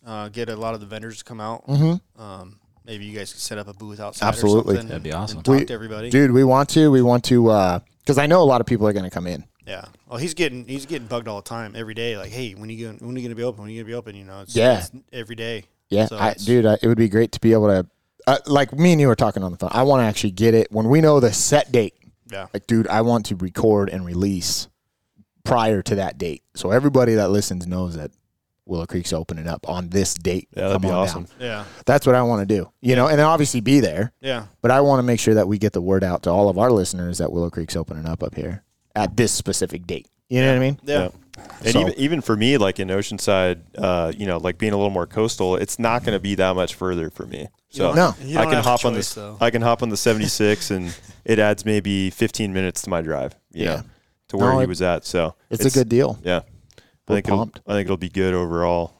[0.06, 1.66] Uh, get a lot of the vendors to come out.
[1.66, 2.22] Mm-hmm.
[2.22, 4.28] Um, maybe you guys could set up a booth outside.
[4.28, 4.74] Absolutely.
[4.74, 5.38] or something That'd be awesome.
[5.38, 6.10] and talk We- to everybody.
[6.10, 6.90] Dude, we want to.
[6.90, 9.44] We want to because I know a lot of people are going to come in.
[9.66, 9.84] Yeah.
[10.08, 12.16] Well, he's getting he's getting bugged all the time, every day.
[12.18, 13.62] Like, hey, when you going when are you gonna be open?
[13.62, 14.14] When are you gonna be open?
[14.14, 14.78] You know, it's, Yeah.
[14.78, 15.64] it's every day.
[15.90, 17.86] Yeah, So I, dude, I, it would be great to be able to,
[18.26, 19.70] uh, like me and you were talking on the phone.
[19.72, 21.94] I want to actually get it when we know the set date.
[22.32, 22.46] Yeah.
[22.54, 24.66] Like, dude, I want to record and release
[25.44, 28.10] prior to that date, so everybody that listens knows that
[28.66, 30.48] Willow Creek's opening up on this date.
[30.56, 31.24] Yeah, that'd Come be awesome.
[31.24, 31.34] down.
[31.38, 31.64] Yeah.
[31.84, 32.70] That's what I want to do.
[32.80, 34.12] You know, and then obviously be there.
[34.22, 34.46] Yeah.
[34.62, 36.56] But I want to make sure that we get the word out to all of
[36.58, 38.62] our listeners that Willow Creek's opening up up here
[38.94, 40.06] at this specific date.
[40.28, 40.78] You know what I mean?
[40.84, 41.08] Yeah.
[41.64, 44.76] And So- even even for me, like in Oceanside, uh, you know, like being a
[44.76, 47.48] little more coastal, it's not going to be that much further for me.
[47.70, 48.08] So No.
[48.08, 49.14] I can have a hop on choice, this.
[49.14, 49.36] though.
[49.40, 53.34] I can hop on the 76, and it adds maybe 15 minutes to my drive.
[53.52, 53.76] You Yeah.
[53.76, 53.82] know,
[54.28, 55.04] to where No, he it- was at.
[55.04, 56.18] So It's, a good deal.
[56.22, 56.42] Yeah, I
[57.08, 57.60] We're think it'll, pumped.
[57.66, 58.92] I think it'll be good overall.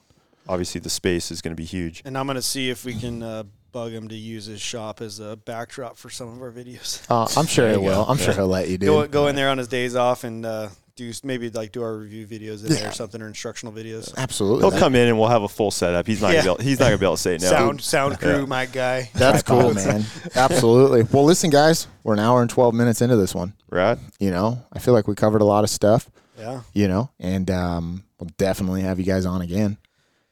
[0.48, 2.02] Obviously, the space is going to be huge.
[2.04, 3.44] And I'm gonna see if we can uh,
[3.74, 7.02] bug him to use his shop as a backdrop for some of our videos.
[7.10, 8.04] Uh, I'm sure he will.
[8.04, 8.10] go.
[8.10, 8.86] I'm sure he'll let you do.
[8.86, 11.94] Go go in there on his days off and uh, do maybe like do our
[11.96, 14.16] review videos in there or something or instructional videos.
[14.16, 14.60] Absolutely.
[14.60, 16.06] He'll That- come in and we'll have a full setup.
[16.06, 16.44] He's not Yeah.
[16.44, 17.48] gonna be able, he's not gonna be able to say no.
[17.50, 19.10] Sound sound crew, my guy.
[19.14, 20.04] That's cool, man.
[20.36, 21.02] Absolutely.
[21.02, 23.52] Well, listen, guys, we're an hour and 12 minutes into this one.
[23.70, 23.98] right?
[24.20, 26.60] You know, I feel like we covered a lot of stuff, Yeah.
[26.72, 29.78] you know, and um, we'll definitely have you guys on again.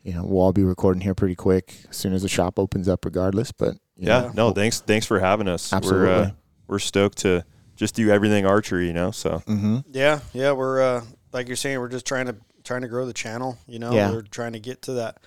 [0.03, 2.89] You know, we'll all be recording here pretty quick as soon as the shop opens
[2.89, 3.53] up, regardless.
[3.53, 4.21] But you Yeah.
[4.23, 4.81] know, No, thanks.
[4.81, 5.71] Thanks for having us.
[5.73, 6.35] We're uh, Absolutely.
[6.67, 7.45] we're stoked to
[7.77, 8.87] just do everything archery.
[8.89, 12.37] You know, so hmm Yeah, yeah, we're uh, like you're saying, we're just trying to
[12.65, 13.59] trying to grow the channel.
[13.67, 14.11] You know, Yeah.
[14.11, 15.19] we're trying to get to that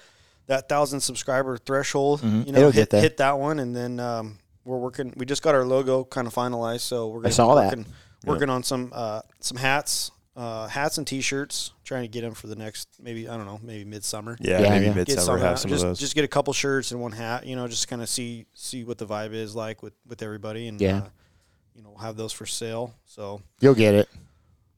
[0.47, 2.21] that thousand subscriber threshold.
[2.21, 2.45] Mhm.
[2.45, 3.01] You know, It'll hit get there.
[3.01, 5.13] hit that one, and then um, we're working.
[5.15, 7.77] We just got our logo kind of finalized, so we're gonna saw be that.
[7.77, 7.93] working,
[8.25, 11.71] working on some uh, some hats, uh, hats and t-shirts.
[11.83, 14.37] Trying to get them for the next maybe I don't know maybe midsummer.
[14.41, 14.93] yeah, Yeah, maybe yeah.
[14.93, 15.99] Midsummer have some just, of those.
[15.99, 17.45] just get a couple shirts and one hat.
[17.45, 20.67] You know, just kind of see see what the vibe is like with with everybody,
[20.67, 20.97] and Yeah.
[20.97, 21.03] uh,
[21.75, 22.93] you know, have those for sale.
[23.05, 24.09] So you'll get it.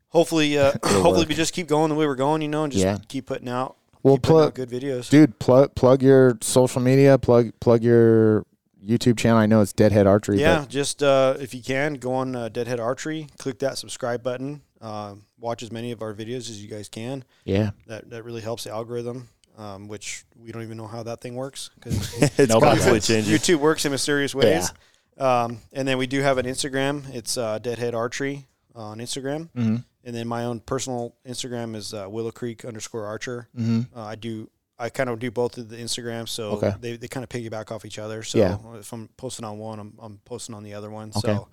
[0.09, 1.29] hopefully, uh, hopefully work.
[1.29, 2.97] we just keep going the way we're going, you know, and just Yeah.
[3.07, 5.09] keep putting out, Well, keep putting plug, out good videos.
[5.09, 8.45] dude, plug plug your social media, plug plug your
[8.85, 9.37] YouTube channel.
[9.37, 10.39] I know it's Deadhead Archery.
[10.39, 14.23] yeah, but just uh, if you can, go on uh, Deadhead Archery, click that subscribe
[14.23, 17.23] button, um, watch as many of our videos as you guys can.
[17.45, 21.21] yeah, That that really helps the algorithm, um, which we don't even know how that
[21.21, 21.95] thing works because
[22.39, 23.33] it's Nobody constantly changing.
[23.35, 24.71] YouTube works in mysterious ways.
[25.17, 27.11] Um, and then we do have an Instagram.
[27.13, 28.45] It's uh, Deadhead Archery.
[28.75, 29.83] on Instagram, Mhm.
[30.03, 33.47] and then my own personal Instagram is uh, Willow Creek underscore Archer.
[33.57, 33.87] Mhm.
[33.95, 34.51] Uh, I do.
[34.77, 36.73] I kind of do both of the Instagrams, so Okay.
[36.79, 38.21] they, they kind of piggyback off each other.
[38.21, 38.57] So Yeah.
[38.75, 41.09] if I'm posting on one, I'm, I'm posting on the other one.
[41.17, 41.33] Okay.
[41.33, 41.47] So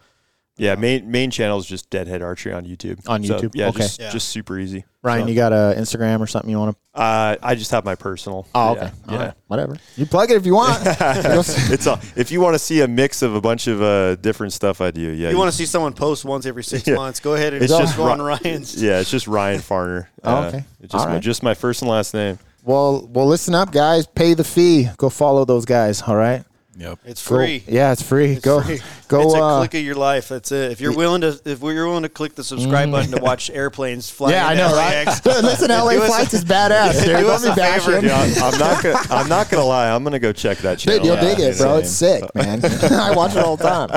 [0.57, 3.01] Yeah, main main channel is just Deadhead Archery on YouTube.
[3.09, 3.51] On So, YouTube?
[3.55, 3.79] yeah, Okay.
[3.81, 4.11] just Yeah.
[4.11, 4.85] just super easy.
[5.03, 7.01] Ryan, So, you got a Instagram or something you want to?
[7.01, 8.47] uh, I just have my personal.
[8.55, 8.91] Oh, Yeah, okay.
[9.09, 9.25] All Yeah.
[9.25, 9.33] right.
[9.49, 9.77] Whatever.
[9.97, 10.79] You plug it if you want.
[10.85, 14.53] it's all, if you want to see a mix of a bunch of uh, different
[14.53, 15.27] stuff I do, yeah.
[15.29, 16.95] if you want to see someone post once every six Yeah.
[16.95, 18.81] months, go ahead and It's just just go on Ri- Ryan's.
[18.81, 20.07] Yeah, it's just Ryan Farner.
[20.23, 20.65] Oh, okay.
[20.81, 21.23] It's just All my, right.
[21.23, 22.39] just my first and last name.
[22.63, 24.07] well, well, listen up, guys.
[24.07, 24.89] Pay the fee.
[24.99, 26.01] Go follow those guys.
[26.03, 26.45] All right.
[26.77, 26.99] Yep.
[27.05, 27.63] It's Go- free.
[27.69, 28.33] Yeah, it's free.
[28.33, 28.81] It's go, free.
[29.09, 29.23] go.
[29.23, 30.29] it's a uh, click of your life.
[30.29, 30.73] That's it.
[30.73, 34.11] If you're willing to, if you're willing to click the subscribe button to watch airplanes
[34.11, 35.07] fly, yeah, I into know, right?
[35.45, 36.93] Listen, LA Do us a- Flights is badass.
[36.95, 37.05] Dude.
[37.05, 38.01] do Don't us be a favor.
[38.01, 38.09] bashing.
[38.09, 38.99] Yeah, I'm not gonna.
[39.11, 39.91] I'm not gonna lie.
[39.91, 40.99] I'm gonna go check that channel.
[40.99, 41.37] Dude, you'll out.
[41.37, 41.77] dig it, bro.
[41.79, 42.65] It's sick, man.
[42.65, 43.89] I watch it all the time.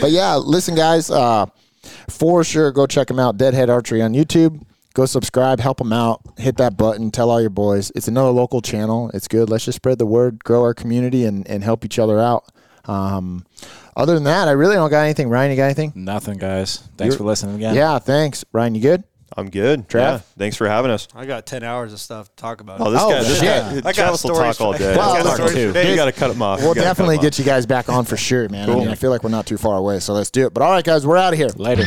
[0.00, 1.10] But yeah, listen, guys.
[1.10, 1.46] Uh,
[2.08, 3.38] for sure, go check them out.
[3.38, 4.60] Deadhead Archery on YouTube.
[5.00, 7.90] Go subscribe, help them out, hit that button, tell all your boys.
[7.94, 9.10] It's another local channel.
[9.14, 9.48] It's good.
[9.48, 12.44] Let's just spread the word, grow our community, and, and help each other out.
[12.84, 13.46] Um,
[13.96, 15.30] other than that, I really don't got anything.
[15.30, 15.92] Ryan, you got anything?
[15.94, 16.86] Nothing, guys.
[16.98, 17.74] Thanks You're- for listening again.
[17.76, 18.44] Yeah, thanks.
[18.52, 19.02] Ryan, you good?
[19.38, 19.88] I'm good.
[19.88, 19.94] Trav?
[20.00, 20.18] Yeah.
[20.36, 21.08] Thanks for having us.
[21.14, 22.82] I got ten hours of stuff to talk about.
[22.82, 23.22] Oh, this Oh, guy.
[23.22, 23.44] This shit.
[23.44, 23.76] guy.
[23.78, 24.94] I got Travis will stories talk all day.
[24.94, 26.58] Well, You listen, gotta- dude, you got to cut him off.
[26.58, 27.24] We'll You gotta cut definitely him off.
[27.24, 28.68] get you guys back on for sure, man.
[28.68, 30.00] I mean, I feel like we're not too far away.
[30.00, 30.52] So let's do it.
[30.52, 31.48] But all right, guys, we're out of here.
[31.56, 31.84] Later.